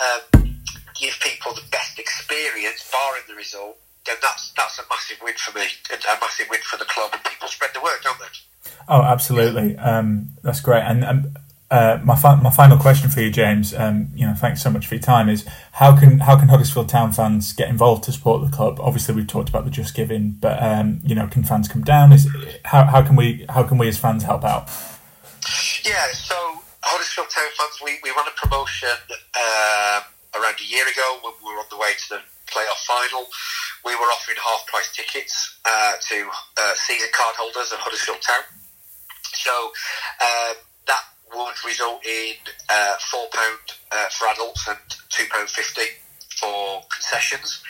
um, 0.01 0.57
give 0.99 1.15
people 1.21 1.55
the 1.55 1.65
best 1.71 1.99
experience, 1.99 2.89
barring 2.91 3.23
the 3.29 3.35
result, 3.35 3.79
then 4.07 4.17
that's 4.23 4.53
that's 4.53 4.79
a 4.79 4.83
massive 4.89 5.19
win 5.23 5.35
for 5.37 5.57
me, 5.59 5.67
and 5.93 6.01
a 6.05 6.21
massive 6.21 6.47
win 6.51 6.61
for 6.63 6.77
the 6.77 6.85
club, 6.85 7.11
and 7.13 7.25
people 7.25 7.49
spread 7.49 7.71
the 7.75 7.81
word, 7.81 7.99
don't 8.03 8.19
they? 8.19 8.71
Oh, 8.89 9.03
absolutely. 9.03 9.77
Um, 9.77 10.29
that's 10.43 10.61
great. 10.61 10.83
And 10.83 11.05
um, 11.05 11.35
uh, 11.71 11.99
my 12.05 12.15
fi- 12.15 12.41
my 12.41 12.51
final 12.51 12.79
question 12.79 13.11
for 13.11 13.21
you, 13.21 13.31
James. 13.31 13.75
Um, 13.75 14.11
you 14.15 14.27
know, 14.27 14.35
thanks 14.35 14.63
so 14.63 14.71
much 14.71 14.87
for 14.87 14.95
your 14.95 15.03
time. 15.03 15.29
Is 15.29 15.45
how 15.73 15.99
can 15.99 16.21
how 16.21 16.39
can 16.39 16.49
Huddersfield 16.49 16.89
Town 16.89 17.13
fans 17.13 17.53
get 17.53 17.69
involved 17.69 18.05
to 18.05 18.13
support 18.13 18.49
the 18.49 18.57
club? 18.57 18.79
Obviously, 18.81 19.15
we've 19.15 19.27
talked 19.27 19.49
about 19.49 19.65
the 19.65 19.71
Just 19.71 19.95
Giving, 19.95 20.37
but 20.41 20.63
um, 20.63 21.01
you 21.05 21.15
know, 21.15 21.27
can 21.27 21.43
fans 21.43 21.67
come 21.67 21.83
down? 21.83 22.13
Is 22.13 22.29
how 22.65 22.85
how 22.85 23.03
can 23.03 23.17
we 23.17 23.45
how 23.49 23.65
can 23.65 23.79
we 23.79 23.89
as 23.89 23.99
fans 23.99 24.23
help 24.23 24.45
out? 24.45 24.68
Yeah, 25.85 26.07
so 26.12 26.45
Huddersfield 27.17 27.33
Town 27.33 27.53
fans, 27.57 27.81
we, 27.83 27.97
we 28.03 28.11
ran 28.12 28.29
a 28.29 28.37
promotion 28.37 28.93
uh, 29.33 30.01
around 30.37 30.57
a 30.61 30.69
year 30.69 30.85
ago 30.85 31.19
when 31.25 31.33
we 31.41 31.49
were 31.49 31.61
on 31.61 31.71
the 31.71 31.79
way 31.79 31.97
to 31.97 32.09
the 32.11 32.21
playoff 32.45 32.85
final. 32.85 33.25
We 33.85 33.95
were 33.95 34.05
offering 34.12 34.37
half 34.37 34.67
price 34.67 34.93
tickets 34.93 35.57
uh, 35.64 35.93
to 35.97 36.29
uh, 36.61 36.75
season 36.75 37.09
card 37.17 37.37
holders 37.37 37.73
of 37.73 37.79
Huddersfield 37.81 38.21
Town. 38.21 38.45
So 39.33 39.73
um, 40.21 40.57
that 40.87 41.05
would 41.33 41.57
result 41.64 42.05
in 42.05 42.37
uh, 42.69 42.97
£4 43.01 43.33
uh, 43.33 44.09
for 44.12 44.29
adults 44.29 44.69
and 44.69 44.79
£2.50 45.09 45.89
for 46.37 46.83
concessions. 46.93 47.62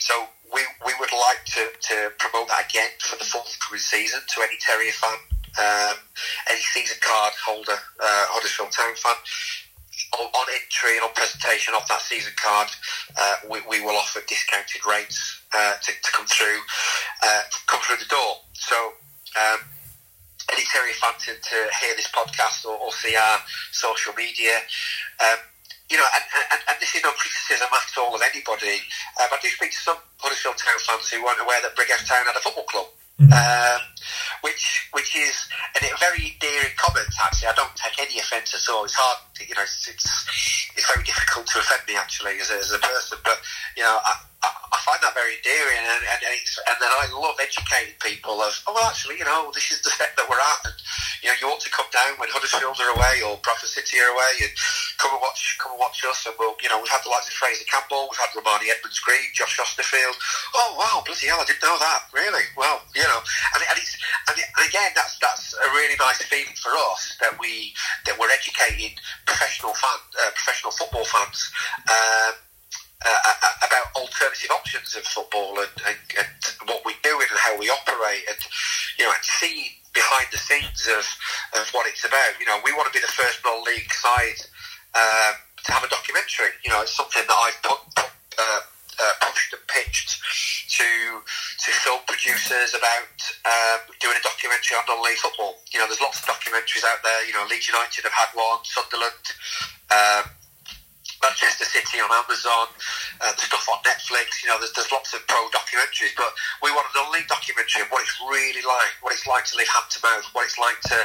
So 0.00 0.14
we, 0.52 0.62
we 0.86 0.92
would 0.98 1.12
like 1.12 1.44
to, 1.60 1.68
to 1.92 2.12
promote 2.18 2.48
that 2.48 2.70
again 2.70 2.88
for 3.00 3.16
the 3.16 3.24
forthcoming 3.24 3.80
season 3.80 4.20
to 4.34 4.40
any 4.40 4.56
Terrier 4.64 4.92
fan, 4.92 5.18
um, 5.58 5.96
any 6.50 6.60
season 6.60 6.96
card 7.00 7.32
holder, 7.44 7.78
uh, 8.00 8.24
Huddersfield 8.30 8.72
Town 8.72 8.94
fan. 8.96 9.16
On, 10.18 10.26
on 10.26 10.46
entry 10.54 10.94
and 10.94 11.02
on 11.02 11.14
presentation 11.14 11.74
of 11.74 11.82
that 11.88 12.00
season 12.00 12.32
card, 12.38 12.68
uh, 13.18 13.36
we, 13.50 13.58
we 13.66 13.82
will 13.82 13.98
offer 13.98 14.22
discounted 14.26 14.86
rates 14.86 15.42
uh, 15.54 15.74
to, 15.82 15.90
to 15.90 16.10
come 16.14 16.26
through 16.26 16.58
uh, 17.22 17.42
come 17.66 17.80
through 17.82 17.98
the 17.98 18.06
door. 18.06 18.38
So 18.54 18.74
um, 19.34 19.60
any 20.52 20.62
Terrier 20.70 20.94
fan 20.94 21.14
to, 21.18 21.32
to 21.34 21.56
hear 21.82 21.94
this 21.96 22.10
podcast 22.10 22.66
or, 22.66 22.76
or 22.78 22.92
see 22.92 23.16
our 23.16 23.38
social 23.72 24.12
media, 24.14 24.60
um, 25.22 25.38
you 25.90 25.96
know, 25.96 26.06
and, 26.14 26.24
and, 26.52 26.60
and, 26.68 26.76
this 26.80 26.94
is 26.94 27.02
no 27.02 27.12
criticism 27.12 27.68
at 27.68 27.98
all 27.98 28.14
of 28.14 28.22
anybody. 28.22 28.80
Um, 29.20 29.28
I 29.30 29.38
do 29.42 29.48
speak 29.48 29.70
to 29.72 29.78
some 29.78 29.98
Huddersfield 30.18 30.56
Town 30.56 30.78
fans 30.80 31.10
who 31.10 31.22
weren't 31.22 31.40
aware 31.40 31.60
that 31.62 31.76
Brighouse 31.76 32.08
Town 32.08 32.24
had 32.26 32.36
a 32.36 32.40
football 32.40 32.64
club. 32.64 32.88
Mm-hmm. 33.20 33.32
Um, 33.32 33.80
which 34.42 34.88
which 34.92 35.16
is 35.16 35.48
a 35.76 35.80
very 36.00 36.34
endearing 36.34 36.74
comment 36.76 37.08
actually. 37.22 37.48
I 37.48 37.54
don't 37.54 37.74
take 37.76 37.98
any 38.00 38.18
offence 38.18 38.54
at 38.54 38.72
all. 38.72 38.84
It's 38.84 38.94
hard, 38.94 39.18
you 39.40 39.54
know, 39.54 39.62
it's, 39.62 39.88
it's, 39.88 40.06
it's 40.76 40.86
very 40.92 41.04
difficult 41.04 41.46
to 41.48 41.58
offend 41.58 41.82
me 41.88 41.96
actually 41.96 42.38
as 42.38 42.50
a, 42.50 42.58
as 42.58 42.72
a 42.72 42.78
person. 42.78 43.18
But 43.24 43.40
you 43.76 43.82
know, 43.82 43.98
I, 43.98 44.14
I 44.44 44.78
find 44.84 45.00
that 45.00 45.14
very 45.16 45.40
endearing, 45.40 45.80
and, 45.80 46.02
and, 46.04 46.20
and 46.28 46.76
then 46.76 46.92
I 46.92 47.08
love 47.14 47.38
educating 47.40 47.96
people 48.04 48.42
of, 48.42 48.52
oh, 48.68 48.76
well, 48.76 48.90
actually, 48.90 49.16
you 49.16 49.24
know, 49.24 49.48
this 49.54 49.72
is 49.72 49.80
the 49.80 49.88
step 49.88 50.12
that 50.18 50.28
we're 50.28 50.40
at, 50.40 50.60
and 50.68 50.76
you 51.24 51.32
know, 51.32 51.36
you 51.40 51.46
ought 51.48 51.62
to 51.64 51.72
come 51.72 51.88
down 51.88 52.20
when 52.20 52.28
Huddersfield 52.28 52.76
are 52.76 52.92
away 52.92 53.24
or 53.24 53.40
Bradford 53.40 53.72
City 53.72 53.96
are 54.02 54.12
away, 54.12 54.44
and 54.44 54.52
come 55.00 55.16
and 55.16 55.22
watch, 55.24 55.56
come 55.56 55.72
and 55.72 55.80
watch 55.80 56.04
us. 56.04 56.28
And 56.28 56.36
we'll, 56.36 56.52
you 56.60 56.68
know, 56.68 56.76
we've 56.76 56.92
had 56.92 57.00
the 57.00 57.08
likes 57.08 57.32
of 57.32 57.38
Fraser 57.38 57.64
Campbell, 57.64 58.12
we've 58.12 58.20
had 58.20 58.34
Rarmani 58.36 58.68
Edmonds 58.68 59.00
Green, 59.00 59.24
Josh 59.32 59.56
Austerfield. 59.56 60.16
Oh 60.52 60.76
wow, 60.76 61.00
bloody 61.06 61.32
hell, 61.32 61.40
I 61.40 61.48
didn't 61.48 61.64
know 61.64 61.80
that. 61.80 62.12
Really? 62.12 62.44
Well, 62.58 62.84
you 62.92 63.06
know, 63.08 63.24
and, 63.56 63.62
and 63.64 63.76
it's 63.80 63.96
and, 64.28 64.36
it, 64.36 64.48
and 64.58 64.64
again, 64.68 64.92
that's 64.92 65.16
that's 65.16 65.56
a 65.56 65.68
really 65.72 65.96
nice 65.96 66.20
feeling 66.28 66.58
for 66.60 66.76
us 66.92 67.16
that 67.24 67.38
we 67.40 67.72
that 68.04 68.18
we're 68.20 68.30
educating 68.30 68.92
professional 69.26 69.74
fan, 69.74 70.00
uh, 70.22 70.30
professional 70.34 70.72
football 70.72 71.04
fans. 71.04 71.50
Um, 71.90 72.34
uh, 73.04 73.34
about 73.68 73.84
alternative 74.00 74.48
options 74.50 74.96
of 74.96 75.04
football 75.04 75.60
and, 75.60 75.68
and, 75.86 75.98
and, 76.16 76.28
what 76.64 76.80
we 76.86 76.94
do 77.02 77.12
and 77.20 77.28
how 77.36 77.52
we 77.58 77.68
operate 77.68 78.24
and 78.30 78.40
you 78.98 79.04
know 79.04 79.12
and 79.12 79.22
see 79.22 79.76
behind 79.94 80.26
the 80.32 80.38
scenes 80.38 80.88
of, 80.90 81.04
of 81.60 81.68
what 81.70 81.86
it's 81.86 82.04
about. 82.04 82.34
You 82.40 82.46
know, 82.46 82.60
we 82.64 82.72
want 82.72 82.86
to 82.88 82.92
be 82.92 83.00
the 83.00 83.12
first 83.12 83.40
non-league 83.44 83.92
side 83.92 84.40
um, 84.94 85.34
to 85.64 85.72
have 85.72 85.84
a 85.84 85.88
documentary. 85.88 86.50
You 86.64 86.70
know, 86.70 86.82
it's 86.82 86.92
something 86.92 87.22
that 87.26 87.38
I've 87.38 87.62
put, 87.62 87.78
put 87.94 88.10
uh, 88.38 88.60
uh, 89.04 89.12
pushed 89.20 89.52
and 89.52 89.64
pitched 89.68 90.20
to 90.80 90.88
to 91.60 91.68
film 91.84 92.00
producers 92.08 92.74
about 92.74 93.16
um, 93.44 93.80
doing 94.00 94.16
a 94.16 94.24
documentary 94.24 94.76
on 94.80 94.84
non-league 94.88 95.20
football. 95.20 95.60
You 95.72 95.80
know, 95.80 95.86
there's 95.86 96.00
lots 96.00 96.20
of 96.20 96.24
documentaries 96.24 96.84
out 96.88 97.04
there. 97.04 97.20
You 97.28 97.36
know, 97.36 97.44
Leeds 97.48 97.68
United 97.68 98.04
have 98.04 98.16
had 98.16 98.32
one, 98.32 98.64
Sunderland. 98.64 99.26
Um, 99.92 100.24
Manchester 101.24 101.64
City 101.64 102.04
on 102.04 102.12
Amazon, 102.12 102.68
uh, 103.24 103.32
stuff 103.40 103.64
on 103.72 103.80
Netflix. 103.80 104.44
You 104.44 104.52
know, 104.52 104.60
there's, 104.60 104.76
there's 104.76 104.92
lots 104.92 105.14
of 105.16 105.24
pro 105.24 105.40
documentaries, 105.48 106.12
but 106.16 106.28
we 106.60 106.68
want 106.68 106.84
an 106.92 107.00
only 107.00 107.24
documentary 107.24 107.80
of 107.80 107.88
what 107.88 108.04
it's 108.04 108.12
really 108.28 108.60
like, 108.60 108.92
what 109.00 109.16
it's 109.16 109.24
like 109.24 109.48
to 109.48 109.56
live 109.56 109.68
hand 109.72 109.88
to 109.88 109.98
mouth, 110.04 110.26
what 110.36 110.44
it's 110.44 110.60
like 110.60 110.76
to 110.92 110.98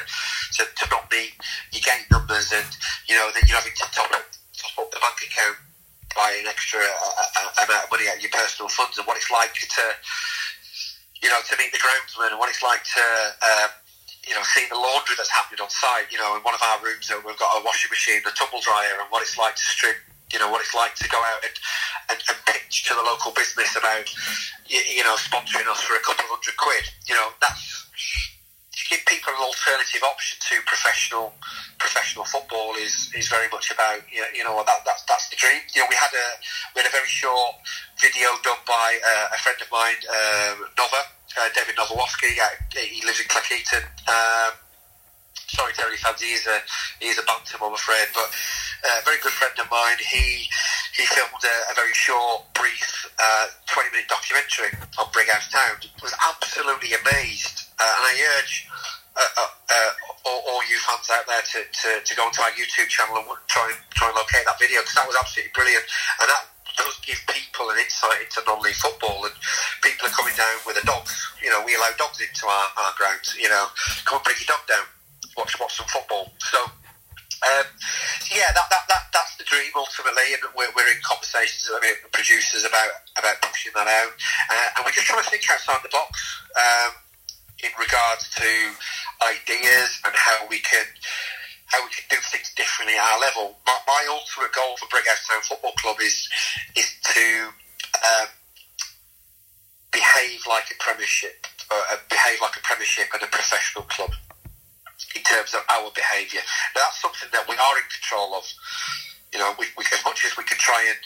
to, 0.59 0.61
to 0.67 0.83
not 0.91 1.07
meet 1.07 1.39
your 1.71 1.83
gate 1.87 2.03
numbers, 2.11 2.51
and 2.51 2.67
you 3.07 3.15
know, 3.15 3.31
then 3.31 3.47
you're 3.47 3.55
having 3.55 3.71
to 3.79 3.87
top 3.95 4.11
up, 4.11 4.27
top 4.59 4.75
up 4.83 4.91
the 4.91 4.99
bank 4.99 5.23
account 5.23 5.68
by 6.15 6.33
an 6.39 6.47
extra 6.47 6.81
uh, 6.81 7.41
uh, 7.41 7.65
amount 7.65 7.85
of 7.85 7.91
money 7.91 8.09
out 8.09 8.17
of 8.17 8.23
your 8.23 8.33
personal 8.33 8.69
funds, 8.69 8.97
and 8.97 9.05
what 9.05 9.17
it's 9.17 9.31
like 9.31 9.53
to 9.53 9.85
you 11.21 11.29
know 11.29 11.39
to 11.45 11.53
meet 11.57 11.71
the 11.71 11.81
groundsman, 11.81 12.31
and 12.31 12.39
what 12.39 12.49
it's 12.49 12.63
like 12.63 12.83
to 12.83 13.05
um, 13.43 13.71
you 14.29 14.35
know, 14.35 14.45
seeing 14.45 14.69
the 14.69 14.77
laundry 14.77 15.17
that's 15.17 15.33
happening 15.33 15.57
on 15.57 15.69
site. 15.73 16.05
You 16.13 16.21
know, 16.21 16.37
in 16.37 16.45
one 16.45 16.53
of 16.53 16.61
our 16.61 16.77
rooms, 16.85 17.09
we've 17.09 17.41
got 17.41 17.49
a 17.57 17.65
washing 17.65 17.89
machine, 17.89 18.21
a 18.21 18.31
tumble 18.37 18.61
dryer, 18.61 19.01
and 19.01 19.09
what 19.09 19.25
it's 19.25 19.37
like 19.41 19.57
to 19.57 19.65
strip. 19.65 19.97
You 20.29 20.37
know, 20.37 20.53
what 20.53 20.61
it's 20.61 20.77
like 20.77 20.93
to 21.01 21.09
go 21.09 21.17
out 21.17 21.41
and, 21.41 21.55
and, 22.13 22.19
and 22.29 22.37
pitch 22.45 22.85
to 22.85 22.93
the 22.93 23.01
local 23.01 23.33
business 23.33 23.73
about, 23.73 24.05
you, 24.69 24.77
you 24.85 25.01
know, 25.01 25.17
sponsoring 25.17 25.65
us 25.65 25.81
for 25.81 25.97
a 25.97 26.03
couple 26.05 26.29
of 26.29 26.37
hundred 26.37 26.53
quid. 26.61 26.85
You 27.09 27.17
know, 27.17 27.33
that's 27.41 27.89
to 28.77 28.81
give 28.93 29.01
people 29.09 29.33
an 29.33 29.41
alternative 29.41 30.05
option 30.05 30.37
to 30.37 30.61
professional 30.69 31.33
professional 31.89 32.25
football 32.25 32.77
is, 32.77 33.09
is 33.17 33.27
very 33.27 33.49
much 33.49 33.71
about 33.73 33.97
you 34.13 34.21
know, 34.21 34.29
you 34.35 34.43
know 34.45 34.61
that 34.61 34.85
that's 34.85 35.01
that's 35.09 35.27
the 35.29 35.35
dream. 35.35 35.57
You 35.73 35.81
know 35.81 35.89
we 35.89 35.97
had 35.97 36.13
a 36.13 36.27
we 36.75 36.85
had 36.85 36.87
a 36.87 36.93
very 36.93 37.09
short 37.09 37.57
video 37.97 38.29
done 38.45 38.61
by 38.69 39.01
uh, 39.01 39.33
a 39.33 39.37
friend 39.41 39.57
of 39.57 39.69
mine, 39.73 39.97
uh, 40.05 40.53
Nova, 40.77 41.01
uh, 41.41 41.49
David 41.57 41.75
Novowoski. 41.81 42.37
Uh, 42.37 42.53
he 42.77 43.01
lives 43.01 43.19
in 43.19 43.25
Cleckheaton. 43.25 43.81
Um, 44.05 44.53
sorry, 45.49 45.73
Terrier 45.73 45.97
fans, 45.97 46.21
he's 46.21 46.45
a 46.45 46.61
he's 47.01 47.17
a 47.17 47.25
bantam, 47.25 47.65
I'm 47.65 47.73
afraid, 47.73 48.13
but 48.13 48.29
uh, 48.85 49.01
a 49.01 49.03
very 49.03 49.17
good 49.25 49.33
friend 49.33 49.57
of 49.57 49.65
mine. 49.73 49.97
He 49.97 50.45
he 50.93 51.09
filmed 51.09 51.41
a, 51.41 51.55
a 51.71 51.73
very 51.73 51.93
short, 51.97 52.45
brief, 52.53 53.09
uh, 53.17 53.47
20 53.65 53.89
minute 53.97 54.09
documentary 54.13 54.77
on 55.01 55.09
Brighouse 55.09 55.49
Town. 55.49 55.81
Was 56.05 56.13
absolutely 56.21 56.93
amazed, 56.93 57.65
uh, 57.81 57.97
and 57.97 58.05
I 58.05 58.37
urge. 58.37 58.69
Uh, 59.17 59.45
all, 60.25 60.61
you 60.67 60.77
fans 60.83 61.09
out 61.11 61.25
there 61.27 61.41
to, 61.41 61.59
to, 61.63 61.89
to 62.03 62.11
go 62.15 62.25
onto 62.25 62.41
our 62.41 62.51
YouTube 62.51 62.87
channel 62.87 63.17
and 63.17 63.27
try 63.47 63.71
try 63.95 64.07
and 64.07 64.15
locate 64.15 64.45
that 64.45 64.59
video 64.59 64.81
because 64.81 64.95
that 64.95 65.07
was 65.07 65.17
absolutely 65.17 65.51
brilliant, 65.55 65.85
and 66.21 66.27
that 66.29 66.43
does 66.77 66.95
give 67.03 67.19
people 67.27 67.69
an 67.71 67.77
insight 67.79 68.23
into 68.23 68.43
non-league 68.47 68.77
football, 68.77 69.25
and 69.25 69.35
people 69.81 70.07
are 70.07 70.15
coming 70.15 70.35
down 70.35 70.57
with 70.65 70.75
their 70.75 70.87
dogs. 70.87 71.11
You 71.43 71.49
know, 71.49 71.63
we 71.65 71.75
allow 71.75 71.91
dogs 71.97 72.19
into 72.21 72.47
our, 72.47 72.67
our 72.85 72.93
grounds. 72.95 73.35
You 73.39 73.49
know, 73.49 73.67
come 74.05 74.19
and 74.19 74.25
bring 74.25 74.37
your 74.39 74.51
dog 74.51 74.63
down, 74.67 74.85
watch 75.37 75.55
watch 75.59 75.75
some 75.75 75.87
football. 75.87 76.31
So. 76.39 76.59
Um, 77.39 77.63
yeah, 78.35 78.51
that, 78.51 78.67
that, 78.67 78.83
that, 78.91 79.03
that's 79.15 79.39
the 79.39 79.47
dream 79.47 79.71
ultimately, 79.71 80.35
and 80.35 80.43
we're, 80.59 80.67
we're 80.75 80.91
in 80.91 80.99
conversations 81.07 81.71
with 81.71 82.11
producers 82.11 82.67
about 82.67 82.91
about 83.15 83.39
pushing 83.39 83.71
that 83.79 83.87
out, 83.87 84.11
uh, 84.51 84.75
and 84.75 84.83
we're 84.83 84.91
just 84.91 85.07
trying 85.07 85.23
to 85.23 85.29
think 85.31 85.47
outside 85.47 85.79
the 85.79 85.87
box 85.87 86.19
um, 86.51 86.99
in 87.63 87.71
regards 87.79 88.29
to 88.35 88.49
ideas 89.23 89.99
and 90.05 90.15
how 90.15 90.47
we 90.49 90.59
can 90.59 90.85
how 91.65 91.83
we 91.85 91.91
can 91.93 92.05
do 92.09 92.17
things 92.33 92.49
differently 92.57 92.97
at 92.97 93.05
our 93.05 93.19
level. 93.21 93.55
My, 93.65 93.77
my 93.85 94.03
ultimate 94.09 94.53
goal 94.53 94.75
for 94.77 94.89
Brighouse 94.89 95.21
Town 95.29 95.41
Football 95.45 95.73
Club 95.77 95.97
is 96.01 96.27
is 96.75 96.89
to 97.13 97.53
um, 98.01 98.27
behave 99.91 100.41
like 100.49 100.65
a 100.71 100.77
Premiership, 100.79 101.45
uh, 101.69 101.97
behave 102.09 102.41
like 102.41 102.55
a 102.57 102.63
Premiership 102.63 103.07
and 103.13 103.23
a 103.23 103.27
professional 103.27 103.85
club 103.85 104.11
in 105.15 105.21
terms 105.23 105.53
of 105.53 105.61
our 105.69 105.91
behaviour. 105.93 106.41
That's 106.75 107.01
something 107.01 107.29
that 107.31 107.47
we 107.47 107.55
are 107.55 107.77
in 107.77 107.87
control 107.89 108.35
of. 108.35 108.45
You 109.33 109.39
know, 109.39 109.53
we, 109.59 109.69
we, 109.77 109.85
as 109.93 110.03
much 110.03 110.25
as 110.25 110.33
we 110.37 110.43
can 110.43 110.57
try 110.57 110.81
and 110.89 110.97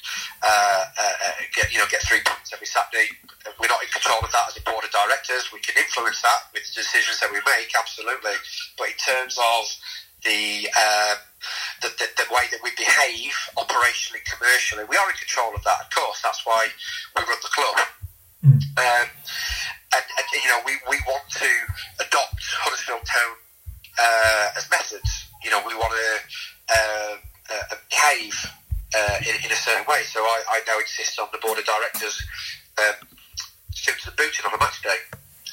uh, 0.41 0.84
uh, 0.95 1.15
uh 1.28 1.32
get 1.51 1.74
you 1.74 1.80
know 1.80 1.86
get 1.91 2.01
three 2.07 2.24
points 2.24 2.53
every 2.55 2.67
Saturday, 2.67 3.11
we're 3.59 3.67
not 3.67 3.84
in 3.84 3.91
control 3.91 4.24
of 4.24 4.32
that 4.32 4.47
as 4.47 4.55
a 4.55 4.63
board 4.63 4.84
of 4.84 4.91
directors. 4.91 5.51
We 5.51 5.59
can 5.59 5.76
influence 5.76 6.21
that 6.24 6.47
with 6.55 6.63
the 6.63 6.80
decisions 6.80 7.19
that 7.19 7.32
we 7.32 7.43
make, 7.43 7.71
absolutely. 7.76 8.39
But 8.80 8.95
in 8.95 8.99
terms 8.99 9.36
of 9.36 9.63
the, 10.24 10.71
um, 10.71 11.17
the, 11.84 11.89
the, 11.99 12.07
the, 12.15 12.28
way 12.32 12.47
that 12.51 12.63
we 12.63 12.71
behave 12.80 13.36
operationally, 13.59 14.24
commercially. 14.24 14.86
We 14.88 14.95
are 14.95 15.09
in 15.09 15.17
control 15.17 15.51
of 15.53 15.63
that, 15.63 15.84
of 15.84 15.89
course. 15.91 16.21
That's 16.24 16.45
why 16.45 16.67
we 17.15 17.24
run 17.24 17.38
the 17.43 17.51
club. 17.51 17.78
Mm. 18.39 18.63
Um, 18.80 19.07
and, 19.93 20.05
and, 20.07 20.28
you 20.32 20.49
know, 20.49 20.59
we, 20.65 20.74
we 20.89 20.97
want 21.07 21.28
to 21.43 21.51
adopt 21.99 22.39
Huddersfield 22.39 23.03
Town 23.03 23.36
uh, 23.99 24.57
as 24.57 24.69
methods. 24.69 25.28
You 25.43 25.51
know, 25.51 25.61
we 25.67 25.76
want 25.76 25.91
to 25.91 26.09
uh, 26.71 27.15
uh, 27.50 27.76
cave 27.89 28.36
uh, 28.96 29.18
in, 29.22 29.36
in, 29.46 29.52
a 29.52 29.56
certain 29.56 29.86
way. 29.88 30.04
So 30.04 30.22
I, 30.22 30.44
I 30.50 30.62
now 30.68 30.80
insist 30.80 31.20
on 31.20 31.28
the 31.32 31.39
board 31.39 31.60
of 31.60 31.66
directors 31.66 32.22
um, 32.80 33.08
suit 33.74 34.00
to 34.04 34.12
the 34.12 34.16
booting 34.16 34.46
on 34.46 34.54
a 34.54 34.60
match 34.60 34.82
day. 34.82 35.02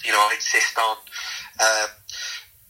You 0.05 0.13
know, 0.13 0.21
I 0.21 0.35
insist 0.35 0.77
on 0.79 0.97
um, 1.61 1.91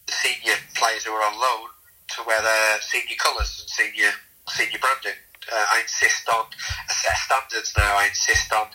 the 0.07 0.13
senior 0.13 0.57
players 0.75 1.05
who 1.05 1.13
are 1.13 1.27
on 1.27 1.39
loan 1.39 1.69
to 2.17 2.23
wear 2.27 2.41
their 2.43 2.81
senior 2.81 3.17
colours 3.19 3.63
and 3.63 3.71
senior 3.71 4.13
senior 4.49 4.79
branding. 4.79 5.19
Uh, 5.47 5.67
I 5.73 5.81
insist 5.83 6.29
on 6.29 6.47
a 6.47 6.93
set 6.93 7.13
of 7.13 7.19
standards 7.19 7.73
now. 7.77 7.97
I 7.97 8.07
insist 8.07 8.53
on 8.53 8.67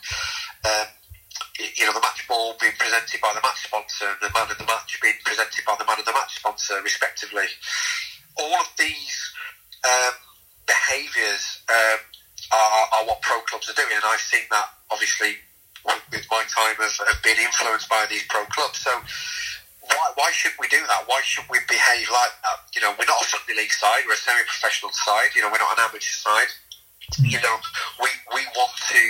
um, 0.65 0.87
you 1.59 1.85
know 1.85 1.93
the 1.93 2.01
match 2.03 2.27
ball 2.27 2.55
being 2.59 2.75
presented 2.79 3.19
by 3.21 3.31
the 3.35 3.43
match 3.43 3.63
sponsor 3.67 4.07
and 4.07 4.19
the 4.21 4.31
man 4.33 4.51
of 4.51 4.57
the 4.57 4.65
match 4.65 4.99
being 5.01 5.19
presented 5.23 5.63
by 5.65 5.75
the 5.77 5.85
man 5.85 5.99
of 5.99 6.05
the 6.05 6.13
match 6.15 6.39
sponsor, 6.39 6.81
respectively. 6.83 7.47
All 8.37 8.55
of 8.59 8.67
these 8.77 9.15
um, 9.83 10.15
behaviours 10.67 11.61
um, 11.69 11.99
are, 12.53 12.85
are, 12.99 13.05
what 13.07 13.21
pro 13.21 13.39
clubs 13.41 13.69
are 13.69 13.77
doing, 13.77 13.93
and 13.93 14.05
I've 14.05 14.21
seen 14.21 14.45
that 14.51 14.67
obviously 14.91 15.37
with 15.85 16.25
my 16.31 16.41
time 16.49 16.77
of, 16.81 16.89
of 16.89 17.15
being 17.23 17.37
influenced 17.37 17.89
by 17.89 18.05
these 18.09 18.25
pro 18.27 18.45
clubs. 18.45 18.79
So 18.79 18.91
why, 19.85 20.05
why 20.15 20.29
should 20.33 20.53
we 20.59 20.67
do 20.67 20.81
that? 20.89 21.05
Why 21.05 21.21
should 21.23 21.45
we 21.49 21.59
behave 21.67 22.09
like 22.09 22.33
that? 22.41 22.57
You 22.73 22.81
know, 22.81 22.93
we're 22.97 23.05
not 23.05 23.21
a 23.21 23.25
Sunday 23.25 23.61
League 23.61 23.71
side. 23.71 24.01
We're 24.07 24.17
a 24.17 24.25
semi-professional 24.25 24.91
side. 24.93 25.35
You 25.35 25.41
know, 25.41 25.49
we're 25.53 25.61
not 25.61 25.77
an 25.77 25.85
amateur 25.85 26.13
side. 26.13 26.49
You 27.21 27.37
know, 27.37 27.57
we, 28.01 28.09
we 28.33 28.41
want 28.57 28.73
to 28.89 29.01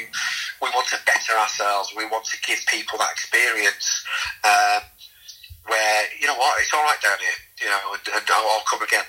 we 0.61 0.67
want 0.75 0.87
to 0.91 0.99
better 1.05 1.31
ourselves. 1.39 1.93
We 1.95 2.05
want 2.05 2.25
to 2.25 2.37
give 2.45 2.59
people 2.67 2.99
that 2.99 3.11
experience 3.11 4.03
um, 4.43 4.83
where 5.67 6.03
you 6.19 6.27
know 6.27 6.35
what 6.35 6.59
it's 6.59 6.73
all 6.73 6.83
right 6.83 6.99
down 7.01 7.17
here. 7.23 7.39
You 7.63 7.67
know, 7.71 7.79
and, 7.95 8.03
and 8.19 8.25
I'll, 8.35 8.49
I'll 8.51 8.67
come 8.67 8.83
again. 8.83 9.07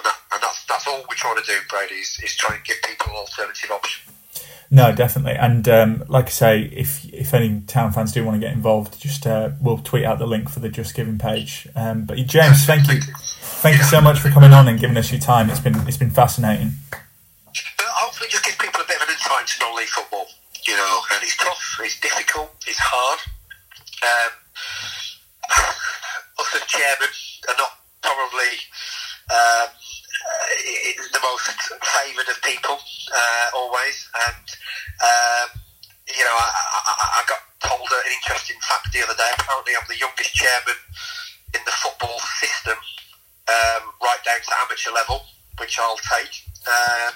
And, 0.00 0.06
that, 0.06 0.18
and 0.32 0.42
that's 0.42 0.64
that's 0.64 0.88
all 0.88 1.04
we're 1.08 1.14
trying 1.14 1.36
to 1.36 1.42
do, 1.44 1.58
Brady. 1.68 1.96
Is, 1.96 2.18
is 2.24 2.34
try 2.36 2.54
and 2.56 2.64
give 2.64 2.80
people 2.82 3.08
an 3.10 3.16
alternative 3.16 3.70
option. 3.70 4.10
No, 4.70 4.94
definitely. 4.94 5.34
And 5.34 5.68
um, 5.68 6.04
like 6.08 6.26
I 6.26 6.30
say, 6.30 6.62
if 6.72 7.04
if 7.12 7.34
any 7.34 7.60
town 7.66 7.92
fans 7.92 8.12
do 8.12 8.24
want 8.24 8.40
to 8.40 8.46
get 8.46 8.54
involved, 8.54 8.98
just 8.98 9.26
uh, 9.26 9.50
we'll 9.60 9.78
tweet 9.78 10.04
out 10.04 10.18
the 10.18 10.26
link 10.26 10.48
for 10.48 10.60
the 10.60 10.70
Just 10.70 10.94
Giving 10.94 11.18
page. 11.18 11.68
Um, 11.76 12.04
but 12.06 12.16
James, 12.24 12.64
thank 12.64 12.88
you, 12.88 13.00
thank 13.60 13.76
you 13.76 13.84
so 13.84 14.00
much 14.00 14.20
for 14.20 14.30
coming 14.30 14.52
on 14.52 14.68
and 14.68 14.80
giving 14.80 14.96
us 14.96 15.10
your 15.12 15.20
time. 15.20 15.50
It's 15.50 15.60
been 15.60 15.76
it's 15.86 15.98
been 15.98 16.10
fascinating. 16.10 16.72
But 16.88 17.86
hopefully, 17.88 18.30
just 18.30 18.44
give 18.44 18.56
people 18.58 18.80
a 18.80 18.86
bit 18.86 18.96
of 18.96 19.02
an 19.02 19.12
insight 19.12 19.42
into 19.42 19.58
non-league 19.60 19.88
football. 19.88 20.26
You 20.66 20.76
know, 20.76 21.00
and 21.12 21.22
it's 21.22 21.36
tough, 21.36 21.80
it's 21.82 22.00
difficult, 22.00 22.54
it's 22.66 22.78
hard. 22.78 23.20
Um, 24.06 24.32
us 26.40 26.54
as 26.54 26.62
chairman 26.70 27.10
are 27.50 27.58
not 27.58 27.72
probably 28.02 28.54
um, 29.30 29.68
uh, 29.70 30.46
the 31.14 31.22
most 31.22 31.46
favoured 31.82 32.28
of 32.28 32.38
people 32.42 32.76
uh, 32.76 33.46
always, 33.56 34.08
and 34.26 34.46
um, 35.00 35.48
you 36.10 36.24
know, 36.24 36.34
I, 36.34 36.48
I, 36.50 37.06
I 37.18 37.22
got 37.30 37.42
told 37.62 37.86
an 37.86 38.06
interesting 38.10 38.58
fact 38.60 38.92
the 38.92 39.02
other 39.06 39.14
day. 39.14 39.30
Apparently, 39.38 39.72
I'm 39.78 39.86
the 39.86 39.98
youngest 39.98 40.34
chairman 40.34 40.78
in 41.54 41.62
the 41.64 41.72
football 41.72 42.18
system, 42.42 42.78
um, 43.46 43.82
right 44.02 44.22
down 44.26 44.42
to 44.42 44.52
amateur 44.66 44.92
level, 44.92 45.22
which 45.58 45.78
I'll 45.78 46.00
take. 46.10 46.34
Um, 46.66 47.14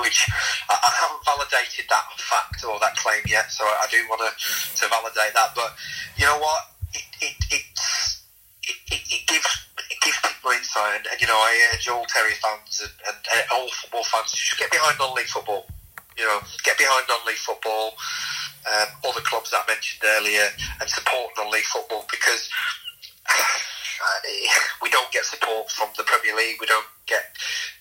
which 0.00 0.24
I, 0.70 0.74
I 0.74 0.90
haven't 1.04 1.24
validated 1.24 1.84
that 1.90 2.06
fact 2.16 2.64
or 2.64 2.80
that 2.80 2.96
claim 2.96 3.20
yet, 3.26 3.50
so 3.50 3.64
I, 3.64 3.86
do 3.90 3.98
want 4.08 4.22
to 4.24 4.32
to 4.80 4.88
validate 4.88 5.34
that. 5.34 5.52
But 5.54 5.74
you 6.16 6.24
know 6.24 6.38
what? 6.38 6.60
It 6.94 7.04
it 7.20 7.36
it, 7.50 7.64
it, 8.88 9.02
it 9.10 9.26
gives 9.26 9.68
it 9.92 10.00
gives 10.00 10.16
people 10.24 10.56
insight, 10.56 11.04
and, 11.04 11.20
you 11.20 11.28
know 11.28 11.36
I 11.36 11.52
urge 11.72 11.88
all 11.88 12.04
Terrier 12.08 12.40
fans 12.40 12.80
and, 12.80 12.96
and, 13.06 13.16
and 13.36 13.44
all 13.52 13.68
football 13.68 14.04
fans 14.08 14.32
to 14.32 14.56
get 14.56 14.72
behind 14.72 14.96
non-league 14.98 15.28
football. 15.28 15.68
You 16.16 16.24
know, 16.24 16.40
get 16.64 16.76
behind 16.76 17.04
non-league 17.08 17.40
football, 17.40 17.96
um, 18.68 18.88
all 19.04 19.12
the 19.12 19.24
clubs 19.24 19.50
that 19.50 19.64
I 19.68 19.72
mentioned 19.72 20.04
earlier, 20.16 20.48
and 20.80 20.88
support 20.88 21.36
non-league 21.36 21.68
football 21.68 22.04
because. 22.10 22.48
we 24.82 24.90
don't 24.90 25.12
get 25.12 25.24
support 25.24 25.70
from 25.70 25.88
the 25.96 26.02
Premier 26.02 26.34
League. 26.34 26.56
We 26.60 26.66
don't 26.66 26.86
get 27.06 27.22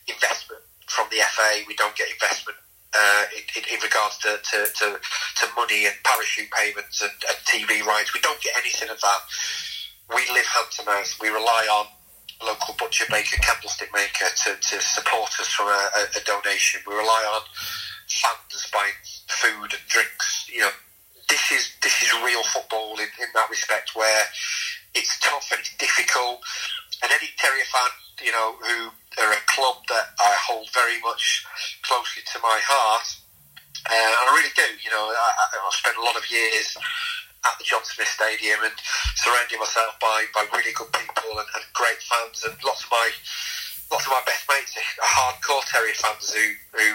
investment 0.07 0.61
from 0.85 1.07
the 1.09 1.17
FA. 1.33 1.65
We 1.67 1.73
don't 1.75 1.95
get 1.95 2.11
investment 2.11 2.57
uh, 2.93 3.23
in, 3.35 3.43
in, 3.57 3.63
in, 3.73 3.79
regards 3.81 4.17
to, 4.19 4.37
to, 4.37 4.57
to, 4.67 4.99
to, 4.99 5.45
money 5.55 5.85
and 5.85 5.95
parachute 6.03 6.51
payments 6.51 7.01
and, 7.01 7.11
and, 7.11 7.37
TV 7.47 7.83
rights. 7.85 8.13
We 8.13 8.19
don't 8.19 8.39
get 8.41 8.53
anything 8.59 8.89
of 8.89 8.99
that. 9.01 9.21
We 10.13 10.21
live 10.33 10.45
hand 10.45 10.67
to 10.77 10.85
mouth. 10.85 11.15
We 11.21 11.29
rely 11.29 11.67
on 11.71 11.87
local 12.43 12.75
butcher 12.77 13.05
maker, 13.09 13.37
candlestick 13.41 13.89
maker 13.93 14.25
to, 14.43 14.55
to 14.55 14.81
support 14.81 15.31
us 15.39 15.47
from 15.47 15.67
a, 15.67 15.89
a, 16.17 16.21
donation. 16.25 16.81
We 16.87 16.93
rely 16.93 17.23
on 17.35 17.41
fans 18.07 18.67
buying 18.73 18.99
food 19.27 19.73
and 19.73 19.85
drinks. 19.87 20.49
You 20.51 20.61
know, 20.61 20.73
this 21.29 21.51
is 21.51 21.71
this 21.81 22.01
is 22.01 22.11
real 22.23 22.43
football 22.43 22.97
in, 22.99 23.09
in 23.21 23.29
that 23.33 23.49
respect 23.49 23.95
where 23.95 24.25
it's 24.93 25.19
tough 25.19 25.47
and 25.51 25.59
it's 25.59 25.75
difficult. 25.77 26.41
And 27.03 27.11
any 27.11 27.29
Terrier 27.37 27.65
fan, 27.65 27.91
you 28.21 28.31
know, 28.31 28.55
who 28.61 28.91
are 29.21 29.33
a 29.33 29.41
club 29.47 29.77
that 29.89 30.13
I 30.19 30.35
hold 30.47 30.69
very 30.73 30.99
much 31.01 31.45
closely 31.83 32.23
to 32.33 32.39
my 32.39 32.59
heart. 32.61 33.07
Uh, 33.89 33.93
and 33.93 34.29
I 34.29 34.37
really 34.37 34.53
do. 34.53 34.69
You 34.83 34.91
know, 34.91 35.09
I, 35.09 35.29
I've 35.57 35.73
spent 35.73 35.97
a 35.97 36.05
lot 36.05 36.15
of 36.15 36.29
years 36.29 36.77
at 37.45 37.55
the 37.57 37.65
John 37.65 37.83
Smith 37.83 38.07
Stadium 38.07 38.59
and 38.63 38.75
surrounding 39.17 39.59
myself 39.59 39.97
by, 39.99 40.25
by 40.33 40.45
really 40.53 40.73
good 40.73 40.91
people 40.93 41.37
and, 41.37 41.49
and 41.57 41.63
great 41.73 41.97
fans 42.05 42.45
and 42.45 42.53
lots 42.63 42.85
of 42.85 42.91
my 42.91 43.07
lots 43.91 44.07
of 44.07 44.15
my 44.15 44.23
best 44.23 44.47
mates 44.47 44.71
are 44.77 45.13
hardcore 45.19 45.59
Terrier 45.67 45.97
fans 45.99 46.31
who 46.31 46.45
who 46.71 46.87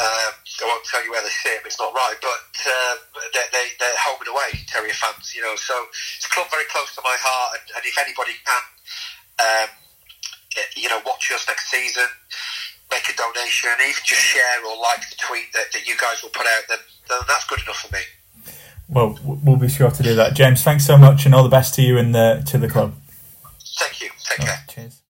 um, 0.00 0.32
I 0.32 0.64
won't 0.64 0.86
tell 0.88 1.04
you 1.04 1.12
where 1.12 1.20
they 1.20 1.34
sit 1.44 1.60
it's 1.66 1.76
not 1.76 1.92
right, 1.92 2.16
but 2.22 2.48
um, 2.64 2.96
they, 3.36 3.44
they, 3.52 3.66
they're 3.76 4.00
home 4.00 4.22
and 4.24 4.32
away 4.32 4.64
Terrier 4.64 4.96
fans, 4.96 5.36
you 5.36 5.44
know. 5.44 5.52
So 5.60 5.76
it's 6.16 6.24
a 6.24 6.32
club 6.32 6.48
very 6.48 6.64
close 6.72 6.94
to 6.96 7.02
my 7.04 7.12
heart, 7.20 7.60
and, 7.60 7.66
and 7.76 7.82
if 7.84 7.96
anybody 8.00 8.32
can 8.40 8.64
um, 9.38 9.68
you 10.76 10.88
know, 10.88 11.00
watch 11.04 11.30
us 11.32 11.44
next 11.48 11.70
season, 11.70 12.08
make 12.90 13.08
a 13.08 13.16
donation, 13.16 13.70
even 13.80 14.04
just 14.04 14.22
share 14.22 14.64
or 14.64 14.76
like 14.80 15.02
the 15.10 15.16
tweet 15.18 15.52
that, 15.52 15.72
that 15.72 15.86
you 15.86 15.96
guys 16.00 16.22
will 16.22 16.30
put 16.30 16.46
out, 16.46 16.64
then, 16.68 16.78
then 17.08 17.18
that's 17.28 17.46
good 17.46 17.60
enough 17.62 17.80
for 17.80 17.92
me. 17.92 18.02
Well, 18.88 19.18
we'll 19.24 19.56
be 19.56 19.68
sure 19.68 19.90
to 19.90 20.02
do 20.02 20.14
that. 20.14 20.34
James, 20.34 20.62
thanks 20.62 20.86
so 20.86 20.96
much, 20.96 21.26
and 21.26 21.34
all 21.34 21.42
the 21.42 21.48
best 21.48 21.74
to 21.74 21.82
you 21.82 21.98
and 21.98 22.14
the 22.14 22.42
to 22.46 22.58
the 22.58 22.68
club. 22.68 22.94
Thank 23.78 24.00
you. 24.00 24.10
Take 24.36 24.46
care. 24.46 24.64
cheers. 24.68 25.02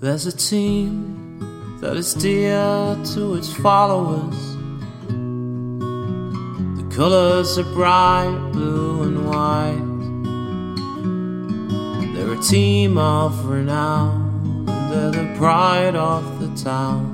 There's 0.00 0.26
a 0.26 0.32
team 0.32 1.78
that 1.80 1.96
is 1.96 2.14
dear 2.14 2.96
to 3.14 3.34
its 3.34 3.52
followers. 3.54 4.53
Colors 6.94 7.58
are 7.58 7.64
bright 7.64 8.50
blue 8.52 9.02
and 9.02 9.26
white. 9.26 9.82
They're 12.14 12.34
a 12.34 12.40
team 12.40 12.96
of 12.96 13.46
renown, 13.46 14.64
they're 14.64 15.10
the 15.10 15.34
pride 15.36 15.96
of 15.96 16.38
the 16.38 16.54
town. 16.62 17.10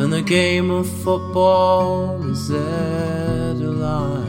And 0.00 0.12
the 0.12 0.22
game 0.22 0.72
of 0.72 0.88
football 1.04 2.20
is 2.28 2.48
their 2.48 3.54
delight. 3.54 4.26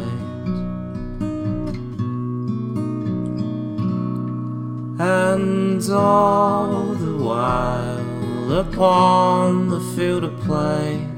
And 5.00 5.82
all 5.90 6.94
the 6.94 7.18
while 7.18 8.60
upon 8.60 9.70
the 9.70 9.80
field 9.96 10.24
of 10.24 10.40
play, 10.42 11.11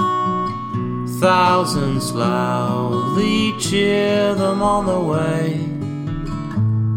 thousands 1.23 2.11
loudly 2.11 3.57
cheer 3.57 4.35
them 4.35 4.61
on 4.61 4.85
the 4.85 4.99
way. 4.99 5.55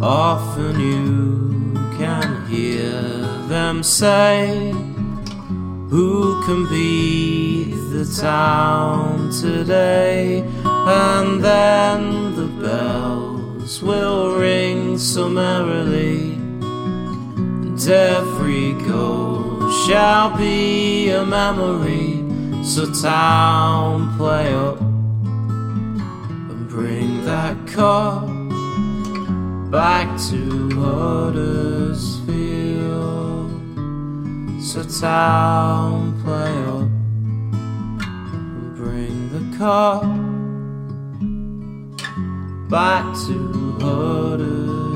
Often 0.05 0.81
you 0.81 1.73
can 1.97 2.45
hear 2.47 3.03
them 3.47 3.85
say, 3.85 4.73
Who 5.93 6.45
can 6.45 6.69
beat 6.69 7.77
the 7.93 8.05
town 8.21 9.31
today? 9.31 10.41
And 10.65 11.41
then 11.41 12.35
the 12.35 12.49
bells 12.61 13.81
will 13.81 14.37
ring 14.37 14.99
so 14.99 15.29
merrily 15.29 16.33
and 17.77 17.89
every 17.89 18.73
goal 18.91 19.71
shall 19.87 20.37
be 20.37 21.11
a 21.11 21.25
memory. 21.25 22.16
So, 22.67 22.85
town, 22.93 24.17
play 24.19 24.53
up 24.53 24.81
and 24.81 26.69
bring 26.69 27.25
that 27.25 27.57
cup 27.69 28.27
back 29.71 30.09
to 30.31 30.71
Huddersfield. 30.75 31.93
So, 34.61 34.83
town, 34.83 36.21
play 36.25 36.53
up 36.75 36.91
and 38.35 38.77
bring 38.77 39.31
the 39.31 39.45
cup 39.57 40.03
back 42.69 43.05
to 43.27 43.37
Huddersfield. 43.81 44.96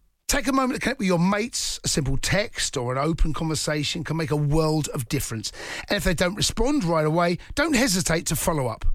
Take 0.31 0.47
a 0.47 0.53
moment 0.53 0.79
to 0.79 0.79
connect 0.79 0.99
with 0.99 1.09
your 1.09 1.19
mates. 1.19 1.77
A 1.83 1.89
simple 1.89 2.15
text 2.15 2.77
or 2.77 2.93
an 2.93 2.97
open 2.97 3.33
conversation 3.33 4.05
can 4.05 4.15
make 4.15 4.31
a 4.31 4.35
world 4.37 4.87
of 4.93 5.09
difference. 5.09 5.51
And 5.89 5.97
if 5.97 6.05
they 6.05 6.13
don't 6.13 6.35
respond 6.35 6.85
right 6.85 7.05
away, 7.05 7.37
don't 7.53 7.75
hesitate 7.75 8.27
to 8.27 8.37
follow 8.37 8.67
up. 8.67 8.85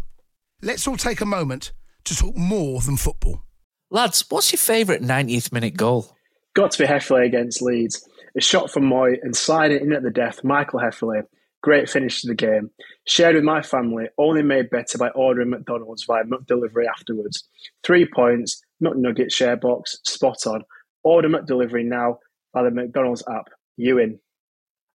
Let's 0.63 0.89
all 0.89 0.97
take 0.97 1.21
a 1.21 1.27
moment 1.27 1.73
to 2.05 2.17
talk 2.17 2.35
more 2.39 2.81
than 2.81 2.97
football. 2.97 3.43
Lads, 3.91 4.25
what's 4.31 4.51
your 4.51 4.57
favourite 4.57 5.03
90th 5.03 5.53
minute 5.53 5.77
goal? 5.77 6.17
Got 6.55 6.71
to 6.71 6.79
be 6.79 6.89
Hefele 6.89 7.27
against 7.27 7.61
Leeds. 7.61 8.09
A 8.35 8.41
shot 8.41 8.71
from 8.71 8.85
Mooy 8.85 9.19
and 9.21 9.37
sliding 9.37 9.83
in 9.83 9.93
at 9.93 10.03
the 10.03 10.11
death, 10.11 10.43
Michael 10.43 10.81
Hefele. 10.81 11.25
Great 11.63 11.91
finish 11.91 12.23
to 12.23 12.29
the 12.29 12.35
game. 12.35 12.71
Shared 13.07 13.35
with 13.35 13.45
my 13.45 13.61
family, 13.61 14.07
only 14.17 14.43
made 14.43 14.71
better 14.71 14.97
by 14.97 15.11
ordering 15.11 15.51
McDonald's 15.51 16.05
via 16.05 16.25
McDelivery 16.25 16.87
afterwards. 16.89 17.47
Three 17.85 18.07
points, 18.07 18.63
McNugget 18.83 19.31
share 19.35 19.57
box, 19.57 19.99
spot 20.05 20.47
on. 20.47 20.65
Order 21.07 21.29
McDelivery 21.29 21.85
now 21.85 22.19
by 22.53 22.65
the 22.65 22.73
McDonald's 22.73 23.23
app. 23.31 23.49
You 23.77 23.99
in. 23.99 24.19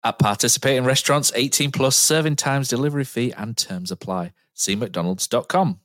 At 0.06 0.20
participating 0.20 0.86
restaurants, 0.86 1.34
18 1.36 1.72
plus 1.72 1.98
serving 1.98 2.38
times, 2.38 2.70
delivery 2.70 3.04
fee, 3.04 3.34
and 3.36 3.58
terms 3.58 3.92
apply. 3.92 4.32
See 4.54 4.76
McDonald's.com. 4.76 5.82